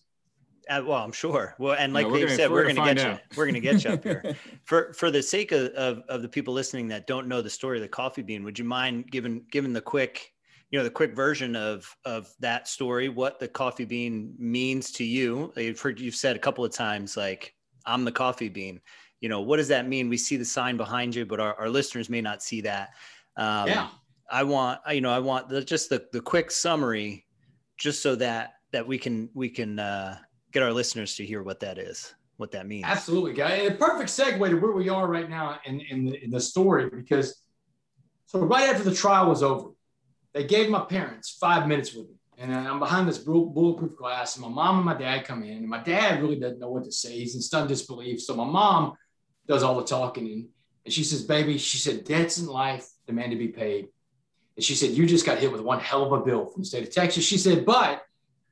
Uh, 0.69 0.81
well, 0.85 1.03
I'm 1.03 1.11
sure. 1.11 1.55
Well, 1.59 1.75
and 1.77 1.93
like 1.93 2.07
no, 2.07 2.13
they 2.13 2.27
said, 2.35 2.49
we're, 2.49 2.65
we're 2.65 2.73
going 2.73 2.75
to 2.75 2.93
get 2.95 3.05
out. 3.05 3.13
you. 3.13 3.37
We're 3.37 3.45
going 3.45 3.55
to 3.55 3.59
get 3.59 3.83
you 3.83 3.91
up 3.91 4.03
here. 4.03 4.35
for 4.63 4.93
for 4.93 5.11
the 5.11 5.21
sake 5.21 5.51
of, 5.51 5.67
of, 5.73 6.03
of 6.07 6.21
the 6.21 6.29
people 6.29 6.53
listening 6.53 6.87
that 6.89 7.05
don't 7.07 7.27
know 7.27 7.41
the 7.41 7.49
story 7.49 7.77
of 7.77 7.81
the 7.81 7.89
coffee 7.89 8.21
bean, 8.21 8.43
would 8.43 8.57
you 8.57 8.65
mind 8.65 9.11
giving 9.11 9.43
giving 9.51 9.73
the 9.73 9.81
quick, 9.81 10.31
you 10.71 10.79
know, 10.79 10.83
the 10.83 10.89
quick 10.89 11.15
version 11.15 11.55
of 11.55 11.93
of 12.05 12.33
that 12.39 12.67
story? 12.67 13.09
What 13.09 13.39
the 13.39 13.47
coffee 13.47 13.85
bean 13.85 14.35
means 14.37 14.91
to 14.93 15.03
you? 15.03 15.51
I've 15.57 15.79
heard 15.79 15.99
you've 15.99 16.15
said 16.15 16.35
a 16.35 16.39
couple 16.39 16.63
of 16.63 16.71
times, 16.71 17.17
like 17.17 17.53
I'm 17.85 18.05
the 18.05 18.11
coffee 18.11 18.49
bean. 18.49 18.79
You 19.19 19.29
know, 19.29 19.41
what 19.41 19.57
does 19.57 19.69
that 19.69 19.87
mean? 19.87 20.09
We 20.09 20.17
see 20.17 20.37
the 20.37 20.45
sign 20.45 20.75
behind 20.77 21.15
you, 21.15 21.25
but 21.25 21.39
our, 21.39 21.55
our 21.55 21.69
listeners 21.69 22.09
may 22.09 22.21
not 22.21 22.43
see 22.43 22.61
that. 22.61 22.89
Um, 23.37 23.67
yeah. 23.67 23.87
I 24.29 24.43
want, 24.43 24.81
you 24.91 25.01
know, 25.01 25.11
I 25.11 25.19
want 25.19 25.49
the, 25.49 25.63
just 25.63 25.89
the 25.89 26.05
the 26.11 26.21
quick 26.21 26.51
summary, 26.51 27.25
just 27.77 28.01
so 28.01 28.15
that 28.15 28.53
that 28.71 28.87
we 28.87 28.97
can 28.97 29.29
we 29.33 29.49
can. 29.49 29.79
uh 29.79 30.17
get 30.53 30.61
our 30.63 30.71
listeners 30.71 31.15
to 31.15 31.25
hear 31.25 31.41
what 31.41 31.59
that 31.59 31.79
is, 31.79 32.13
what 32.37 32.51
that 32.51 32.67
means. 32.67 32.85
Absolutely, 32.85 33.33
guy. 33.33 33.53
A 33.53 33.71
perfect 33.73 34.09
segue 34.09 34.49
to 34.51 34.55
where 34.55 34.71
we 34.71 34.87
are 34.87 35.07
right 35.07 35.29
now 35.29 35.59
in, 35.65 35.81
in, 35.81 36.05
the, 36.05 36.23
in 36.23 36.29
the 36.29 36.39
story 36.39 36.89
because 36.89 37.41
so 38.27 38.39
right 38.39 38.69
after 38.69 38.83
the 38.83 38.93
trial 38.93 39.27
was 39.27 39.41
over, 39.41 39.69
they 40.33 40.43
gave 40.43 40.69
my 40.69 40.81
parents 40.81 41.35
five 41.41 41.67
minutes 41.67 41.93
with 41.93 42.07
me. 42.07 42.15
And 42.37 42.53
I'm 42.53 42.79
behind 42.79 43.07
this 43.07 43.17
bulletproof 43.19 43.95
glass, 43.95 44.35
and 44.35 44.45
my 44.45 44.51
mom 44.51 44.77
and 44.77 44.85
my 44.85 44.95
dad 44.95 45.25
come 45.25 45.43
in, 45.43 45.57
and 45.57 45.67
my 45.67 45.81
dad 45.81 46.21
really 46.21 46.39
doesn't 46.39 46.59
know 46.59 46.69
what 46.69 46.83
to 46.83 46.91
say. 46.91 47.17
He's 47.17 47.35
in 47.35 47.41
stunned 47.41 47.69
disbelief. 47.69 48.21
So 48.21 48.35
my 48.35 48.45
mom 48.45 48.93
does 49.47 49.63
all 49.63 49.75
the 49.75 49.85
talking, 49.85 50.27
and, 50.27 50.47
and 50.85 50.93
she 50.93 51.03
says, 51.03 51.23
"Baby," 51.23 51.57
she 51.59 51.77
said, 51.77 52.05
"debts 52.05 52.39
in 52.39 52.47
life 52.47 52.87
demand 53.05 53.31
to 53.31 53.37
be 53.37 53.49
paid." 53.49 53.89
And 54.55 54.63
she 54.63 54.75
said, 54.75 54.91
"You 54.91 55.05
just 55.05 55.25
got 55.25 55.39
hit 55.39 55.51
with 55.51 55.61
one 55.61 55.79
hell 55.79 56.03
of 56.03 56.11
a 56.11 56.23
bill 56.23 56.45
from 56.45 56.61
the 56.61 56.67
state 56.67 56.87
of 56.87 56.93
Texas." 56.93 57.23
She 57.23 57.37
said, 57.37 57.65
"But 57.65 58.05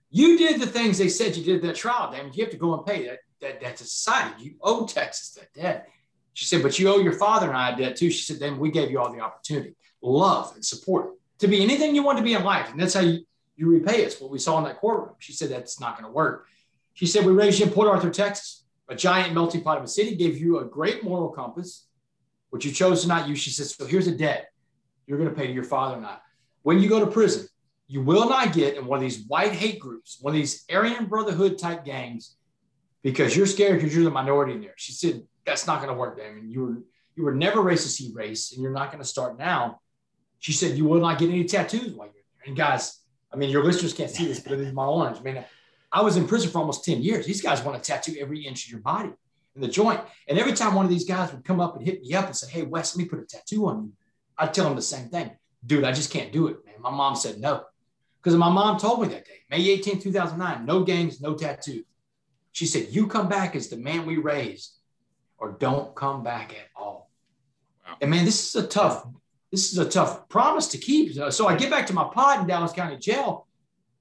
you 0.09 0.37
did 0.37 0.59
the 0.59 0.67
things 0.67 0.97
they 0.97 1.09
said 1.09 1.37
you 1.37 1.43
did 1.43 1.61
that 1.61 1.75
trial, 1.75 2.11
damn 2.11 2.31
You 2.33 2.43
have 2.43 2.51
to 2.51 2.57
go 2.57 2.73
and 2.73 2.85
pay 2.85 3.05
that. 3.07 3.19
That 3.39 3.61
that's 3.61 3.81
a 3.81 3.85
society. 3.85 4.43
You 4.43 4.55
owe 4.61 4.85
Texas 4.85 5.31
that 5.31 5.53
debt. 5.53 5.87
She 6.33 6.45
said, 6.45 6.61
but 6.61 6.77
you 6.79 6.87
owe 6.89 6.99
your 6.99 7.13
father 7.13 7.47
and 7.47 7.57
I 7.57 7.71
a 7.71 7.77
debt 7.77 7.95
too. 7.95 8.09
She 8.09 8.23
said, 8.23 8.39
then 8.39 8.57
we 8.59 8.71
gave 8.71 8.89
you 8.89 8.99
all 8.99 9.11
the 9.11 9.19
opportunity, 9.19 9.75
love 10.01 10.53
and 10.55 10.63
support 10.63 11.13
to 11.39 11.47
be 11.47 11.61
anything 11.61 11.93
you 11.95 12.03
want 12.03 12.17
to 12.19 12.23
be 12.23 12.33
in 12.33 12.43
life. 12.43 12.71
And 12.71 12.79
that's 12.79 12.93
how 12.93 13.01
you, 13.01 13.25
you 13.55 13.67
repay 13.67 14.05
us. 14.05 14.19
What 14.19 14.31
we 14.31 14.39
saw 14.39 14.57
in 14.59 14.63
that 14.65 14.77
courtroom. 14.79 15.15
She 15.19 15.33
said, 15.33 15.49
that's 15.49 15.79
not 15.79 15.97
going 15.97 16.05
to 16.05 16.11
work. 16.11 16.47
She 16.93 17.05
said, 17.05 17.25
we 17.25 17.33
raised 17.33 17.59
you 17.59 17.65
in 17.65 17.71
Port 17.71 17.87
Arthur, 17.87 18.09
Texas, 18.09 18.63
a 18.87 18.95
giant 18.95 19.33
melting 19.33 19.61
pot 19.61 19.77
of 19.77 19.83
a 19.83 19.87
city, 19.87 20.15
gave 20.15 20.37
you 20.37 20.59
a 20.59 20.65
great 20.65 21.03
moral 21.03 21.29
compass, 21.29 21.87
which 22.49 22.65
you 22.65 22.71
chose 22.71 23.01
to 23.01 23.07
not 23.07 23.27
use. 23.27 23.39
She 23.39 23.49
said, 23.49 23.65
so 23.65 23.85
here's 23.85 24.07
a 24.07 24.15
debt 24.15 24.50
you're 25.05 25.17
going 25.17 25.29
to 25.29 25.35
pay 25.35 25.47
to 25.47 25.53
your 25.53 25.63
father 25.63 25.97
and 25.97 26.05
I. 26.05 26.17
When 26.63 26.79
you 26.79 26.89
go 26.89 26.99
to 26.99 27.07
prison, 27.07 27.47
you 27.87 28.01
will 28.01 28.29
not 28.29 28.53
get 28.53 28.77
in 28.77 28.85
one 28.85 28.97
of 28.97 29.03
these 29.03 29.25
white 29.27 29.51
hate 29.51 29.79
groups, 29.79 30.17
one 30.21 30.33
of 30.33 30.39
these 30.39 30.63
Aryan 30.71 31.05
Brotherhood 31.05 31.57
type 31.57 31.83
gangs, 31.83 32.35
because 33.03 33.35
you're 33.35 33.47
scared 33.47 33.79
because 33.79 33.93
you're 33.93 34.03
the 34.03 34.11
minority 34.11 34.53
in 34.53 34.61
there. 34.61 34.73
She 34.77 34.93
said, 34.93 35.23
that's 35.45 35.67
not 35.67 35.81
going 35.81 35.89
to 35.93 35.99
work, 35.99 36.17
Damon. 36.17 36.49
You 36.49 36.61
were 36.61 36.77
you 37.15 37.25
were 37.25 37.35
never 37.35 37.69
to 37.69 37.77
see 37.77 38.11
race, 38.13 38.53
and 38.53 38.61
you're 38.61 38.71
not 38.71 38.91
going 38.91 39.03
to 39.03 39.07
start 39.07 39.37
now. 39.37 39.81
She 40.39 40.53
said, 40.53 40.77
you 40.77 40.85
will 40.85 41.01
not 41.01 41.19
get 41.19 41.29
any 41.29 41.43
tattoos 41.43 41.93
while 41.93 42.07
you're 42.07 42.13
there. 42.13 42.47
And 42.47 42.55
guys, 42.55 42.99
I 43.31 43.35
mean, 43.35 43.49
your 43.49 43.63
listeners 43.63 43.93
can't 43.93 44.09
see 44.09 44.25
this, 44.25 44.39
but 44.39 44.53
it 44.53 44.61
is 44.61 44.73
my 44.73 44.85
orange. 44.85 45.17
I 45.17 45.21
mean, 45.21 45.43
I 45.91 46.01
was 46.01 46.17
in 46.17 46.27
prison 46.27 46.49
for 46.49 46.59
almost 46.59 46.85
10 46.85 47.01
years. 47.01 47.25
These 47.25 47.41
guys 47.41 47.61
want 47.61 47.81
to 47.81 47.91
tattoo 47.91 48.15
every 48.19 48.45
inch 48.45 48.65
of 48.65 48.71
your 48.71 48.79
body 48.79 49.11
in 49.55 49.61
the 49.61 49.67
joint. 49.67 49.99
And 50.27 50.39
every 50.39 50.53
time 50.53 50.73
one 50.73 50.85
of 50.85 50.91
these 50.91 51.05
guys 51.05 51.31
would 51.31 51.43
come 51.43 51.59
up 51.59 51.75
and 51.75 51.85
hit 51.85 52.01
me 52.01 52.13
up 52.13 52.25
and 52.25 52.35
say, 52.35 52.49
Hey, 52.49 52.63
Wes, 52.63 52.95
let 52.95 53.03
me 53.03 53.09
put 53.09 53.19
a 53.19 53.25
tattoo 53.25 53.67
on 53.67 53.83
you, 53.83 53.93
I'd 54.41 54.55
tell 54.55 54.65
them 54.65 54.75
the 54.75 54.81
same 54.81 55.07
thing. 55.07 55.29
Dude, 55.63 55.83
I 55.83 55.91
just 55.91 56.11
can't 56.11 56.31
do 56.31 56.47
it, 56.47 56.65
man. 56.65 56.75
My 56.81 56.89
mom 56.89 57.15
said 57.15 57.39
no. 57.39 57.63
Because 58.21 58.35
my 58.35 58.49
mom 58.49 58.79
told 58.79 59.01
me 59.01 59.07
that 59.09 59.25
day, 59.25 59.41
May 59.51 59.69
18, 59.69 60.01
2009, 60.01 60.65
no 60.65 60.83
gangs, 60.83 61.21
no 61.21 61.35
tattoos. 61.35 61.85
She 62.51 62.65
said, 62.65 62.87
You 62.89 63.05
come 63.05 63.29
back 63.29 63.55
as 63.55 63.69
the 63.69 63.77
man 63.77 64.07
we 64.07 64.17
raised, 64.17 64.73
or 65.37 65.57
don't 65.59 65.95
come 65.95 66.23
back 66.23 66.53
at 66.53 66.69
all. 66.75 67.11
Wow. 67.85 67.97
And 68.01 68.09
man, 68.09 68.25
this 68.25 68.55
is 68.55 68.63
a 68.63 68.67
tough, 68.67 69.05
this 69.51 69.71
is 69.71 69.77
a 69.77 69.87
tough 69.87 70.27
promise 70.27 70.67
to 70.69 70.79
keep. 70.79 71.13
So 71.31 71.47
I 71.47 71.55
get 71.55 71.69
back 71.69 71.85
to 71.87 71.93
my 71.93 72.09
pod 72.11 72.41
in 72.41 72.47
Dallas 72.47 72.73
County 72.73 72.97
Jail 72.97 73.47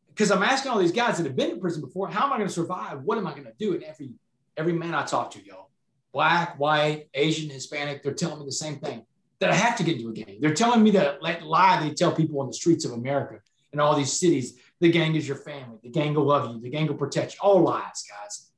because 0.08 0.30
I'm 0.30 0.42
asking 0.42 0.72
all 0.72 0.78
these 0.78 0.90
guys 0.92 1.18
that 1.18 1.26
have 1.26 1.36
been 1.36 1.50
in 1.50 1.60
prison 1.60 1.82
before, 1.82 2.08
how 2.08 2.24
am 2.24 2.32
I 2.32 2.36
going 2.36 2.48
to 2.48 2.54
survive? 2.54 3.02
What 3.02 3.18
am 3.18 3.26
I 3.26 3.32
going 3.32 3.44
to 3.44 3.54
do? 3.58 3.74
And 3.74 3.82
every 3.82 4.14
every 4.56 4.72
man 4.72 4.94
I 4.94 5.04
talk 5.04 5.30
to, 5.32 5.44
y'all, 5.44 5.68
black, 6.12 6.58
white, 6.58 7.08
Asian, 7.12 7.50
Hispanic, 7.50 8.02
they're 8.02 8.14
telling 8.14 8.38
me 8.38 8.46
the 8.46 8.52
same 8.52 8.78
thing 8.78 9.04
that 9.40 9.50
I 9.50 9.54
have 9.54 9.76
to 9.76 9.82
get 9.82 9.96
into 9.96 10.10
a 10.10 10.12
gang. 10.12 10.38
They're 10.40 10.54
telling 10.54 10.82
me 10.82 10.90
that 10.92 11.22
like 11.22 11.42
lie 11.42 11.82
they 11.82 11.94
tell 11.94 12.12
people 12.12 12.40
on 12.40 12.46
the 12.46 12.52
streets 12.52 12.84
of 12.84 12.92
America 12.92 13.40
and 13.72 13.80
all 13.80 13.96
these 13.96 14.12
cities. 14.12 14.58
The 14.80 14.90
gang 14.90 15.14
is 15.14 15.26
your 15.26 15.36
family. 15.36 15.78
The 15.82 15.90
gang 15.90 16.14
will 16.14 16.24
love 16.24 16.54
you. 16.54 16.60
The 16.60 16.70
gang 16.70 16.86
will 16.86 16.94
protect 16.94 17.34
you. 17.34 17.40
All 17.42 17.60
lies, 17.62 18.04
guys. 18.08 18.50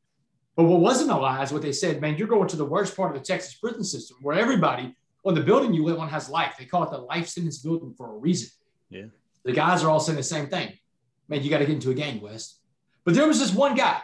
But 0.56 0.64
what 0.64 0.80
wasn't 0.80 1.10
a 1.10 1.16
lie 1.16 1.42
is 1.42 1.52
what 1.52 1.62
they 1.62 1.72
said, 1.72 2.00
man, 2.00 2.16
you're 2.16 2.28
going 2.28 2.48
to 2.48 2.56
the 2.56 2.64
worst 2.64 2.96
part 2.96 3.14
of 3.14 3.20
the 3.20 3.24
Texas 3.24 3.54
prison 3.54 3.84
system 3.84 4.18
where 4.20 4.38
everybody 4.38 4.94
on 5.24 5.34
the 5.34 5.40
building 5.40 5.72
you 5.72 5.84
live 5.84 5.98
on 5.98 6.08
has 6.08 6.28
life. 6.28 6.54
They 6.58 6.66
call 6.66 6.82
it 6.82 6.90
the 6.90 6.98
life 6.98 7.28
sentence 7.28 7.58
building 7.58 7.94
for 7.96 8.14
a 8.14 8.18
reason. 8.18 8.50
Yeah. 8.90 9.06
The 9.44 9.52
guys 9.52 9.82
are 9.82 9.90
all 9.90 10.00
saying 10.00 10.16
the 10.16 10.22
same 10.22 10.48
thing. 10.48 10.72
Man, 11.28 11.42
you 11.42 11.50
got 11.50 11.58
to 11.58 11.66
get 11.66 11.74
into 11.74 11.90
a 11.90 11.94
gang, 11.94 12.20
West. 12.20 12.58
But 13.04 13.14
there 13.14 13.26
was 13.26 13.38
this 13.38 13.52
one 13.52 13.74
guy, 13.74 14.00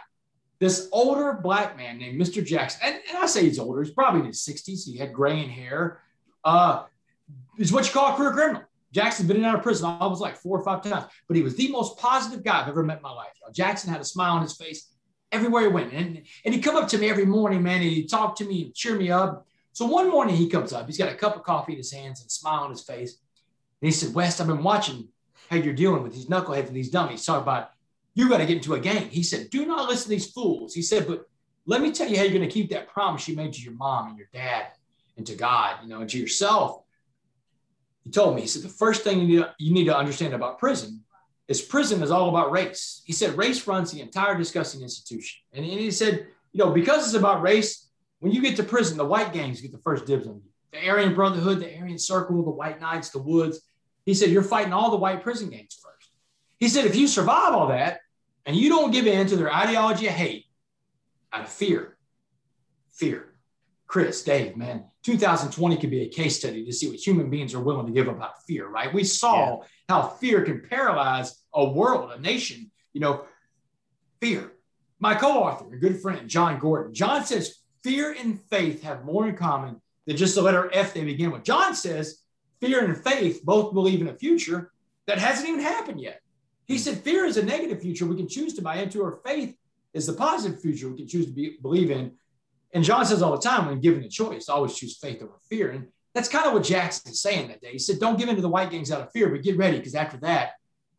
this 0.59 0.89
older 0.91 1.39
black 1.41 1.77
man 1.77 1.97
named 1.97 2.19
Mr. 2.19 2.43
Jackson. 2.43 2.81
And, 2.83 2.95
and 3.09 3.17
I 3.17 3.27
say 3.27 3.43
he's 3.43 3.59
older, 3.59 3.83
he's 3.83 3.93
probably 3.93 4.21
in 4.21 4.27
his 4.27 4.41
60s. 4.41 4.85
He 4.85 4.97
had 4.97 5.13
gray 5.13 5.41
in 5.41 5.49
hair. 5.49 6.01
Uh, 6.43 6.83
is 7.57 7.71
what 7.71 7.85
you 7.85 7.93
call 7.93 8.13
a 8.13 8.17
career 8.17 8.31
criminal. 8.31 8.63
Jackson's 8.91 9.27
been 9.27 9.37
in 9.37 9.43
and 9.43 9.51
out 9.51 9.57
of 9.57 9.63
prison 9.63 9.85
almost 9.85 10.21
like 10.21 10.35
four 10.35 10.59
or 10.59 10.63
five 10.63 10.81
times, 10.81 11.05
but 11.27 11.37
he 11.37 11.43
was 11.43 11.55
the 11.55 11.67
most 11.67 11.97
positive 11.97 12.43
guy 12.43 12.61
I've 12.61 12.67
ever 12.67 12.83
met 12.83 12.97
in 12.97 13.03
my 13.03 13.11
life. 13.11 13.29
Jackson 13.53 13.91
had 13.91 14.01
a 14.01 14.05
smile 14.05 14.33
on 14.33 14.41
his 14.41 14.55
face 14.55 14.93
everywhere 15.31 15.63
he 15.63 15.67
went. 15.67 15.93
And, 15.93 16.21
and 16.45 16.53
he'd 16.53 16.63
come 16.63 16.75
up 16.75 16.87
to 16.89 16.97
me 16.97 17.09
every 17.09 17.25
morning, 17.25 17.61
man, 17.61 17.81
and 17.81 17.89
he'd 17.89 18.09
talk 18.09 18.35
to 18.37 18.45
me 18.45 18.65
and 18.65 18.75
cheer 18.75 18.95
me 18.95 19.11
up. 19.11 19.45
So 19.73 19.85
one 19.85 20.09
morning 20.09 20.35
he 20.35 20.49
comes 20.49 20.73
up, 20.73 20.87
he's 20.87 20.97
got 20.97 21.11
a 21.11 21.15
cup 21.15 21.35
of 21.35 21.43
coffee 21.43 21.73
in 21.73 21.77
his 21.77 21.91
hands 21.91 22.21
and 22.21 22.27
a 22.27 22.31
smile 22.31 22.63
on 22.63 22.71
his 22.71 22.83
face. 22.83 23.17
And 23.81 23.87
he 23.87 23.91
said, 23.91 24.13
West, 24.13 24.41
I've 24.41 24.47
been 24.47 24.63
watching 24.63 25.07
how 25.49 25.57
you're 25.57 25.73
dealing 25.73 26.03
with 26.03 26.13
these 26.13 26.25
knuckleheads 26.25 26.67
and 26.67 26.75
these 26.75 26.89
dummies. 26.89 27.25
Talk 27.25 27.41
about 27.41 27.71
you 28.13 28.27
got 28.27 28.39
to 28.39 28.45
get 28.45 28.57
into 28.57 28.73
a 28.73 28.79
gang. 28.79 29.09
He 29.09 29.23
said, 29.23 29.49
do 29.49 29.65
not 29.65 29.87
listen 29.87 30.03
to 30.03 30.09
these 30.09 30.31
fools. 30.31 30.73
He 30.73 30.81
said, 30.81 31.07
but 31.07 31.25
let 31.65 31.81
me 31.81 31.91
tell 31.91 32.09
you 32.09 32.17
how 32.17 32.23
you're 32.23 32.33
going 32.33 32.47
to 32.47 32.53
keep 32.53 32.71
that 32.71 32.89
promise 32.89 33.27
you 33.27 33.35
made 33.35 33.53
to 33.53 33.61
your 33.61 33.73
mom 33.73 34.09
and 34.09 34.17
your 34.17 34.27
dad 34.33 34.67
and 35.19 35.27
to 35.27 35.35
God, 35.35 35.75
you 35.83 35.89
know, 35.89 35.99
and 35.99 36.09
to 36.09 36.17
yourself. 36.17 36.81
He 38.05 38.09
told 38.09 38.35
me, 38.35 38.41
he 38.41 38.47
said, 38.47 38.63
the 38.63 38.69
first 38.69 39.03
thing 39.03 39.19
you 39.19 39.27
need, 39.27 39.43
to, 39.43 39.53
you 39.59 39.73
need 39.73 39.83
to 39.83 39.97
understand 39.97 40.33
about 40.33 40.57
prison 40.57 41.03
is 41.49 41.61
prison 41.61 42.01
is 42.01 42.09
all 42.09 42.29
about 42.29 42.51
race. 42.51 43.03
He 43.05 43.11
said, 43.11 43.37
race 43.37 43.67
runs 43.67 43.91
the 43.91 43.99
entire 43.99 44.37
disgusting 44.37 44.81
institution. 44.81 45.41
And, 45.51 45.65
and 45.65 45.79
he 45.79 45.91
said, 45.91 46.27
you 46.53 46.63
know, 46.63 46.71
because 46.71 47.05
it's 47.05 47.15
about 47.15 47.41
race, 47.41 47.89
when 48.19 48.31
you 48.31 48.41
get 48.41 48.55
to 48.55 48.63
prison, 48.63 48.97
the 48.97 49.05
white 49.05 49.33
gangs 49.33 49.59
get 49.59 49.73
the 49.73 49.77
first 49.79 50.05
dibs 50.05 50.25
on 50.25 50.35
you. 50.35 50.49
The 50.71 50.87
Aryan 50.87 51.13
Brotherhood, 51.13 51.59
the 51.59 51.77
Aryan 51.77 51.99
Circle, 51.99 52.43
the 52.43 52.51
White 52.51 52.79
Knights, 52.79 53.09
the 53.09 53.19
Woods. 53.19 53.59
He 54.05 54.13
said, 54.13 54.29
you're 54.29 54.41
fighting 54.41 54.73
all 54.73 54.89
the 54.89 54.97
white 54.97 55.21
prison 55.21 55.49
gangs 55.49 55.77
first. 55.83 56.11
He 56.59 56.69
said, 56.69 56.85
if 56.85 56.95
you 56.95 57.07
survive 57.07 57.53
all 57.53 57.67
that 57.67 57.99
and 58.45 58.55
you 58.55 58.69
don't 58.69 58.91
give 58.91 59.05
in 59.05 59.27
to 59.27 59.35
their 59.35 59.53
ideology 59.53 60.07
of 60.07 60.13
hate 60.13 60.45
out 61.33 61.41
of 61.41 61.49
fear, 61.49 61.97
fear. 62.93 63.25
Chris, 63.87 64.23
Dave, 64.23 64.55
man, 64.55 64.85
2020 65.03 65.77
could 65.77 65.89
be 65.89 66.01
a 66.01 66.09
case 66.09 66.37
study 66.37 66.65
to 66.65 66.73
see 66.73 66.89
what 66.89 66.97
human 66.97 67.29
beings 67.29 67.53
are 67.53 67.61
willing 67.61 67.85
to 67.85 67.93
give 67.93 68.09
up 68.09 68.21
out 68.21 68.33
of 68.37 68.43
fear, 68.45 68.67
right? 68.67 68.93
We 68.93 69.03
saw 69.03 69.59
yeah. 69.59 69.67
how 69.87 70.01
fear 70.07 70.43
can 70.43 70.61
paralyze 70.69 71.41
a 71.53 71.67
world, 71.67 72.11
a 72.11 72.19
nation, 72.19 72.69
you 72.93 73.01
know, 73.01 73.25
fear. 74.19 74.51
My 74.99 75.15
co 75.15 75.43
author, 75.43 75.73
a 75.73 75.79
good 75.79 76.01
friend, 76.01 76.29
Jon 76.29 76.59
Gordon, 76.59 76.93
Jon 76.93 77.25
says 77.25 77.59
fear 77.83 78.15
and 78.19 78.41
faith 78.49 78.83
have 78.83 79.05
more 79.05 79.27
in 79.27 79.35
common 79.35 79.81
than 80.05 80.17
just 80.17 80.35
the 80.35 80.41
letter 80.41 80.69
F 80.73 80.93
they 80.93 81.05
begin 81.05 81.31
with. 81.31 81.43
Jon 81.43 81.73
says 81.73 82.19
fear 82.59 82.83
and 82.83 82.97
faith 82.97 83.41
both 83.43 83.73
believe 83.73 84.01
in 84.01 84.09
a 84.09 84.17
future 84.17 84.71
that 85.07 85.17
hasn't 85.17 85.47
even 85.47 85.61
happened 85.61 86.01
yet. 86.01 86.21
He 86.67 86.75
hmm. 86.75 86.81
said 86.81 86.97
fear 86.97 87.25
is 87.25 87.37
a 87.37 87.45
negative 87.45 87.81
future 87.81 88.05
we 88.05 88.17
can 88.17 88.27
choose 88.27 88.53
to 88.55 88.61
buy 88.61 88.77
into, 88.77 89.01
or 89.01 89.21
faith 89.25 89.55
is 89.93 90.05
the 90.05 90.13
positive 90.13 90.61
future 90.61 90.89
we 90.89 90.97
can 90.97 91.07
choose 91.07 91.25
to 91.25 91.31
be, 91.31 91.57
believe 91.61 91.91
in. 91.91 92.11
And 92.73 92.83
Jon 92.83 93.05
says 93.05 93.21
all 93.21 93.31
the 93.31 93.41
time 93.41 93.67
when 93.67 93.79
given 93.79 94.03
a 94.03 94.09
choice, 94.09 94.47
always 94.47 94.75
choose 94.75 94.97
faith 94.97 95.21
over 95.21 95.33
fear. 95.49 95.71
And 95.71 95.87
that's 96.13 96.29
kind 96.29 96.45
of 96.45 96.53
what 96.53 96.63
Jackson's 96.63 97.21
saying 97.21 97.47
that 97.47 97.61
day. 97.61 97.71
He 97.71 97.79
said, 97.79 97.99
don't 97.99 98.17
give 98.17 98.29
in 98.29 98.35
to 98.35 98.41
the 98.41 98.49
white 98.49 98.71
gangs 98.71 98.91
out 98.91 99.01
of 99.01 99.11
fear, 99.11 99.29
but 99.29 99.43
get 99.43 99.57
ready 99.57 99.77
because 99.77 99.95
after 99.95 100.17
that, 100.17 100.51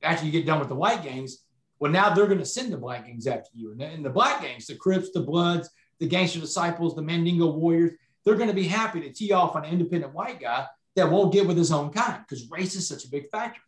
after 0.03 0.25
you 0.25 0.33
get 0.33 0.47
done 0.47 0.59
with 0.59 0.69
the 0.69 0.75
white 0.75 1.03
gangs, 1.03 1.45
well, 1.79 1.93
now 1.93 2.13
they're 2.13 2.27
going 2.27 2.39
to 2.39 2.45
send 2.45 2.73
the 2.73 2.77
black 2.77 3.07
gangs 3.07 3.27
after 3.27 3.51
you. 3.55 3.71
And 3.73 3.81
the, 3.81 3.87
and 3.87 4.05
the 4.05 4.11
black 4.11 4.43
gangs, 4.43 4.67
the 4.67 4.75
Crips, 4.75 5.11
the 5.13 5.21
Bloods, 5.21 5.71
the 5.99 6.07
Gangster 6.07 6.41
Disciples, 6.41 6.95
the 6.95 7.03
Mandingo 7.03 7.51
Warriors, 7.51 7.93
they're 8.25 8.37
going 8.37 8.49
to 8.49 8.55
be 8.55 8.69
happy 8.69 9.01
to 9.01 9.13
tee 9.13 9.33
off 9.33 9.57
on 9.57 9.65
an 9.65 9.73
independent 9.73 10.15
white 10.15 10.41
guy 10.41 10.67
that 10.97 11.11
won't 11.11 11.33
get 11.33 11.47
with 11.47 11.57
his 11.57 11.73
own 11.73 11.91
kind 11.91 12.23
because 12.27 12.51
race 12.51 12.75
is 12.75 12.87
such 12.89 13.05
a 13.05 13.11
big 13.11 13.29
factor. 13.31 13.61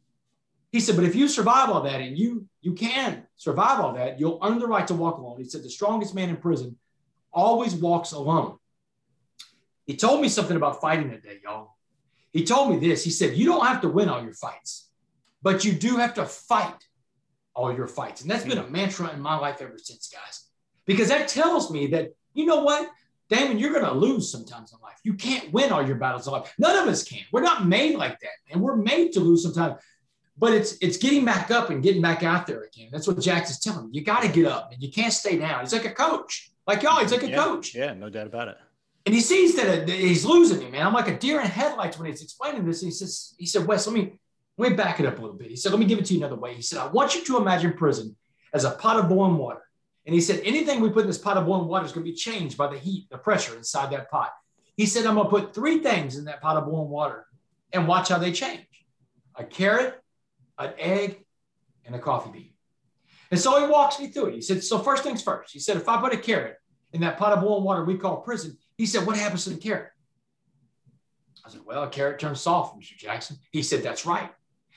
He 0.70 0.80
said, 0.80 0.96
but 0.96 1.04
if 1.04 1.14
you 1.14 1.28
survive 1.28 1.68
all 1.68 1.82
that 1.82 2.00
and 2.00 2.16
you 2.16 2.46
you 2.62 2.72
can 2.72 3.26
survive 3.36 3.80
all 3.80 3.94
that, 3.94 4.18
you'll 4.18 4.38
earn 4.42 4.58
the 4.58 4.66
right 4.66 4.86
to 4.86 4.94
walk 4.94 5.18
alone. 5.18 5.38
He 5.38 5.44
said, 5.44 5.62
the 5.62 5.70
strongest 5.70 6.14
man 6.14 6.30
in 6.30 6.36
prison 6.36 6.78
always 7.32 7.74
walks 7.74 8.12
alone. 8.12 8.58
He 9.86 9.96
told 9.96 10.20
me 10.20 10.28
something 10.28 10.56
about 10.56 10.80
fighting 10.80 11.10
that 11.10 11.22
day, 11.22 11.40
y'all. 11.42 11.76
He 12.32 12.44
told 12.44 12.70
me 12.70 12.78
this. 12.78 13.04
He 13.04 13.10
said, 13.10 13.36
you 13.36 13.46
don't 13.46 13.66
have 13.66 13.82
to 13.82 13.88
win 13.88 14.08
all 14.08 14.22
your 14.22 14.32
fights, 14.34 14.88
but 15.42 15.64
you 15.64 15.72
do 15.72 15.96
have 15.96 16.14
to 16.14 16.24
fight 16.24 16.86
all 17.54 17.74
your 17.74 17.86
fights. 17.86 18.22
And 18.22 18.30
that's 18.30 18.44
been 18.44 18.58
a 18.58 18.68
mantra 18.68 19.12
in 19.12 19.20
my 19.20 19.36
life 19.36 19.60
ever 19.60 19.76
since, 19.76 20.08
guys, 20.08 20.48
because 20.86 21.08
that 21.08 21.28
tells 21.28 21.70
me 21.70 21.88
that, 21.88 22.14
you 22.32 22.46
know 22.46 22.62
what? 22.62 22.90
Damon, 23.28 23.58
you're 23.58 23.72
going 23.72 23.84
to 23.84 23.92
lose 23.92 24.30
sometimes 24.30 24.72
in 24.72 24.78
life. 24.82 24.98
You 25.04 25.14
can't 25.14 25.52
win 25.52 25.72
all 25.72 25.86
your 25.86 25.96
battles 25.96 26.26
in 26.26 26.32
life. 26.32 26.52
None 26.58 26.76
of 26.76 26.88
us 26.88 27.02
can. 27.02 27.20
We're 27.32 27.42
not 27.42 27.66
made 27.66 27.96
like 27.96 28.18
that, 28.20 28.30
man. 28.48 28.62
We're 28.62 28.76
made 28.76 29.12
to 29.12 29.20
lose 29.20 29.42
sometimes. 29.42 29.80
But 30.38 30.54
it's 30.54 30.76
it's 30.80 30.96
getting 30.96 31.24
back 31.24 31.50
up 31.50 31.70
and 31.70 31.82
getting 31.82 32.02
back 32.02 32.22
out 32.22 32.46
there 32.46 32.62
again. 32.62 32.88
That's 32.90 33.06
what 33.06 33.18
is 33.18 33.58
telling 33.58 33.86
me. 33.86 33.90
You 33.92 34.04
got 34.04 34.22
to 34.22 34.28
get 34.28 34.46
up 34.46 34.72
and 34.72 34.82
you 34.82 34.90
can't 34.90 35.12
stay 35.12 35.36
down. 35.38 35.60
He's 35.60 35.72
like 35.72 35.84
a 35.84 35.92
coach. 35.92 36.51
Like 36.66 36.82
y'all, 36.82 37.00
he's 37.00 37.12
like 37.12 37.22
a 37.22 37.30
yeah, 37.30 37.36
coach. 37.36 37.74
Yeah, 37.74 37.94
no 37.94 38.08
doubt 38.08 38.26
about 38.26 38.48
it. 38.48 38.56
And 39.04 39.14
he 39.14 39.20
sees 39.20 39.56
that 39.56 39.88
he's 39.88 40.24
losing 40.24 40.60
me, 40.60 40.70
man. 40.70 40.86
I'm 40.86 40.92
like 40.92 41.08
a 41.08 41.18
deer 41.18 41.40
in 41.40 41.46
headlights 41.46 41.98
when 41.98 42.08
he's 42.08 42.22
explaining 42.22 42.64
this. 42.64 42.80
he 42.80 42.90
says, 42.92 43.34
he 43.36 43.46
said, 43.46 43.66
Wes, 43.66 43.86
let 43.86 43.94
me 43.94 44.12
let 44.58 44.70
me 44.70 44.76
back 44.76 45.00
it 45.00 45.06
up 45.06 45.18
a 45.18 45.20
little 45.20 45.36
bit. 45.36 45.50
He 45.50 45.56
said, 45.56 45.72
let 45.72 45.78
me 45.78 45.86
give 45.86 45.98
it 45.98 46.04
to 46.06 46.14
you 46.14 46.20
another 46.20 46.36
way. 46.36 46.54
He 46.54 46.62
said, 46.62 46.78
I 46.78 46.86
want 46.86 47.14
you 47.14 47.24
to 47.24 47.36
imagine 47.38 47.72
prison 47.72 48.16
as 48.52 48.64
a 48.64 48.70
pot 48.70 48.98
of 48.98 49.08
boiling 49.08 49.38
water. 49.38 49.62
And 50.04 50.14
he 50.14 50.20
said, 50.20 50.40
anything 50.44 50.80
we 50.80 50.90
put 50.90 51.02
in 51.02 51.06
this 51.06 51.18
pot 51.18 51.36
of 51.36 51.46
boiling 51.46 51.68
water 51.68 51.86
is 51.86 51.92
going 51.92 52.04
to 52.04 52.10
be 52.10 52.16
changed 52.16 52.56
by 52.56 52.66
the 52.66 52.78
heat, 52.78 53.08
the 53.10 53.18
pressure 53.18 53.56
inside 53.56 53.90
that 53.92 54.10
pot. 54.10 54.32
He 54.76 54.86
said, 54.86 55.06
I'm 55.06 55.14
going 55.14 55.26
to 55.26 55.30
put 55.30 55.54
three 55.54 55.78
things 55.78 56.16
in 56.18 56.24
that 56.26 56.42
pot 56.42 56.56
of 56.56 56.66
boiling 56.66 56.90
water 56.90 57.26
and 57.72 57.88
watch 57.88 58.08
how 58.08 58.18
they 58.18 58.32
change 58.32 58.66
a 59.36 59.44
carrot, 59.44 59.98
an 60.58 60.74
egg, 60.78 61.24
and 61.86 61.94
a 61.94 61.98
coffee 61.98 62.30
bean. 62.30 62.51
And 63.32 63.40
so 63.40 63.58
he 63.58 63.66
walks 63.66 63.98
me 63.98 64.08
through 64.08 64.26
it. 64.26 64.34
He 64.34 64.42
said, 64.42 64.62
So, 64.62 64.78
first 64.78 65.02
things 65.02 65.22
first, 65.22 65.52
he 65.52 65.58
said, 65.58 65.78
if 65.78 65.88
I 65.88 65.98
put 66.00 66.12
a 66.12 66.18
carrot 66.18 66.58
in 66.92 67.00
that 67.00 67.16
pot 67.16 67.32
of 67.32 67.40
boiling 67.40 67.64
water 67.64 67.82
we 67.82 67.96
call 67.96 68.18
prison, 68.18 68.58
he 68.76 68.84
said, 68.84 69.06
What 69.06 69.16
happens 69.16 69.44
to 69.44 69.50
the 69.50 69.56
carrot? 69.56 69.88
I 71.44 71.48
said, 71.48 71.62
Well, 71.64 71.82
a 71.82 71.88
carrot 71.88 72.20
turns 72.20 72.42
soft, 72.42 72.78
Mr. 72.78 72.94
Jackson. 72.96 73.38
He 73.50 73.62
said, 73.62 73.82
That's 73.82 74.04
right. 74.04 74.30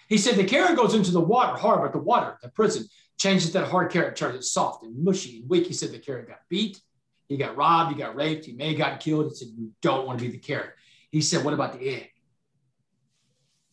He 0.07 0.17
said, 0.17 0.35
The 0.37 0.45
carrot 0.45 0.77
goes 0.77 0.93
into 0.93 1.11
the 1.11 1.19
water 1.19 1.57
hard, 1.57 1.81
but 1.81 1.91
the 1.91 2.03
water, 2.03 2.37
the 2.41 2.47
prison, 2.47 2.85
changes 3.17 3.51
that 3.51 3.67
hard 3.67 3.91
carrot, 3.91 4.15
turns 4.15 4.35
it 4.35 4.43
soft 4.43 4.85
and 4.85 5.03
mushy 5.03 5.39
and 5.41 5.49
weak. 5.49 5.67
He 5.67 5.73
said, 5.73 5.91
The 5.91 5.99
carrot 5.99 6.29
got 6.29 6.39
beat. 6.47 6.79
He 7.27 7.35
got 7.35 7.57
robbed. 7.57 7.91
He 7.91 7.99
got 8.01 8.15
raped. 8.15 8.45
He 8.45 8.53
may 8.53 8.69
have 8.69 8.77
gotten 8.77 8.99
killed. 8.99 9.27
He 9.27 9.35
said, 9.35 9.49
You 9.53 9.73
don't 9.81 10.07
want 10.07 10.17
to 10.19 10.25
be 10.25 10.31
the 10.31 10.37
carrot. 10.37 10.71
He 11.11 11.19
said, 11.19 11.43
What 11.43 11.53
about 11.53 11.77
the 11.77 11.89
egg? 11.89 12.09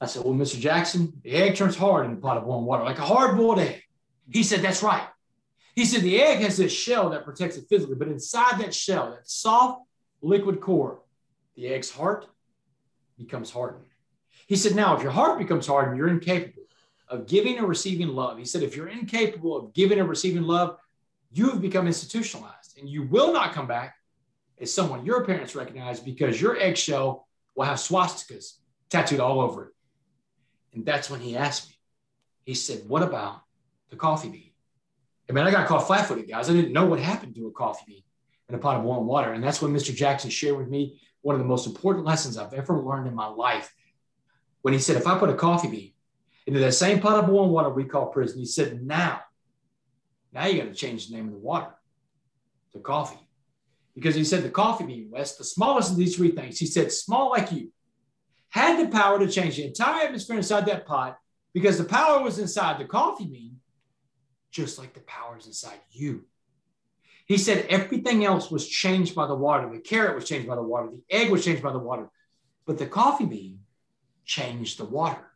I 0.00 0.06
said, 0.06 0.24
Well, 0.24 0.34
Mr. 0.34 0.58
Jackson, 0.58 1.12
the 1.22 1.30
egg 1.30 1.54
turns 1.54 1.76
hard 1.76 2.06
in 2.06 2.14
a 2.14 2.16
pot 2.16 2.36
of 2.36 2.44
warm 2.46 2.64
water, 2.64 2.82
like 2.82 2.98
a 2.98 3.02
hard 3.02 3.36
boiled 3.36 3.60
egg. 3.60 3.80
He 4.30 4.42
said, 4.42 4.62
That's 4.62 4.82
right. 4.82 5.06
He 5.74 5.84
said, 5.84 6.02
The 6.02 6.20
egg 6.20 6.40
has 6.40 6.56
this 6.56 6.72
shell 6.72 7.10
that 7.10 7.24
protects 7.24 7.56
it 7.56 7.66
physically, 7.68 7.96
but 7.96 8.08
inside 8.08 8.60
that 8.60 8.74
shell, 8.74 9.10
that 9.10 9.28
soft 9.28 9.82
liquid 10.20 10.60
core, 10.60 11.00
the 11.56 11.68
egg's 11.68 11.90
heart 11.90 12.26
becomes 13.18 13.50
hardened. 13.50 13.84
He 14.46 14.56
said, 14.56 14.74
Now, 14.74 14.96
if 14.96 15.02
your 15.02 15.12
heart 15.12 15.38
becomes 15.38 15.66
hardened, 15.66 15.96
you're 15.96 16.08
incapable 16.08 16.62
of 17.08 17.26
giving 17.26 17.58
or 17.58 17.66
receiving 17.66 18.08
love. 18.08 18.38
He 18.38 18.44
said, 18.44 18.62
If 18.62 18.76
you're 18.76 18.88
incapable 18.88 19.56
of 19.56 19.74
giving 19.74 19.98
or 19.98 20.04
receiving 20.04 20.42
love, 20.42 20.76
you 21.30 21.50
have 21.50 21.60
become 21.60 21.86
institutionalized 21.86 22.78
and 22.78 22.88
you 22.88 23.04
will 23.04 23.32
not 23.32 23.52
come 23.52 23.66
back 23.66 23.96
as 24.60 24.72
someone 24.72 25.04
your 25.04 25.24
parents 25.24 25.54
recognize 25.54 26.00
because 26.00 26.40
your 26.40 26.56
eggshell 26.56 27.26
will 27.54 27.64
have 27.64 27.78
swastikas 27.78 28.58
tattooed 28.90 29.20
all 29.20 29.40
over 29.40 29.66
it. 29.66 29.72
And 30.74 30.84
that's 30.86 31.10
when 31.10 31.20
he 31.20 31.36
asked 31.36 31.68
me. 31.68 31.76
He 32.44 32.54
said, 32.54 32.82
What 32.86 33.02
about 33.02 33.41
the 33.92 33.96
coffee 33.96 34.30
bean? 34.30 34.50
I 35.30 35.32
mean, 35.32 35.46
I 35.46 35.52
got 35.52 35.68
caught 35.68 35.86
flat 35.86 36.06
footed, 36.06 36.28
guys. 36.28 36.50
I 36.50 36.54
didn't 36.54 36.72
know 36.72 36.86
what 36.86 36.98
happened 36.98 37.36
to 37.36 37.46
a 37.46 37.52
coffee 37.52 37.84
bean 37.86 38.02
in 38.48 38.56
a 38.56 38.58
pot 38.58 38.76
of 38.76 38.82
warm 38.82 39.06
water. 39.06 39.32
And 39.32 39.44
that's 39.44 39.62
when 39.62 39.72
Mr. 39.72 39.94
Jackson 39.94 40.30
shared 40.30 40.56
with 40.56 40.68
me 40.68 41.00
one 41.20 41.36
of 41.36 41.40
the 41.40 41.46
most 41.46 41.66
important 41.66 42.04
lessons 42.04 42.36
I've 42.36 42.54
ever 42.54 42.82
learned 42.82 43.06
in 43.06 43.14
my 43.14 43.28
life. 43.28 43.72
When 44.62 44.74
he 44.74 44.80
said, 44.80 44.96
If 44.96 45.06
I 45.06 45.18
put 45.18 45.30
a 45.30 45.34
coffee 45.34 45.68
bean 45.68 45.92
into 46.46 46.58
that 46.60 46.72
same 46.72 47.00
pot 47.00 47.22
of 47.22 47.28
warm 47.28 47.50
water 47.50 47.70
we 47.70 47.84
call 47.84 48.06
prison, 48.06 48.40
he 48.40 48.46
said, 48.46 48.82
Now, 48.82 49.20
now 50.32 50.46
you 50.46 50.60
got 50.60 50.68
to 50.68 50.74
change 50.74 51.08
the 51.08 51.14
name 51.14 51.26
of 51.26 51.32
the 51.32 51.38
water 51.38 51.72
to 52.72 52.80
coffee. 52.80 53.20
Because 53.94 54.14
he 54.14 54.24
said 54.24 54.42
the 54.42 54.50
coffee 54.50 54.84
bean, 54.84 55.08
Wes, 55.10 55.36
the 55.36 55.44
smallest 55.44 55.90
of 55.90 55.98
these 55.98 56.16
three 56.16 56.30
things, 56.30 56.58
he 56.58 56.66
said, 56.66 56.90
small 56.90 57.30
like 57.30 57.52
you, 57.52 57.70
had 58.48 58.80
the 58.80 58.90
power 58.90 59.18
to 59.18 59.30
change 59.30 59.56
the 59.56 59.66
entire 59.66 60.06
atmosphere 60.06 60.36
inside 60.36 60.66
that 60.66 60.86
pot 60.86 61.18
because 61.52 61.78
the 61.78 61.84
power 61.84 62.22
was 62.22 62.38
inside 62.38 62.78
the 62.78 62.86
coffee 62.86 63.26
bean, 63.26 63.56
just 64.52 64.78
like 64.78 64.94
the 64.94 65.00
powers 65.00 65.46
inside 65.46 65.80
you. 65.90 66.24
He 67.26 67.38
said 67.38 67.66
everything 67.68 68.24
else 68.24 68.50
was 68.50 68.68
changed 68.68 69.14
by 69.14 69.26
the 69.26 69.34
water. 69.34 69.68
The 69.68 69.80
carrot 69.80 70.14
was 70.14 70.28
changed 70.28 70.46
by 70.46 70.54
the 70.54 70.62
water. 70.62 70.90
The 70.90 71.02
egg 71.16 71.30
was 71.30 71.44
changed 71.44 71.62
by 71.62 71.72
the 71.72 71.78
water. 71.78 72.10
But 72.66 72.78
the 72.78 72.86
coffee 72.86 73.24
bean 73.24 73.60
changed 74.24 74.78
the 74.78 74.84
water. 74.84 75.30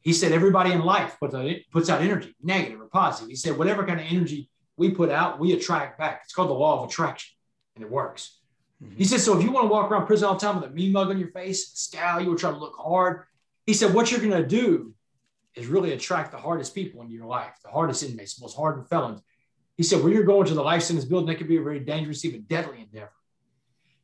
He 0.00 0.12
said 0.12 0.32
everybody 0.32 0.72
in 0.72 0.80
life 0.80 1.16
puts 1.20 1.34
out, 1.34 1.50
puts 1.70 1.90
out 1.90 2.00
energy, 2.00 2.34
negative 2.42 2.80
or 2.80 2.86
positive. 2.86 3.28
He 3.28 3.36
said 3.36 3.58
whatever 3.58 3.86
kind 3.86 4.00
of 4.00 4.06
energy 4.08 4.48
we 4.76 4.90
put 4.90 5.10
out, 5.10 5.38
we 5.38 5.52
attract 5.52 5.98
back. 5.98 6.22
It's 6.24 6.32
called 6.32 6.50
the 6.50 6.54
law 6.54 6.82
of 6.82 6.88
attraction, 6.88 7.36
and 7.74 7.84
it 7.84 7.90
works. 7.90 8.38
Mm-hmm. 8.82 8.96
He 8.96 9.04
said, 9.04 9.20
so 9.20 9.36
if 9.36 9.42
you 9.42 9.50
want 9.50 9.64
to 9.64 9.68
walk 9.68 9.90
around 9.90 10.06
prison 10.06 10.28
all 10.28 10.34
the 10.34 10.40
time 10.40 10.60
with 10.60 10.70
a 10.70 10.72
mean 10.72 10.92
mug 10.92 11.08
on 11.08 11.18
your 11.18 11.32
face, 11.32 11.72
scowl, 11.74 12.20
you 12.20 12.30
were 12.30 12.36
trying 12.36 12.54
to 12.54 12.60
look 12.60 12.76
hard. 12.78 13.24
He 13.66 13.74
said, 13.74 13.92
what 13.92 14.10
you're 14.10 14.20
going 14.20 14.40
to 14.40 14.48
do 14.48 14.94
is 15.58 15.66
really 15.66 15.92
attract 15.92 16.32
the 16.32 16.38
hardest 16.38 16.74
people 16.74 17.02
in 17.02 17.10
your 17.10 17.26
life, 17.26 17.54
the 17.62 17.70
hardest 17.70 18.02
inmates, 18.02 18.34
the 18.34 18.42
most 18.42 18.56
hardened 18.56 18.88
felons. 18.88 19.20
He 19.76 19.82
said, 19.82 20.02
when 20.02 20.12
you're 20.12 20.24
going 20.24 20.46
to 20.46 20.54
the 20.54 20.62
life 20.62 20.82
sentence 20.82 21.04
building, 21.04 21.28
that 21.28 21.36
could 21.36 21.48
be 21.48 21.56
a 21.56 21.62
very 21.62 21.80
dangerous, 21.80 22.24
even 22.24 22.42
deadly 22.42 22.80
endeavor. 22.80 23.12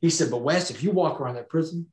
He 0.00 0.10
said, 0.10 0.30
but 0.30 0.42
Wes, 0.42 0.70
if 0.70 0.82
you 0.82 0.90
walk 0.90 1.20
around 1.20 1.34
that 1.34 1.48
prison 1.48 1.86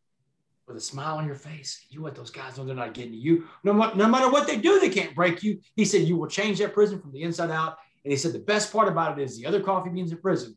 with 0.67 0.78
a 0.78 0.82
smile 0.82 1.17
on 1.17 1.26
your 1.26 1.36
face, 1.36 1.86
you 1.89 2.04
let 2.04 2.15
those 2.15 2.30
guys 2.30 2.58
know 2.58 2.65
they're 2.65 2.76
not 2.76 2.93
getting 2.93 3.12
to 3.12 3.17
you. 3.17 3.47
No, 3.63 3.74
no 3.74 4.08
matter 4.08 4.30
what 4.30 4.47
they 4.47 4.58
do, 4.58 4.80
they 4.80 4.89
can't 4.89 5.15
break 5.15 5.41
you. 5.41 5.60
He 5.76 5.86
said, 5.86 6.04
you 6.04 6.17
will 6.17 6.28
change 6.28 6.60
that 6.60 6.74
prison 6.74 7.00
from 7.00 7.12
the 7.12 7.24
inside 7.24 7.50
out. 7.50 7.78
And 8.04 8.12
he 8.12 8.17
said, 8.17 8.34
the 8.34 8.39
best 8.39 8.71
part 8.71 8.88
about 8.88 9.17
it 9.17 9.24
is 9.24 9.38
the 9.38 9.45
other 9.45 9.62
coffee 9.62 9.89
beans 9.89 10.12
in 10.12 10.17
prison, 10.17 10.56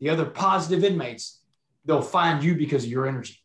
the 0.00 0.10
other 0.10 0.26
positive 0.26 0.84
inmates, 0.84 1.40
they'll 1.84 2.02
find 2.02 2.42
you 2.42 2.54
because 2.56 2.84
of 2.84 2.90
your 2.90 3.06
energy. 3.06 3.38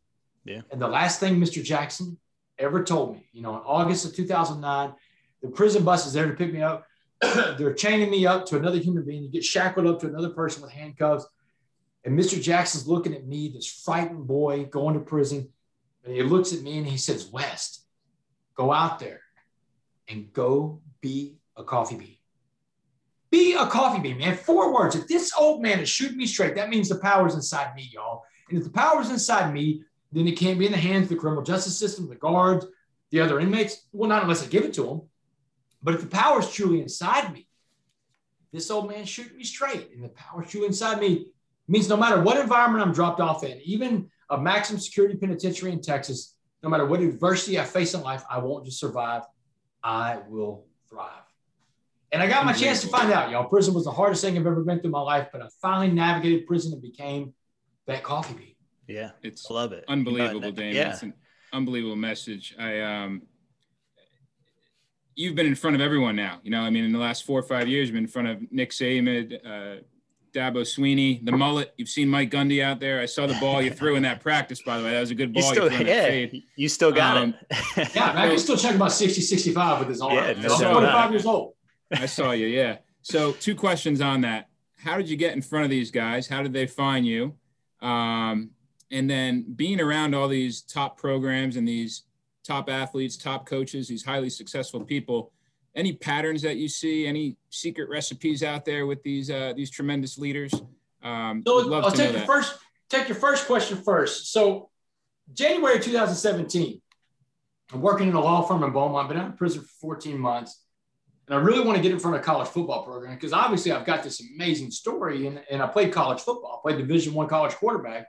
Yeah. 0.43 0.61
And 0.71 0.81
the 0.81 0.87
last 0.87 1.19
thing 1.19 1.39
Mr. 1.39 1.63
Jackson 1.63 2.17
ever 2.61 2.83
told 2.83 3.15
me, 3.15 3.27
you 3.33 3.41
know, 3.41 3.55
in 3.55 3.61
August 3.65 4.05
of 4.05 4.15
2009, 4.15 4.93
the 5.41 5.49
prison 5.49 5.83
bus 5.83 6.05
is 6.05 6.13
there 6.13 6.27
to 6.27 6.33
pick 6.33 6.53
me 6.53 6.61
up. 6.61 6.85
They're 7.21 7.73
chaining 7.73 8.09
me 8.09 8.25
up 8.25 8.45
to 8.47 8.57
another 8.57 8.77
human 8.77 9.05
being. 9.05 9.23
You 9.23 9.29
get 9.29 9.43
shackled 9.43 9.87
up 9.87 9.99
to 10.01 10.07
another 10.07 10.29
person 10.29 10.61
with 10.61 10.71
handcuffs. 10.71 11.25
And 12.03 12.17
Mr. 12.17 12.41
Jackson's 12.41 12.87
looking 12.87 13.13
at 13.13 13.27
me, 13.27 13.49
this 13.49 13.67
frightened 13.67 14.27
boy 14.27 14.65
going 14.65 14.95
to 14.95 14.99
prison. 15.01 15.49
And 16.03 16.15
he 16.15 16.23
looks 16.23 16.53
at 16.53 16.61
me 16.61 16.77
and 16.79 16.87
he 16.87 16.97
says, 16.97 17.27
West, 17.27 17.85
go 18.55 18.71
out 18.71 18.99
there 18.99 19.21
and 20.07 20.31
go 20.33 20.81
be 20.99 21.37
a 21.55 21.63
coffee 21.63 21.95
bean. 21.95 22.17
Be 23.29 23.53
a 23.53 23.67
coffee 23.67 24.01
bean, 24.01 24.17
man. 24.17 24.35
Four 24.35 24.73
words. 24.73 24.95
If 24.95 25.07
this 25.07 25.31
old 25.37 25.61
man 25.61 25.79
is 25.79 25.89
shooting 25.89 26.17
me 26.17 26.25
straight, 26.25 26.55
that 26.55 26.69
means 26.69 26.89
the 26.89 26.97
power's 26.97 27.35
inside 27.35 27.75
me, 27.75 27.89
y'all. 27.91 28.23
And 28.49 28.57
if 28.57 28.63
the 28.63 28.71
power's 28.71 29.09
inside 29.09 29.53
me, 29.53 29.83
then 30.11 30.27
it 30.27 30.37
can't 30.37 30.59
be 30.59 30.65
in 30.65 30.71
the 30.71 30.77
hands 30.77 31.03
of 31.03 31.09
the 31.09 31.15
criminal 31.15 31.43
justice 31.43 31.77
system, 31.77 32.09
the 32.09 32.15
guards, 32.15 32.65
the 33.11 33.21
other 33.21 33.39
inmates. 33.39 33.85
Well, 33.91 34.09
not 34.09 34.23
unless 34.23 34.43
I 34.43 34.47
give 34.47 34.65
it 34.65 34.73
to 34.73 34.83
them. 34.83 35.01
But 35.83 35.95
if 35.95 36.01
the 36.01 36.07
power 36.07 36.39
is 36.39 36.51
truly 36.51 36.81
inside 36.81 37.33
me, 37.33 37.47
this 38.51 38.69
old 38.69 38.89
man 38.89 39.05
shooting 39.05 39.37
me 39.37 39.43
straight, 39.43 39.91
and 39.93 40.03
the 40.03 40.09
power 40.09 40.43
truly 40.43 40.67
inside 40.67 40.99
me 40.99 41.27
means 41.67 41.87
no 41.87 41.97
matter 41.97 42.21
what 42.21 42.37
environment 42.37 42.83
I'm 42.83 42.93
dropped 42.93 43.21
off 43.21 43.43
in, 43.43 43.59
even 43.63 44.09
a 44.29 44.37
maximum 44.37 44.79
security 44.79 45.15
penitentiary 45.15 45.71
in 45.71 45.81
Texas, 45.81 46.35
no 46.61 46.69
matter 46.69 46.85
what 46.85 46.99
adversity 46.99 47.59
I 47.59 47.63
face 47.63 47.93
in 47.93 48.01
life, 48.01 48.23
I 48.29 48.39
won't 48.39 48.65
just 48.65 48.79
survive. 48.79 49.23
I 49.83 50.19
will 50.27 50.65
thrive. 50.89 51.09
And 52.11 52.21
I 52.21 52.27
got 52.27 52.45
my 52.45 52.53
chance 52.53 52.81
to 52.81 52.87
find 52.87 53.11
out, 53.11 53.31
y'all. 53.31 53.45
Prison 53.45 53.73
was 53.73 53.85
the 53.85 53.91
hardest 53.91 54.21
thing 54.21 54.37
I've 54.37 54.45
ever 54.45 54.61
been 54.63 54.79
through 54.79 54.89
in 54.89 54.91
my 54.91 55.01
life, 55.01 55.29
but 55.31 55.41
I 55.41 55.47
finally 55.61 55.89
navigated 55.89 56.45
prison 56.45 56.73
and 56.73 56.81
became 56.81 57.33
that 57.87 58.03
coffee 58.03 58.33
bean. 58.33 58.50
Yeah, 58.87 59.11
it's 59.21 59.49
I 59.49 59.53
love 59.53 59.73
it. 59.73 59.85
Unbelievable, 59.87 60.45
you 60.45 60.51
Dane. 60.51 60.75
Yeah. 60.75 60.91
It's 60.91 61.03
an 61.03 61.13
unbelievable 61.53 61.95
message. 61.95 62.55
I 62.59 62.79
um, 62.81 63.23
you've 65.15 65.35
been 65.35 65.45
in 65.45 65.55
front 65.55 65.75
of 65.75 65.81
everyone 65.81 66.15
now. 66.15 66.39
You 66.43 66.51
know, 66.51 66.61
I 66.61 66.69
mean, 66.69 66.83
in 66.83 66.91
the 66.91 66.99
last 66.99 67.25
four 67.25 67.39
or 67.39 67.43
five 67.43 67.67
years, 67.67 67.87
you've 67.87 67.93
been 67.93 68.03
in 68.03 68.09
front 68.09 68.27
of 68.27 68.51
Nick 68.51 68.71
Saban, 68.71 69.33
uh, 69.45 69.81
Dabo 70.33 70.61
Swinney, 70.61 71.23
the 71.25 71.31
mullet. 71.31 71.73
You've 71.77 71.89
seen 71.89 72.07
Mike 72.07 72.31
Gundy 72.31 72.63
out 72.63 72.79
there. 72.79 73.01
I 73.01 73.05
saw 73.05 73.27
the 73.27 73.37
ball 73.39 73.61
you 73.61 73.71
threw 73.71 73.95
in 73.95 74.03
that 74.03 74.21
practice, 74.23 74.61
by 74.61 74.77
the 74.77 74.83
way. 74.83 74.91
That 74.91 75.01
was 75.01 75.11
a 75.11 75.15
good 75.15 75.33
ball. 75.33 75.43
You 75.43 75.49
still, 75.49 75.71
you 75.71 75.85
yeah, 75.85 76.27
you 76.55 76.69
still 76.69 76.91
got 76.91 77.17
um, 77.17 77.35
it. 77.49 77.95
yeah, 77.95 78.13
man, 78.13 78.31
he's 78.31 78.43
still 78.43 78.57
checking 78.57 78.77
about 78.77 78.93
60, 78.93 79.21
65 79.21 79.79
with 79.79 79.89
his 79.89 80.01
arm. 80.01 80.13
Yeah, 80.13 80.33
no, 80.33 80.57
25 80.57 81.11
years 81.11 81.25
old. 81.25 81.53
I 81.91 82.05
saw 82.05 82.31
you, 82.31 82.47
yeah. 82.47 82.77
So 83.01 83.33
two 83.33 83.55
questions 83.55 83.99
on 83.99 84.21
that. 84.21 84.47
How 84.77 84.97
did 84.97 85.09
you 85.09 85.17
get 85.17 85.35
in 85.35 85.41
front 85.41 85.65
of 85.65 85.69
these 85.69 85.91
guys? 85.91 86.27
How 86.27 86.41
did 86.41 86.53
they 86.53 86.65
find 86.65 87.05
you? 87.05 87.35
Um, 87.81 88.51
and 88.91 89.09
then 89.09 89.45
being 89.55 89.79
around 89.79 90.13
all 90.13 90.27
these 90.27 90.61
top 90.61 90.97
programs 90.97 91.55
and 91.55 91.67
these 91.67 92.03
top 92.43 92.69
athletes, 92.69 93.17
top 93.17 93.45
coaches, 93.45 93.87
these 93.87 94.03
highly 94.03 94.29
successful 94.29 94.81
people, 94.81 95.31
any 95.75 95.93
patterns 95.93 96.41
that 96.41 96.57
you 96.57 96.67
see, 96.67 97.07
any 97.07 97.37
secret 97.49 97.89
recipes 97.89 98.43
out 98.43 98.65
there 98.65 98.85
with 98.85 99.01
these 99.03 99.31
uh, 99.31 99.53
these 99.55 99.69
tremendous 99.69 100.17
leaders? 100.17 100.53
Um, 101.01 101.43
so 101.47 101.73
I'll 101.73 101.91
take 101.91 102.11
your 102.11 102.21
first 102.21 102.57
take 102.89 103.07
your 103.07 103.17
first 103.17 103.47
question 103.47 103.77
first. 103.77 104.33
So 104.33 104.69
January 105.33 105.79
2017, 105.79 106.81
I'm 107.71 107.81
working 107.81 108.09
in 108.09 108.15
a 108.15 108.19
law 108.19 108.41
firm 108.41 108.63
in 108.63 108.71
Beaumont. 108.71 109.07
Been 109.07 109.17
out 109.17 109.29
of 109.29 109.37
prison 109.37 109.61
for 109.61 109.93
14 109.93 110.19
months, 110.19 110.61
and 111.27 111.39
I 111.39 111.41
really 111.41 111.61
want 111.61 111.77
to 111.77 111.81
get 111.81 111.93
in 111.93 111.99
front 111.99 112.17
of 112.17 112.21
a 112.21 112.25
college 112.25 112.49
football 112.49 112.83
program 112.83 113.15
because 113.15 113.31
obviously 113.31 113.71
I've 113.71 113.85
got 113.85 114.03
this 114.03 114.21
amazing 114.35 114.71
story, 114.71 115.27
and, 115.27 115.41
and 115.49 115.61
I 115.61 115.67
played 115.67 115.93
college 115.93 116.19
football, 116.19 116.59
I 116.59 116.69
played 116.69 116.79
Division 116.79 117.13
One 117.13 117.29
college 117.29 117.53
quarterback, 117.53 118.07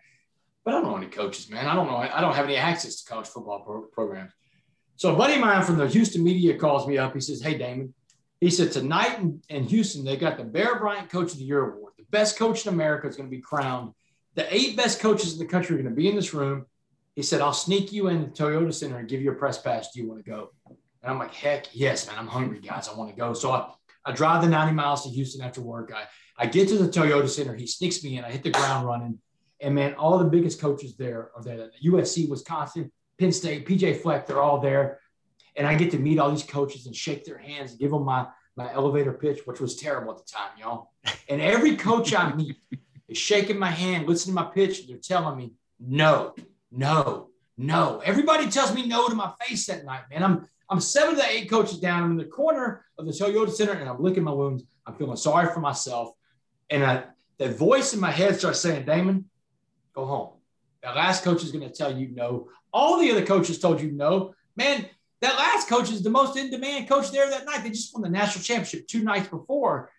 but 0.65 0.75
I 0.75 0.81
don't 0.81 0.91
know 0.91 0.97
any 0.97 1.07
coaches, 1.07 1.51
man. 1.51 1.67
I 1.67 1.75
don't 1.75 1.87
know. 1.87 1.97
I 1.97 2.21
don't 2.21 2.35
have 2.35 2.45
any 2.45 2.57
access 2.57 3.03
to 3.03 3.11
college 3.11 3.27
football 3.27 3.61
pro- 3.61 3.83
programs. 3.83 4.33
So 4.97 5.13
a 5.13 5.17
buddy 5.17 5.35
of 5.35 5.41
mine 5.41 5.65
from 5.65 5.79
the 5.79 5.89
Houston 5.89 6.23
media 6.23 6.57
calls 6.57 6.87
me 6.87 6.99
up. 6.99 7.15
He 7.15 7.21
says, 7.21 7.43
Hey, 7.43 7.59
Damon, 7.59 7.95
he 8.41 8.51
said, 8.51 8.73
tonight 8.73 9.19
in, 9.19 9.41
in 9.49 9.65
Houston, 9.65 10.05
they 10.05 10.17
got 10.17 10.37
the 10.37 10.45
Bear 10.45 10.79
Bryant 10.79 11.11
Coach 11.11 11.33
of 11.33 11.39
the 11.39 11.45
Year 11.45 11.71
award. 11.71 11.93
The 11.97 12.05
best 12.11 12.39
coach 12.39 12.67
in 12.67 12.73
America 12.75 13.07
is 13.09 13.17
going 13.17 13.29
to 13.29 13.37
be 13.37 13.41
crowned. 13.41 13.93
The 14.35 14.53
eight 14.53 14.77
best 14.77 15.01
coaches 15.01 15.35
in 15.35 15.39
the 15.39 15.47
country 15.47 15.75
are 15.75 15.83
going 15.83 15.95
to 15.95 15.97
be 15.97 16.09
in 16.09 16.17
this 16.17 16.35
room. 16.35 16.67
He 17.15 17.23
said, 17.23 17.41
I'll 17.41 17.53
sneak 17.53 17.93
you 17.93 18.09
in 18.09 18.23
the 18.23 18.29
Toyota 18.29 18.73
Center 18.73 18.99
and 18.99 19.09
give 19.09 19.21
you 19.21 19.31
a 19.31 19.35
press 19.35 19.59
pass. 19.59 19.93
Do 19.93 20.01
you 20.01 20.09
want 20.09 20.25
to 20.25 20.31
go? 20.31 20.51
And 20.67 20.77
I'm 21.05 21.19
like, 21.19 21.35
heck 21.35 21.67
yes, 21.73 22.07
man. 22.07 22.17
I'm 22.19 22.27
hungry, 22.27 22.61
guys. 22.61 22.89
I 22.89 22.95
want 22.95 23.11
to 23.11 23.17
go. 23.17 23.33
So 23.35 23.53
I, 23.53 23.71
I 24.05 24.13
drive 24.13 24.43
the 24.43 24.49
90 24.49 24.73
miles 24.73 25.05
to 25.05 25.11
Houston 25.11 25.45
after 25.45 25.61
work. 25.61 25.93
I, 25.95 26.05
I 26.37 26.47
get 26.47 26.69
to 26.69 26.79
the 26.79 26.89
Toyota 26.89 27.29
Center. 27.29 27.55
He 27.55 27.67
sneaks 27.67 28.03
me 28.03 28.19
in. 28.19 28.25
I 28.25 28.31
hit 28.31 28.43
the 28.43 28.51
ground 28.51 28.87
running. 28.87 29.19
And 29.63 29.75
man, 29.75 29.95
all 29.95 30.19
the 30.19 30.25
biggest 30.25 30.61
coaches 30.61 30.97
there 30.97 31.31
are 31.35 31.43
there. 31.43 31.71
USC, 31.85 32.29
Wisconsin, 32.29 32.91
Penn 33.19 33.33
State, 33.33 33.67
PJ 33.67 34.03
Fleck, 34.03 34.27
they're 34.27 34.43
all 34.43 34.61
there. 34.61 35.01
And 35.57 35.67
I 35.67 35.75
get 35.75 35.91
to 35.93 35.99
meet 35.99 36.19
all 36.19 36.31
these 36.31 36.43
coaches 36.43 36.87
and 36.87 36.95
shake 36.95 37.25
their 37.25 37.39
hands 37.39 37.71
and 37.71 37.81
give 37.81 37.91
them 37.91 38.05
my, 38.05 38.27
my 38.57 38.73
elevator 38.73 39.13
pitch, 39.13 39.41
which 39.45 39.61
was 39.61 39.77
terrible 39.77 40.13
at 40.13 40.19
the 40.19 40.25
time, 40.25 40.51
y'all. 40.59 40.91
And 41.29 41.41
every 41.41 41.77
coach 41.77 42.15
I 42.15 42.35
meet 42.35 42.57
is 43.09 43.19
shaking 43.19 43.59
my 43.59 43.71
hand, 43.71 44.09
listening 44.09 44.35
to 44.35 44.43
my 44.43 44.51
pitch, 44.51 44.81
and 44.81 44.89
they're 44.89 44.97
telling 44.97 45.37
me, 45.37 45.53
no, 45.79 46.35
no, 46.71 47.29
no. 47.57 48.03
Everybody 48.05 48.51
tells 48.51 48.75
me 48.75 48.87
no 48.87 49.09
to 49.09 49.15
my 49.15 49.33
face 49.47 49.67
that 49.67 49.85
night, 49.85 50.03
man. 50.11 50.25
I'm 50.25 50.47
I'm 50.73 50.81
seven 50.81 51.17
to 51.17 51.29
eight 51.29 51.51
coaches 51.51 51.79
down. 51.79 52.03
I'm 52.03 52.11
in 52.13 52.17
the 52.17 52.25
corner 52.25 52.87
of 52.97 53.05
the 53.05 53.13
Toyota 53.13 53.51
Center 53.51 53.73
and 53.73 53.87
I'm 53.87 54.03
licking 54.03 54.23
my 54.23 54.33
wounds. 54.33 54.65
I'm 54.87 54.95
feeling 54.95 55.19
sorry 55.19 55.53
for 55.53 55.61
myself. 55.61 56.13
And 56.71 56.83
I, 56.83 57.05
that 57.37 57.59
voice 57.59 57.93
in 57.93 58.01
my 58.01 58.11
head 58.11 58.39
starts 58.39 58.61
saying, 58.61 58.87
Damon, 58.87 59.27
go 59.95 60.07
home. 60.07 60.31
That 60.83 60.97
last 60.97 61.23
coach 61.23 61.45
is 61.45 61.53
going 61.53 61.69
to 61.69 61.75
tell 61.75 61.97
you 61.97 62.09
no. 62.09 62.49
All 62.73 62.99
the 62.99 63.11
other 63.11 63.25
coaches 63.25 63.59
told 63.59 63.81
you 63.81 63.93
no. 63.93 64.35
Man, 64.57 64.87
that 65.21 65.37
last 65.37 65.69
coach 65.69 65.91
is 65.91 66.03
the 66.03 66.11
most 66.11 66.37
in 66.37 66.51
demand 66.51 66.89
coach 66.89 67.11
there 67.13 67.31
that 67.31 67.47
night. 67.47 67.63
They 67.63 67.71
just 67.71 67.95
won 67.95 68.03
the 68.03 68.11
national 68.11 68.43
championship 68.43 68.89
two 68.89 69.05
nights 69.05 69.29
before. 69.29 69.91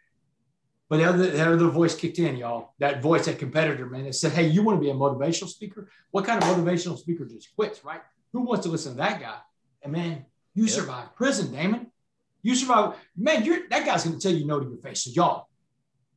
But 0.89 0.97
the 0.97 1.05
other, 1.05 1.31
the 1.31 1.53
other 1.53 1.67
voice 1.69 1.95
kicked 1.95 2.19
in, 2.19 2.35
y'all. 2.35 2.73
That 2.79 3.01
voice, 3.01 3.25
that 3.25 3.39
competitor, 3.39 3.85
man, 3.85 4.03
that 4.03 4.15
said, 4.15 4.33
Hey, 4.33 4.47
you 4.47 4.63
want 4.63 4.77
to 4.77 4.81
be 4.81 4.89
a 4.89 4.93
motivational 4.93 5.47
speaker? 5.47 5.89
What 6.11 6.25
kind 6.25 6.43
of 6.43 6.49
motivational 6.49 6.99
speaker 6.99 7.25
just 7.25 7.55
quits, 7.55 7.85
right? 7.85 8.01
Who 8.33 8.41
wants 8.41 8.65
to 8.65 8.71
listen 8.71 8.91
to 8.93 8.97
that 8.97 9.21
guy? 9.21 9.37
And 9.81 9.93
man, 9.93 10.25
you 10.53 10.65
yep. 10.65 10.73
survived 10.73 11.15
prison, 11.15 11.51
Damon. 11.51 11.87
You 12.41 12.55
survived. 12.55 12.97
Man, 13.15 13.45
you're, 13.45 13.67
that 13.69 13.85
guy's 13.85 14.03
going 14.03 14.19
to 14.19 14.21
tell 14.21 14.37
you 14.37 14.45
no 14.45 14.59
to 14.59 14.67
your 14.67 14.77
face. 14.79 15.05
So, 15.05 15.11
y'all, 15.11 15.47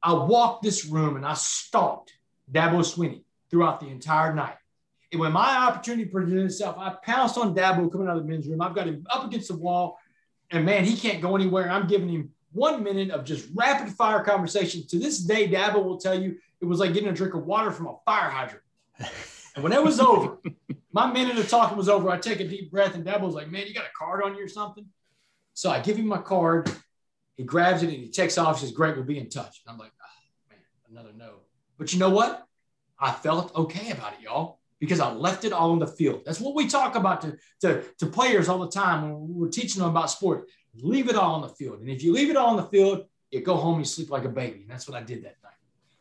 I 0.02 0.12
walked 0.12 0.62
this 0.64 0.84
room 0.84 1.16
and 1.16 1.24
I 1.24 1.34
stalked 1.34 2.12
Dabo 2.50 2.80
Swinney 2.80 3.22
throughout 3.50 3.80
the 3.80 3.88
entire 3.88 4.34
night. 4.34 4.56
And 5.12 5.20
when 5.20 5.32
my 5.32 5.66
opportunity 5.68 6.06
presented 6.06 6.46
itself, 6.46 6.76
I 6.78 6.94
pounced 7.02 7.38
on 7.38 7.54
Dabo 7.54 7.90
coming 7.90 8.08
out 8.08 8.16
of 8.16 8.24
the 8.24 8.28
men's 8.28 8.48
room. 8.48 8.60
I've 8.60 8.74
got 8.74 8.86
him 8.86 9.06
up 9.10 9.24
against 9.24 9.48
the 9.48 9.56
wall, 9.56 9.98
and 10.50 10.64
man, 10.64 10.84
he 10.84 10.96
can't 10.96 11.22
go 11.22 11.36
anywhere. 11.36 11.70
I'm 11.70 11.86
giving 11.86 12.08
him 12.08 12.30
one 12.52 12.82
minute 12.82 13.10
of 13.10 13.24
just 13.24 13.48
rapid 13.54 13.92
fire 13.94 14.22
conversation. 14.24 14.86
To 14.88 14.98
this 14.98 15.18
day, 15.20 15.48
Dabo 15.48 15.84
will 15.84 15.98
tell 15.98 16.20
you 16.20 16.38
it 16.60 16.64
was 16.64 16.80
like 16.80 16.92
getting 16.92 17.08
a 17.08 17.12
drink 17.12 17.34
of 17.34 17.44
water 17.44 17.70
from 17.70 17.86
a 17.86 17.96
fire 18.04 18.30
hydrant. 18.30 18.62
And 19.54 19.62
when 19.62 19.72
it 19.72 19.82
was 19.82 20.00
over, 20.00 20.38
my 20.92 21.10
minute 21.10 21.38
of 21.38 21.48
talking 21.48 21.76
was 21.76 21.88
over. 21.88 22.10
I 22.10 22.18
take 22.18 22.40
a 22.40 22.48
deep 22.48 22.70
breath, 22.70 22.94
and 22.94 23.04
Dabo 23.04 23.22
was 23.22 23.34
like, 23.34 23.50
"Man, 23.50 23.66
you 23.66 23.74
got 23.74 23.84
a 23.84 23.98
card 23.98 24.22
on 24.22 24.36
you 24.36 24.44
or 24.44 24.48
something?" 24.48 24.86
So 25.54 25.70
I 25.70 25.80
give 25.80 25.96
him 25.96 26.06
my 26.06 26.18
card. 26.18 26.70
He 27.36 27.44
grabs 27.44 27.82
it 27.82 27.88
and 27.88 27.98
he 27.98 28.10
takes 28.10 28.38
off. 28.38 28.60
He 28.60 28.66
says, 28.66 28.74
"Greg, 28.74 28.96
we'll 28.96 29.04
be 29.04 29.18
in 29.18 29.30
touch." 29.30 29.62
And 29.64 29.72
I'm 29.72 29.78
like, 29.78 29.92
"Oh 30.00 30.50
man, 30.50 30.58
another 30.90 31.16
no." 31.16 31.40
But 31.78 31.92
you 31.92 31.98
know 31.98 32.10
what? 32.10 32.46
I 32.98 33.12
felt 33.12 33.54
okay 33.54 33.90
about 33.90 34.14
it, 34.14 34.20
y'all, 34.22 34.58
because 34.78 35.00
I 35.00 35.12
left 35.12 35.44
it 35.44 35.52
all 35.52 35.72
on 35.72 35.78
the 35.78 35.86
field. 35.86 36.22
That's 36.24 36.40
what 36.40 36.54
we 36.54 36.66
talk 36.66 36.94
about 36.94 37.20
to, 37.22 37.36
to, 37.60 37.82
to 37.98 38.06
players 38.06 38.48
all 38.48 38.58
the 38.58 38.70
time 38.70 39.10
when 39.10 39.34
we're 39.34 39.48
teaching 39.48 39.80
them 39.80 39.90
about 39.90 40.10
sport. 40.10 40.48
Leave 40.74 41.08
it 41.08 41.16
all 41.16 41.34
on 41.34 41.42
the 41.42 41.48
field. 41.48 41.80
And 41.80 41.88
if 41.88 42.02
you 42.02 42.12
leave 42.12 42.30
it 42.30 42.36
all 42.36 42.48
on 42.48 42.56
the 42.56 42.64
field, 42.64 43.06
you 43.30 43.40
go 43.40 43.56
home, 43.56 43.78
you 43.78 43.84
sleep 43.84 44.10
like 44.10 44.24
a 44.24 44.30
baby. 44.30 44.60
And 44.60 44.70
that's 44.70 44.88
what 44.88 44.96
I 44.96 45.02
did 45.02 45.24
that 45.24 45.36
night. 45.42 45.52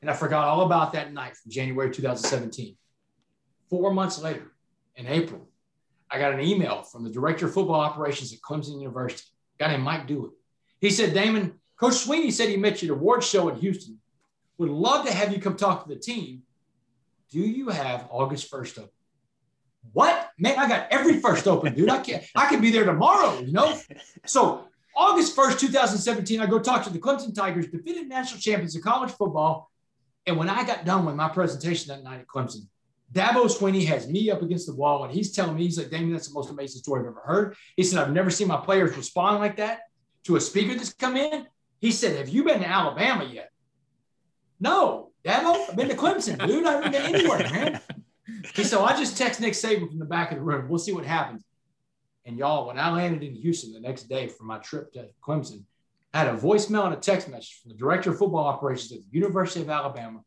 And 0.01 0.10
I 0.10 0.13
forgot 0.13 0.45
all 0.45 0.65
about 0.65 0.93
that 0.93 1.13
night 1.13 1.36
from 1.36 1.51
January 1.51 1.91
2017. 1.91 2.75
Four 3.69 3.93
months 3.93 4.21
later, 4.21 4.51
in 4.95 5.08
April, 5.08 5.49
I 6.10 6.19
got 6.19 6.34
an 6.34 6.41
email 6.41 6.84
from 6.84 7.03
the 7.03 7.10
director 7.10 7.47
of 7.47 7.53
football 7.53 7.79
operations 7.79 8.31
at 8.31 8.39
Clemson 8.39 8.79
University, 8.79 9.27
a 9.60 9.63
guy 9.63 9.71
named 9.71 9.84
Mike 9.84 10.08
Dewitt. 10.08 10.31
He 10.79 10.89
said, 10.91 11.13
Damon, 11.13 11.60
Coach 11.77 11.93
Swinney 11.93 12.31
said 12.31 12.49
he 12.49 12.58
met 12.58 12.81
you 12.81 12.89
at 12.89 12.95
a 12.95 12.99
award 12.99 13.23
show 13.23 13.49
in 13.49 13.55
Houston. 13.55 13.99
Would 14.58 14.69
love 14.69 15.05
to 15.05 15.12
have 15.12 15.34
you 15.34 15.41
come 15.41 15.58
talk 15.58 15.84
to 15.84 15.93
the 15.93 15.99
team. 15.99 16.43
Do 17.32 17.40
you 17.40 17.70
have 17.70 18.08
August 18.10 18.52
1st 18.52 18.80
open? 18.80 18.90
What? 19.94 20.30
Man, 20.38 20.58
I 20.58 20.68
got 20.68 20.88
every 20.92 21.20
first 21.20 21.48
open, 21.48 21.76
dude. 21.76 21.90
I 21.90 22.00
can't, 22.00 22.24
I 22.36 22.48
could 22.48 22.62
be 22.62 22.72
there 22.72 22.86
tomorrow, 22.86 23.40
you 23.40 23.52
know? 23.52 23.78
So 24.26 24.68
August 24.96 25.36
1st, 25.36 25.60
2017, 25.60 26.40
I 26.40 26.46
go 26.46 26.60
talk 26.60 26.84
to 26.86 26.90
the 26.90 27.00
Clemson 27.00 27.34
Tigers, 27.36 27.68
defeated 27.68 28.08
national 28.08 28.40
champions 28.40 28.76
of 28.76 28.82
college 28.82 29.12
football. 29.12 29.70
And 30.26 30.38
when 30.38 30.50
I 30.50 30.66
got 30.66 30.86
done 30.86 31.06
with 31.06 31.16
my 31.16 31.30
presentation 31.30 31.90
that 31.90 32.04
night 32.04 32.22
at 32.22 32.28
Clemson, 32.28 32.68
Dabo 33.12 33.46
Swinney 33.46 33.86
has 33.86 34.08
me 34.08 34.32
up 34.32 34.42
against 34.42 34.68
the 34.68 34.76
wall 34.76 35.04
and 35.04 35.14
he's 35.14 35.32
telling 35.32 35.56
me, 35.56 35.64
he's 35.64 35.78
like, 35.78 35.90
Damien, 35.90 36.14
that's 36.14 36.28
the 36.28 36.34
most 36.34 36.50
amazing 36.50 36.82
story 36.82 37.02
I've 37.02 37.08
ever 37.08 37.22
heard. 37.24 37.56
He 37.78 37.84
said, 37.84 38.00
I've 38.00 38.12
never 38.12 38.30
seen 38.30 38.48
my 38.48 38.58
players 38.58 38.98
respond 38.98 39.40
like 39.40 39.58
that 39.58 39.82
to 40.26 40.36
a 40.36 40.42
speaker 40.42 40.74
that's 40.74 40.94
come 40.94 41.16
in. 41.16 41.46
He 41.80 41.92
said, 41.92 42.18
Have 42.18 42.30
you 42.30 42.44
been 42.44 42.60
to 42.60 42.68
Alabama 42.68 43.26
yet? 43.26 43.52
No. 44.60 45.12
Dabo, 45.26 45.70
I've 45.70 45.76
been 45.76 45.90
to 45.90 45.96
Clemson, 45.96 46.46
dude. 46.46 46.66
I 46.66 46.74
haven't 46.74 46.92
been 46.92 47.16
anywhere, 47.16 47.40
man. 47.40 47.82
said, 48.54 48.80
I 48.80 48.96
just 48.96 49.18
text 49.18 49.42
Nick 49.42 49.54
Saban 49.54 49.90
from 49.90 49.98
the 49.98 50.06
back 50.06 50.32
of 50.32 50.38
the 50.38 50.44
room. 50.44 50.70
We'll 50.70 50.78
see 50.78 50.94
what 50.94 51.06
happens. 51.06 51.44
And 52.26 52.38
y'all, 52.38 52.68
when 52.68 52.78
I 52.78 52.92
landed 52.92 53.24
in 53.24 53.34
Houston 53.36 53.74
the 53.74 53.80
next 53.80 54.04
day 54.04 54.28
for 54.28 54.44
my 54.44 54.60
trip 54.60 54.94
to 54.94 55.08
Clemson, 55.24 55.64
I 56.14 56.20
had 56.20 56.28
a 56.28 56.38
voicemail 56.38 56.86
and 56.86 56.94
a 56.94 56.98
text 56.98 57.28
message 57.28 57.60
from 57.62 57.72
the 57.72 57.78
director 57.78 58.12
of 58.12 58.20
football 58.20 58.46
operations 58.46 58.92
at 58.92 59.00
the 59.00 59.08
University 59.12 59.62
of 59.62 59.70
Alabama. 59.70 60.22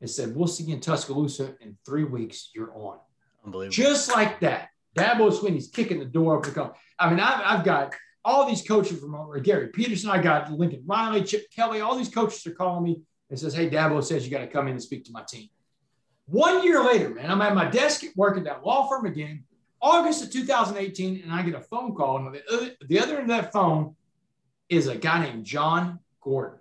and 0.00 0.08
said, 0.08 0.34
We'll 0.34 0.48
see 0.48 0.64
you 0.64 0.74
in 0.74 0.80
Tuscaloosa 0.80 1.54
in 1.60 1.76
three 1.84 2.04
weeks. 2.04 2.50
You're 2.54 2.72
on. 2.74 2.98
Unbelievable. 3.44 3.74
Just 3.74 4.10
like 4.10 4.40
that. 4.40 4.70
Dabo 4.96 5.30
Swinney's 5.30 5.68
kicking 5.68 5.98
the 5.98 6.06
door 6.06 6.40
come. 6.40 6.72
I 6.98 7.10
mean, 7.10 7.20
I've, 7.20 7.58
I've 7.58 7.64
got 7.64 7.94
all 8.24 8.48
these 8.48 8.62
coaches 8.62 8.98
from 8.98 9.14
over 9.14 9.38
Gary 9.40 9.68
Peterson. 9.68 10.10
I 10.10 10.20
got 10.20 10.50
Lincoln 10.50 10.82
Riley, 10.86 11.22
Chip 11.22 11.46
Kelly. 11.54 11.80
All 11.80 11.96
these 11.96 12.08
coaches 12.08 12.44
are 12.46 12.52
calling 12.52 12.82
me 12.82 13.02
and 13.30 13.38
says, 13.38 13.54
Hey, 13.54 13.68
Dabo 13.68 14.02
says 14.02 14.24
you 14.24 14.30
got 14.30 14.40
to 14.40 14.46
come 14.46 14.66
in 14.66 14.72
and 14.72 14.82
speak 14.82 15.04
to 15.04 15.12
my 15.12 15.22
team. 15.22 15.48
One 16.26 16.62
year 16.62 16.84
later, 16.84 17.10
man, 17.10 17.30
I'm 17.30 17.40
at 17.40 17.54
my 17.54 17.70
desk 17.70 18.04
working 18.14 18.44
that 18.44 18.64
law 18.64 18.88
firm 18.88 19.06
again, 19.06 19.44
August 19.80 20.22
of 20.22 20.30
2018, 20.30 21.22
and 21.22 21.32
I 21.32 21.42
get 21.42 21.54
a 21.54 21.60
phone 21.60 21.94
call. 21.94 22.18
And 22.18 22.34
the 22.34 22.42
other, 22.52 22.70
the 22.86 23.00
other 23.00 23.18
end 23.18 23.30
of 23.30 23.36
that 23.36 23.52
phone 23.52 23.94
is 24.68 24.88
a 24.88 24.96
guy 24.96 25.22
named 25.24 25.44
Jon 25.44 26.00
Gordon. 26.20 26.58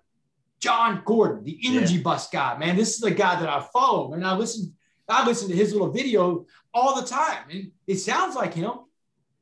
Jon 0.59 1.01
Gordon, 1.05 1.43
the 1.43 1.59
energy 1.65 1.95
yeah. 1.95 2.01
bus 2.01 2.29
guy, 2.29 2.57
man. 2.57 2.75
This 2.75 2.95
is 2.95 2.99
the 2.99 3.11
guy 3.11 3.39
that 3.39 3.49
I 3.49 3.65
follow, 3.73 4.13
and 4.13 4.25
I 4.25 4.35
listen. 4.35 4.73
I 5.09 5.25
listen 5.25 5.47
to 5.47 5.55
his 5.55 5.71
little 5.71 5.91
video 5.91 6.45
all 6.73 6.99
the 6.99 7.07
time, 7.07 7.43
and 7.49 7.71
it 7.85 7.97
sounds 7.97 8.35
like 8.35 8.53
him. 8.53 8.71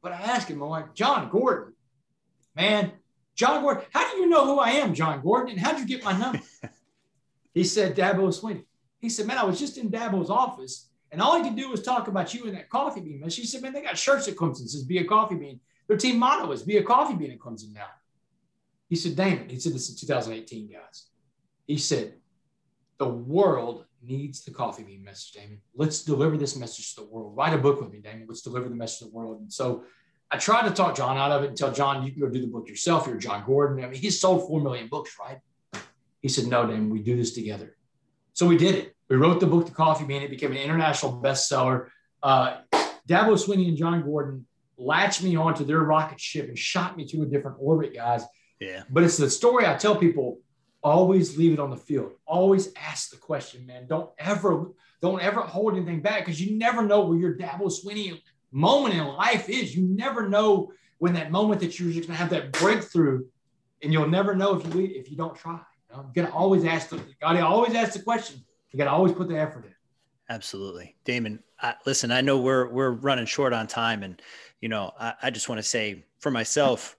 But 0.02 0.12
I 0.12 0.22
ask 0.22 0.48
him, 0.48 0.62
I'm 0.62 0.70
like, 0.70 0.94
Jon 0.94 1.30
Gordon, 1.30 1.74
man, 2.56 2.92
Jon 3.36 3.64
Gordon, 3.64 3.84
how 3.92 4.12
do 4.12 4.18
you 4.18 4.28
know 4.28 4.46
who 4.46 4.60
I 4.60 4.72
am, 4.72 4.94
Jon 4.94 5.22
Gordon, 5.22 5.54
and 5.54 5.60
how'd 5.60 5.80
you 5.80 5.88
get 5.88 6.04
my 6.04 6.18
number? 6.18 6.40
he 7.56 7.64
said, 7.64 7.96
Dabo 7.96 8.28
Swinney. 8.28 8.66
He 9.00 9.10
said, 9.10 9.26
man, 9.26 9.40
I 9.40 9.44
was 9.44 9.58
just 9.60 9.78
in 9.78 9.90
Dabo's 9.90 10.30
office, 10.30 10.90
and 11.12 11.22
all 11.22 11.38
he 11.38 11.44
could 11.44 11.58
do 11.58 11.72
was 11.72 11.82
talk 11.82 12.08
about 12.08 12.34
you 12.34 12.46
and 12.46 12.56
that 12.56 12.70
coffee 12.70 13.02
bean. 13.02 13.24
And 13.24 13.34
she 13.34 13.46
said, 13.46 13.62
man, 13.62 13.74
they 13.74 13.82
got 13.82 13.98
shirts 13.98 14.28
at 14.28 14.36
Clemson 14.36 14.68
says, 14.68 14.84
be 14.84 15.00
a 15.00 15.06
coffee 15.06 15.36
bean. 15.36 15.60
Their 15.88 15.98
team 15.98 16.20
motto 16.20 16.52
is 16.52 16.64
be 16.64 16.78
a 16.78 16.84
coffee 16.84 17.16
bean 17.16 17.32
at 17.32 17.40
Clemson 17.40 17.74
now. 17.74 17.88
He 18.90 18.96
said, 18.96 19.16
Damon, 19.16 19.50
he 19.50 19.60
said 19.60 19.74
this 19.74 19.90
is 19.90 20.00
2018, 20.00 20.72
guys. 20.72 21.08
He 21.66 21.78
said, 21.78 22.16
the 22.98 23.08
world 23.08 23.86
needs 24.04 24.44
the 24.44 24.52
coffee 24.52 24.84
bean 24.84 25.04
message, 25.04 25.32
Damon. 25.34 25.62
Let's 25.76 26.04
deliver 26.04 26.38
this 26.38 26.56
message 26.56 26.94
to 26.96 27.02
the 27.02 27.08
world. 27.08 27.36
Write 27.36 27.54
a 27.54 27.58
book 27.58 27.82
with 27.82 27.92
me, 27.92 28.00
Damon. 28.00 28.26
Let's 28.28 28.42
deliver 28.42 28.70
the 28.70 28.76
message 28.76 29.00
to 29.00 29.06
the 29.06 29.12
world. 29.12 29.40
And 29.40 29.52
so 29.52 29.84
I 30.30 30.38
tried 30.38 30.68
to 30.68 30.74
talk 30.74 30.96
Jon 30.96 31.18
out 31.18 31.32
of 31.32 31.44
it 31.44 31.50
and 31.50 31.58
tell 31.58 31.72
Jon, 31.72 32.06
you 32.06 32.12
can 32.12 32.22
go 32.22 32.30
do 32.30 32.42
the 32.42 32.48
book 32.48 32.68
yourself. 32.68 33.08
You're 33.08 33.18
Jon 33.18 33.44
Gordon. 33.46 33.84
I 33.84 33.88
mean, 33.88 34.00
he's 34.00 34.20
sold 34.20 34.48
4 34.48 34.62
million 34.62 34.88
books, 34.88 35.16
right? 35.20 35.40
He 36.26 36.30
said, 36.30 36.48
no, 36.48 36.66
Damon, 36.66 36.90
we 36.90 37.04
do 37.04 37.16
this 37.16 37.34
together. 37.34 37.78
So 38.34 38.48
we 38.48 38.58
did 38.58 38.74
it. 38.74 38.96
We 39.10 39.16
wrote 39.16 39.40
the 39.40 39.46
book, 39.46 39.68
The 39.68 39.72
Coffee 39.72 40.06
Bean. 40.06 40.24
It 40.24 40.32
became 40.32 40.54
an 40.54 40.58
international 40.58 41.22
bestseller. 41.22 41.90
Uh, 42.24 42.62
Dabo 43.08 43.38
Swinney 43.38 43.68
and 43.68 43.78
Jon 43.78 44.02
Gordon 44.02 44.48
latched 44.76 45.22
me 45.22 45.36
onto 45.36 45.64
their 45.64 45.82
rocket 45.82 46.20
ship 46.20 46.48
and 46.48 46.58
shot 46.58 46.98
me 46.98 47.06
to 47.10 47.22
a 47.22 47.28
different 47.28 47.58
orbit, 47.60 47.94
guys. 47.94 48.24
Yeah. 48.60 48.82
But 48.90 49.04
it's 49.04 49.18
the 49.18 49.30
story 49.30 49.68
I 49.68 49.76
tell 49.76 49.96
people 49.96 50.40
always 50.82 51.38
leave 51.38 51.54
it 51.54 51.60
on 51.60 51.70
the 51.70 51.78
field. 51.78 52.14
Always 52.26 52.74
ask 52.76 53.12
the 53.12 53.18
question, 53.18 53.68
man. 53.68 53.86
Don't 53.86 54.10
ever, 54.18 54.72
don't 55.04 55.22
ever 55.22 55.42
hold 55.42 55.76
anything 55.76 56.02
back 56.02 56.26
because 56.26 56.42
you 56.42 56.58
never 56.58 56.82
know 56.82 57.06
where 57.06 57.20
your 57.20 57.38
Dabo 57.38 57.72
Swinney 57.72 58.20
moment 58.52 58.96
in 58.96 59.06
life 59.06 59.48
is. 59.48 59.76
You 59.76 59.84
never 59.84 60.28
know 60.28 60.72
when 60.98 61.14
that 61.14 61.30
moment 61.30 61.62
that 61.62 61.80
you're 61.80 61.92
just 61.92 62.08
gonna 62.08 62.18
have 62.18 62.32
that 62.32 62.52
breakthrough, 62.52 63.26
and 63.84 63.94
you'll 63.94 64.10
never 64.10 64.36
know 64.36 64.56
if 64.56 64.74
you 64.74 64.86
if 64.86 65.12
you 65.12 65.18
don't 65.18 65.36
try. 65.36 65.60
You 65.98 66.24
gotta 66.24 66.34
always 66.34 66.66
ask 66.66 66.90
the 66.90 67.02
gotta 67.22 67.46
always 67.46 67.74
ask 67.74 67.94
the 67.94 68.04
question. 68.04 68.44
You 68.72 68.78
gotta 68.78 68.92
always 68.92 69.14
put 69.14 69.28
the 69.28 69.40
effort 69.40 69.66
in. 69.66 69.76
Absolutely, 70.30 70.96
Damon. 71.06 71.44
I, 71.62 71.76
listen, 71.86 72.12
I 72.12 72.22
know 72.22 72.40
we're 72.40 72.70
we're 72.70 72.92
running 72.92 73.26
short 73.26 73.54
on 73.54 73.68
time, 73.68 74.04
and 74.04 74.22
you 74.62 74.70
know 74.70 74.92
I, 75.00 75.14
I 75.24 75.30
just 75.30 75.50
want 75.50 75.60
to 75.60 75.64
say 75.64 76.06
for 76.20 76.32
myself, 76.32 76.98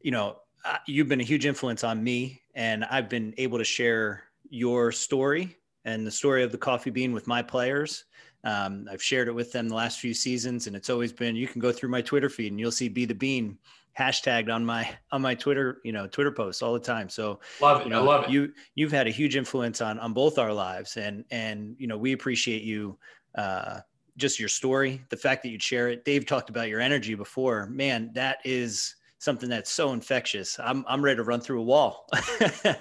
you 0.00 0.10
know 0.10 0.38
you've 0.86 1.08
been 1.08 1.20
a 1.20 1.24
huge 1.24 1.46
influence 1.46 1.84
on 1.84 2.02
me, 2.02 2.42
and 2.54 2.84
I've 2.84 3.08
been 3.08 3.34
able 3.38 3.58
to 3.58 3.64
share 3.64 4.24
your 4.50 4.92
story 4.92 5.56
and 5.84 6.06
the 6.06 6.10
story 6.10 6.42
of 6.42 6.52
the 6.52 6.58
coffee 6.58 6.90
bean 6.90 7.12
with 7.12 7.26
my 7.26 7.42
players. 7.42 8.04
Um, 8.44 8.86
I've 8.90 9.02
shared 9.02 9.28
it 9.28 9.32
with 9.34 9.52
them 9.52 9.68
the 9.68 9.74
last 9.74 9.98
few 10.00 10.14
seasons, 10.14 10.66
and 10.66 10.76
it's 10.76 10.90
always 10.90 11.12
been. 11.12 11.36
You 11.36 11.48
can 11.48 11.60
go 11.60 11.72
through 11.72 11.90
my 11.90 12.02
Twitter 12.02 12.28
feed, 12.28 12.52
and 12.52 12.60
you'll 12.60 12.70
see 12.70 12.88
"Be 12.88 13.04
the 13.04 13.14
Bean" 13.14 13.58
hashtagged 13.98 14.52
on 14.52 14.64
my 14.64 14.88
on 15.10 15.22
my 15.22 15.34
Twitter, 15.34 15.80
you 15.84 15.92
know, 15.92 16.06
Twitter 16.06 16.30
posts 16.30 16.62
all 16.62 16.72
the 16.72 16.80
time. 16.80 17.08
So 17.08 17.40
love 17.60 17.80
it. 17.80 17.84
You 17.84 17.90
know, 17.90 18.00
I 18.00 18.04
love 18.04 18.24
it. 18.24 18.30
You 18.30 18.52
you've 18.74 18.92
had 18.92 19.06
a 19.06 19.10
huge 19.10 19.36
influence 19.36 19.80
on 19.80 19.98
on 19.98 20.12
both 20.12 20.38
our 20.38 20.52
lives, 20.52 20.96
and 20.96 21.24
and 21.30 21.74
you 21.78 21.86
know 21.86 21.98
we 21.98 22.12
appreciate 22.12 22.62
you. 22.62 22.98
Uh, 23.34 23.80
just 24.16 24.40
your 24.40 24.48
story, 24.48 25.00
the 25.10 25.16
fact 25.16 25.44
that 25.44 25.50
you'd 25.50 25.62
share 25.62 25.88
it. 25.88 26.04
Dave 26.04 26.26
talked 26.26 26.50
about 26.50 26.68
your 26.68 26.80
energy 26.80 27.14
before. 27.14 27.66
Man, 27.66 28.10
that 28.14 28.38
is 28.44 28.96
something 29.18 29.48
that's 29.48 29.70
so 29.70 29.92
infectious. 29.92 30.58
I'm 30.58 30.84
I'm 30.88 31.02
ready 31.02 31.16
to 31.16 31.22
run 31.22 31.40
through 31.40 31.60
a 31.60 31.64
wall. 31.64 32.06
I, 32.12 32.76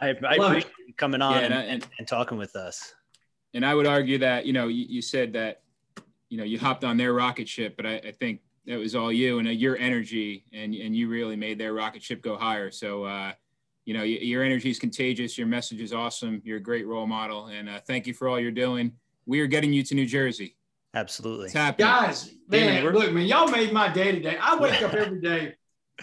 I 0.00 0.34
appreciate 0.34 0.72
you 0.86 0.94
coming 0.94 1.22
on 1.22 1.34
yeah, 1.34 1.40
and, 1.42 1.54
and, 1.54 1.86
and, 1.98 2.08
talking 2.08 2.38
with 2.38 2.56
us. 2.56 2.92
And 3.54 3.64
I 3.64 3.74
would 3.74 3.86
argue 3.86 4.18
that 4.18 4.46
you 4.46 4.52
know 4.52 4.68
you, 4.68 4.84
you, 4.88 5.02
said 5.02 5.32
that 5.34 5.62
you 6.28 6.38
know 6.38 6.44
you 6.44 6.58
hopped 6.58 6.84
on 6.84 6.96
their 6.96 7.12
rocket 7.12 7.48
ship, 7.48 7.76
but 7.76 7.86
I, 7.86 7.96
I 7.96 8.12
think 8.12 8.40
that 8.70 8.78
was 8.78 8.94
all 8.94 9.12
you 9.12 9.38
and 9.38 9.48
uh, 9.48 9.50
your 9.50 9.76
energy, 9.76 10.44
and 10.52 10.74
and 10.74 10.96
you 10.96 11.08
really 11.08 11.36
made 11.36 11.58
their 11.58 11.74
rocket 11.74 12.02
ship 12.02 12.22
go 12.22 12.36
higher. 12.36 12.70
So. 12.70 13.04
Uh, 13.04 13.32
you 13.86 13.94
know, 13.94 14.04
your 14.04 14.44
energy 14.44 14.70
is 14.70 14.78
contagious. 14.78 15.36
Your 15.36 15.48
message 15.48 15.80
is 15.80 15.92
awesome. 15.92 16.42
You're 16.44 16.58
a 16.58 16.62
great 16.62 16.86
role 16.86 17.08
model, 17.08 17.46
and 17.46 17.68
uh, 17.68 17.80
thank 17.84 18.06
you 18.06 18.14
for 18.14 18.28
all 18.28 18.38
you're 18.38 18.52
doing. 18.52 18.92
We 19.26 19.40
are 19.40 19.48
getting 19.48 19.72
you 19.72 19.82
to 19.82 19.94
New 19.96 20.06
Jersey. 20.06 20.54
Absolutely, 20.94 21.48
guys. 21.50 22.30
Man, 22.46 22.84
look, 22.92 23.10
man, 23.10 23.26
y'all 23.26 23.50
made 23.50 23.72
my 23.72 23.88
day 23.88 24.12
today. 24.12 24.36
I 24.40 24.56
wake 24.56 24.80
up 24.82 24.94
every 24.94 25.20
day 25.20 25.54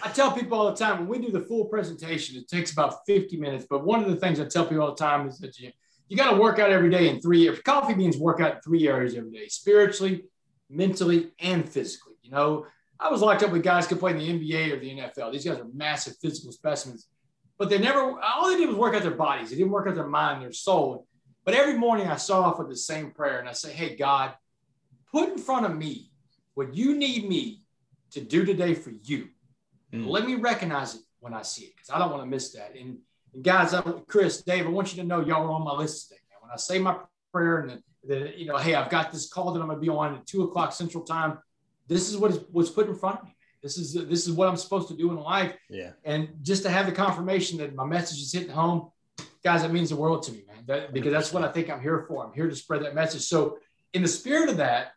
I 0.02 0.10
tell 0.10 0.32
people 0.32 0.58
all 0.58 0.70
the 0.70 0.76
time 0.76 1.00
when 1.00 1.08
we 1.08 1.26
do 1.26 1.32
the 1.32 1.44
full 1.44 1.64
presentation, 1.66 2.36
it 2.36 2.48
takes 2.48 2.72
about 2.72 3.06
50 3.06 3.36
minutes. 3.36 3.66
But 3.68 3.84
one 3.84 4.02
of 4.02 4.10
the 4.10 4.16
things 4.16 4.40
I 4.40 4.46
tell 4.46 4.66
people 4.66 4.84
all 4.84 4.94
the 4.94 4.96
time 4.96 5.28
is 5.28 5.38
that 5.38 5.58
you, 5.58 5.72
you 6.08 6.16
got 6.16 6.32
to 6.32 6.36
work 6.36 6.58
out 6.58 6.70
every 6.70 6.90
day 6.90 7.08
in 7.08 7.20
three 7.20 7.46
areas. 7.46 7.62
Coffee 7.62 7.94
beans 7.94 8.16
work 8.16 8.40
out 8.40 8.56
in 8.56 8.60
three 8.60 8.88
areas 8.88 9.14
every 9.14 9.30
day 9.30 9.48
spiritually, 9.48 10.24
mentally, 10.70 11.32
and 11.40 11.68
physically. 11.68 12.07
You 12.28 12.36
know, 12.36 12.66
I 13.00 13.10
was 13.10 13.20
locked 13.20 13.42
up 13.42 13.52
with 13.52 13.62
guys 13.62 13.84
who 13.84 13.90
could 13.90 14.00
play 14.00 14.10
in 14.10 14.18
the 14.18 14.28
NBA 14.28 14.72
or 14.72 14.80
the 14.80 14.90
NFL. 14.90 15.32
These 15.32 15.44
guys 15.44 15.58
are 15.58 15.66
massive 15.72 16.16
physical 16.20 16.52
specimens, 16.52 17.06
but 17.58 17.70
they 17.70 17.78
never, 17.78 18.20
all 18.20 18.48
they 18.48 18.56
did 18.56 18.68
was 18.68 18.76
work 18.76 18.94
out 18.94 19.02
their 19.02 19.12
bodies. 19.12 19.50
They 19.50 19.56
didn't 19.56 19.72
work 19.72 19.88
out 19.88 19.94
their 19.94 20.06
mind, 20.06 20.42
their 20.42 20.52
soul. 20.52 21.06
But 21.44 21.54
every 21.54 21.78
morning 21.78 22.08
I 22.08 22.16
start 22.16 22.44
off 22.44 22.58
with 22.58 22.68
the 22.68 22.76
same 22.76 23.12
prayer 23.12 23.38
and 23.38 23.48
I 23.48 23.52
say, 23.52 23.72
Hey, 23.72 23.96
God, 23.96 24.34
put 25.10 25.30
in 25.30 25.38
front 25.38 25.64
of 25.64 25.76
me 25.76 26.10
what 26.54 26.74
you 26.74 26.96
need 26.96 27.28
me 27.28 27.62
to 28.10 28.20
do 28.20 28.44
today 28.44 28.74
for 28.74 28.90
you 28.90 29.28
Mm. 29.92 30.06
Let 30.06 30.26
me 30.26 30.34
recognize 30.34 30.94
it 30.96 31.00
when 31.20 31.34
I 31.34 31.42
see 31.42 31.64
it 31.64 31.76
because 31.76 31.90
I 31.90 31.98
don't 31.98 32.10
want 32.10 32.22
to 32.22 32.28
miss 32.28 32.52
that. 32.52 32.74
And, 32.78 32.98
and 33.34 33.44
guys, 33.44 33.74
I, 33.74 33.80
Chris, 34.06 34.42
Dave, 34.42 34.66
I 34.66 34.70
want 34.70 34.94
you 34.94 35.02
to 35.02 35.08
know 35.08 35.20
y'all 35.20 35.46
are 35.46 35.52
on 35.52 35.64
my 35.64 35.72
list 35.72 36.08
today. 36.08 36.20
Man. 36.30 36.42
When 36.42 36.50
I 36.52 36.56
say 36.56 36.78
my 36.78 36.96
prayer 37.32 37.60
and 37.60 37.82
the, 38.04 38.32
you 38.36 38.46
know, 38.46 38.56
hey, 38.56 38.74
I've 38.74 38.90
got 38.90 39.12
this 39.12 39.28
call 39.28 39.52
that 39.52 39.60
I'm 39.60 39.66
going 39.66 39.78
to 39.78 39.82
be 39.82 39.88
on 39.88 40.14
at 40.14 40.26
two 40.26 40.42
o'clock 40.42 40.72
Central 40.72 41.04
Time. 41.04 41.38
This 41.88 42.08
is 42.08 42.16
what 42.16 42.30
is 42.30 42.40
what's 42.50 42.70
put 42.70 42.88
in 42.88 42.94
front 42.94 43.20
of 43.20 43.24
me. 43.26 43.34
This 43.62 43.76
is 43.78 43.94
this 43.94 44.26
is 44.26 44.32
what 44.32 44.48
I'm 44.48 44.56
supposed 44.56 44.88
to 44.88 44.96
do 44.96 45.10
in 45.10 45.16
life. 45.16 45.54
Yeah. 45.68 45.92
And 46.04 46.28
just 46.42 46.62
to 46.62 46.70
have 46.70 46.86
the 46.86 46.92
confirmation 46.92 47.58
that 47.58 47.74
my 47.74 47.84
message 47.84 48.18
is 48.18 48.32
hitting 48.32 48.50
home, 48.50 48.90
guys, 49.42 49.62
that 49.62 49.72
means 49.72 49.90
the 49.90 49.96
world 49.96 50.22
to 50.24 50.32
me, 50.32 50.44
man. 50.46 50.64
That, 50.66 50.92
because 50.92 51.12
that's 51.12 51.32
what 51.32 51.44
I 51.44 51.48
think 51.48 51.70
I'm 51.70 51.80
here 51.80 52.04
for. 52.06 52.24
I'm 52.24 52.32
here 52.32 52.48
to 52.48 52.54
spread 52.54 52.82
that 52.84 52.94
message. 52.94 53.22
So, 53.22 53.58
in 53.94 54.02
the 54.02 54.08
spirit 54.08 54.50
of 54.50 54.58
that, 54.58 54.92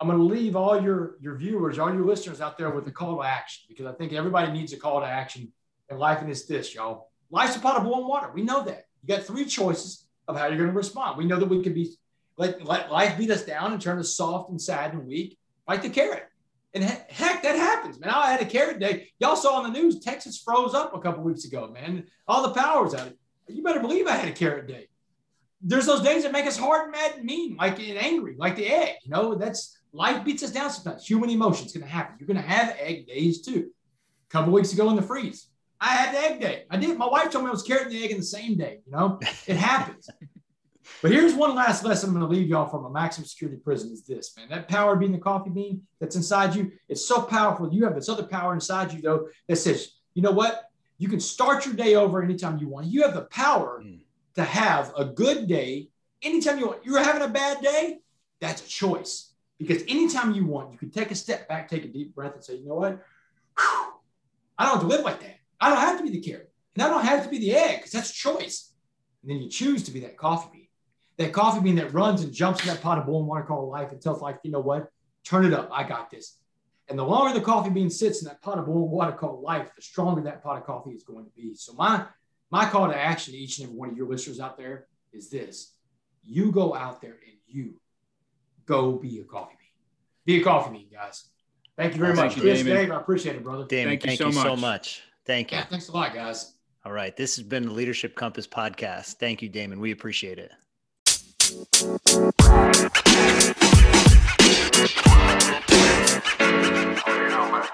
I'm 0.00 0.08
going 0.08 0.18
to 0.18 0.24
leave 0.24 0.56
all 0.56 0.80
your 0.82 1.16
your 1.20 1.36
viewers, 1.36 1.78
all 1.78 1.92
your 1.92 2.04
listeners 2.04 2.40
out 2.40 2.58
there 2.58 2.70
with 2.70 2.86
a 2.88 2.90
call 2.90 3.16
to 3.16 3.22
action 3.22 3.64
because 3.68 3.86
I 3.86 3.92
think 3.92 4.12
everybody 4.12 4.52
needs 4.52 4.72
a 4.72 4.76
call 4.76 5.00
to 5.00 5.06
action 5.06 5.52
in 5.88 5.98
life, 5.98 6.20
and 6.20 6.30
it's 6.30 6.44
this, 6.44 6.74
y'all. 6.74 7.10
Life's 7.30 7.56
a 7.56 7.60
pot 7.60 7.76
of 7.76 7.84
boiling 7.84 8.08
water. 8.08 8.30
We 8.34 8.42
know 8.42 8.64
that. 8.64 8.86
You 9.02 9.16
got 9.16 9.24
three 9.24 9.44
choices 9.44 10.04
of 10.28 10.36
how 10.36 10.46
you're 10.46 10.56
going 10.56 10.70
to 10.70 10.76
respond. 10.76 11.18
We 11.18 11.26
know 11.26 11.38
that 11.38 11.48
we 11.48 11.62
can 11.62 11.74
be 11.74 11.94
let, 12.36 12.64
let 12.64 12.90
life 12.90 13.16
beat 13.16 13.30
us 13.30 13.44
down 13.44 13.72
and 13.72 13.80
turn 13.80 13.98
us 13.98 14.14
soft 14.14 14.50
and 14.50 14.60
sad 14.60 14.92
and 14.92 15.06
weak, 15.06 15.38
like 15.68 15.82
the 15.82 15.90
carrot. 15.90 16.24
And 16.74 16.82
heck, 16.82 17.42
that 17.42 17.56
happens, 17.56 18.00
man. 18.00 18.10
I 18.10 18.32
had 18.32 18.42
a 18.42 18.46
carrot 18.46 18.80
day. 18.80 19.08
Y'all 19.20 19.36
saw 19.36 19.58
on 19.58 19.72
the 19.72 19.78
news, 19.78 20.00
Texas 20.00 20.42
froze 20.42 20.74
up 20.74 20.94
a 20.94 20.98
couple 20.98 21.22
weeks 21.22 21.44
ago, 21.44 21.70
man. 21.72 22.04
All 22.26 22.42
the 22.42 22.60
power 22.60 22.82
was 22.82 22.94
out. 22.94 23.12
You 23.46 23.62
better 23.62 23.80
believe 23.80 24.08
I 24.08 24.16
had 24.16 24.28
a 24.28 24.32
carrot 24.32 24.66
day. 24.66 24.88
There's 25.62 25.86
those 25.86 26.02
days 26.02 26.24
that 26.24 26.32
make 26.32 26.46
us 26.46 26.58
hard, 26.58 26.90
mad, 26.90 27.12
and 27.16 27.24
mean, 27.24 27.56
like 27.56 27.78
and 27.78 27.96
angry, 27.96 28.34
like 28.36 28.56
the 28.56 28.66
egg. 28.66 28.96
You 29.04 29.10
know, 29.10 29.34
that's 29.36 29.78
Life 29.94 30.24
beats 30.24 30.42
us 30.42 30.50
down 30.50 30.70
sometimes. 30.70 31.06
Human 31.06 31.30
emotions 31.30 31.72
to 31.72 31.86
happen. 31.86 32.16
You're 32.18 32.26
to 32.34 32.42
have 32.42 32.76
egg 32.80 33.06
days 33.06 33.42
too. 33.42 33.70
A 34.28 34.30
couple 34.30 34.52
weeks 34.52 34.72
ago 34.72 34.90
in 34.90 34.96
the 34.96 35.02
freeze, 35.02 35.46
I 35.80 35.90
had 35.90 36.12
the 36.12 36.18
egg 36.18 36.40
day. 36.40 36.64
I 36.68 36.76
did. 36.78 36.98
My 36.98 37.06
wife 37.06 37.30
told 37.30 37.44
me 37.44 37.48
I 37.48 37.52
was 37.52 37.62
carrying 37.62 37.90
the 37.90 38.02
egg 38.02 38.10
in 38.10 38.16
the 38.16 38.24
same 38.24 38.56
day. 38.56 38.80
You 38.84 38.92
know, 38.92 39.20
it 39.46 39.56
happens. 39.56 40.10
But 41.02 41.10
here's 41.10 41.34
one 41.34 41.54
last 41.54 41.84
lesson 41.84 42.10
I'm 42.10 42.14
going 42.16 42.26
to 42.26 42.34
leave 42.34 42.48
y'all 42.48 42.68
from 42.68 42.84
a 42.84 42.90
maximum 42.90 43.26
security 43.26 43.58
prison 43.58 43.92
is 43.92 44.04
this, 44.04 44.36
man. 44.36 44.48
That 44.48 44.68
power 44.68 44.96
being 44.96 45.12
the 45.12 45.18
coffee 45.18 45.50
bean 45.50 45.82
that's 46.00 46.16
inside 46.16 46.54
you, 46.54 46.72
it's 46.88 47.06
so 47.06 47.22
powerful. 47.22 47.72
You 47.72 47.84
have 47.84 47.94
this 47.94 48.08
other 48.08 48.24
power 48.24 48.54
inside 48.54 48.92
you, 48.92 49.02
though, 49.02 49.28
that 49.48 49.56
says, 49.56 49.92
you 50.14 50.22
know 50.22 50.30
what? 50.30 50.70
You 50.98 51.08
can 51.08 51.20
start 51.20 51.66
your 51.66 51.74
day 51.74 51.94
over 51.96 52.22
anytime 52.22 52.58
you 52.58 52.68
want. 52.68 52.86
You 52.86 53.02
have 53.02 53.14
the 53.14 53.22
power 53.22 53.82
mm. 53.84 53.98
to 54.36 54.44
have 54.44 54.92
a 54.96 55.04
good 55.04 55.48
day 55.48 55.88
anytime 56.22 56.58
you 56.58 56.66
want. 56.68 56.84
You're 56.84 57.02
having 57.02 57.22
a 57.22 57.28
bad 57.28 57.60
day, 57.60 57.98
That's 58.40 58.64
a 58.64 58.68
choice. 58.68 59.32
Because 59.58 59.82
anytime 59.88 60.34
you 60.34 60.46
want, 60.46 60.72
you 60.72 60.78
can 60.78 60.90
take 60.90 61.10
a 61.10 61.14
step 61.14 61.48
back, 61.48 61.68
take 61.68 61.84
a 61.84 61.88
deep 61.88 62.14
breath, 62.14 62.34
and 62.34 62.44
say, 62.44 62.56
you 62.56 62.66
know 62.66 62.74
what? 62.74 63.04
Whew, 63.58 63.92
I 64.58 64.64
don't 64.64 64.74
have 64.74 64.80
to 64.82 64.86
live 64.86 65.04
like 65.04 65.20
that. 65.20 65.36
I 65.60 65.70
don't 65.70 65.78
have 65.78 65.98
to 65.98 66.04
be 66.04 66.10
the 66.10 66.20
carrot. 66.20 66.50
And 66.74 66.82
I 66.82 66.88
don't 66.88 67.04
have 67.04 67.24
to 67.24 67.30
be 67.30 67.38
the 67.38 67.54
egg 67.54 67.78
because 67.78 67.92
that's 67.92 68.10
choice. 68.10 68.72
And 69.22 69.30
then 69.30 69.40
you 69.40 69.48
choose 69.48 69.84
to 69.84 69.90
be 69.90 70.00
that 70.00 70.16
coffee 70.16 70.48
bean. 70.52 70.63
That 71.16 71.32
coffee 71.32 71.60
bean 71.60 71.76
that 71.76 71.92
runs 71.92 72.22
and 72.22 72.32
jumps 72.32 72.62
in 72.62 72.68
that 72.68 72.82
pot 72.82 72.98
of 72.98 73.06
boiling 73.06 73.26
water 73.26 73.44
called 73.44 73.70
life 73.70 73.92
and 73.92 74.00
tells 74.00 74.20
life, 74.20 74.36
you 74.42 74.50
know 74.50 74.60
what? 74.60 74.90
Turn 75.24 75.44
it 75.44 75.52
up. 75.52 75.70
I 75.72 75.84
got 75.84 76.10
this. 76.10 76.38
And 76.88 76.98
the 76.98 77.04
longer 77.04 77.32
the 77.32 77.44
coffee 77.44 77.70
bean 77.70 77.88
sits 77.88 78.20
in 78.20 78.28
that 78.28 78.42
pot 78.42 78.58
of 78.58 78.66
boiling 78.66 78.90
water 78.90 79.12
called 79.12 79.42
life, 79.42 79.70
the 79.74 79.82
stronger 79.82 80.20
that 80.22 80.42
pot 80.42 80.58
of 80.58 80.64
coffee 80.64 80.90
is 80.90 81.04
going 81.04 81.24
to 81.24 81.30
be. 81.30 81.54
So 81.54 81.72
my 81.74 82.04
my 82.50 82.66
call 82.66 82.88
to 82.88 82.96
action 82.96 83.32
to 83.32 83.38
each 83.38 83.58
and 83.58 83.68
every 83.68 83.78
one 83.78 83.88
of 83.88 83.96
your 83.96 84.08
listeners 84.08 84.38
out 84.38 84.58
there 84.58 84.86
is 85.12 85.30
this. 85.30 85.72
You 86.24 86.52
go 86.52 86.74
out 86.74 87.00
there 87.00 87.12
and 87.26 87.36
you 87.46 87.74
go 88.66 88.92
be 88.92 89.20
a 89.20 89.24
coffee 89.24 89.56
bean. 89.58 89.68
Be 90.24 90.40
a 90.40 90.44
coffee 90.44 90.72
bean, 90.72 90.88
guys. 90.92 91.24
Thank 91.76 91.94
you 91.94 92.00
very 92.00 92.14
much. 92.14 92.38
Chris, 92.38 92.62
Dave, 92.62 92.90
I 92.90 92.96
appreciate 92.96 93.36
it, 93.36 93.42
brother. 93.42 93.64
Damon, 93.64 93.92
thank, 93.92 94.02
thank 94.02 94.20
you, 94.20 94.26
so, 94.26 94.28
you 94.28 94.34
much. 94.34 94.46
so 94.46 94.56
much. 94.56 95.02
Thank 95.26 95.50
you. 95.50 95.58
Yeah, 95.58 95.64
thanks 95.64 95.88
a 95.88 95.92
lot, 95.92 96.14
guys. 96.14 96.54
All 96.84 96.92
right. 96.92 97.16
This 97.16 97.36
has 97.36 97.44
been 97.44 97.64
the 97.64 97.72
Leadership 97.72 98.14
Compass 98.14 98.46
podcast. 98.46 99.14
Thank 99.14 99.42
you, 99.42 99.48
Damon. 99.48 99.80
We 99.80 99.90
appreciate 99.90 100.38
it. 100.38 100.52
You 101.44 101.52
know, 101.52 101.66
man. 107.48 107.64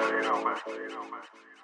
You. 1.37 1.60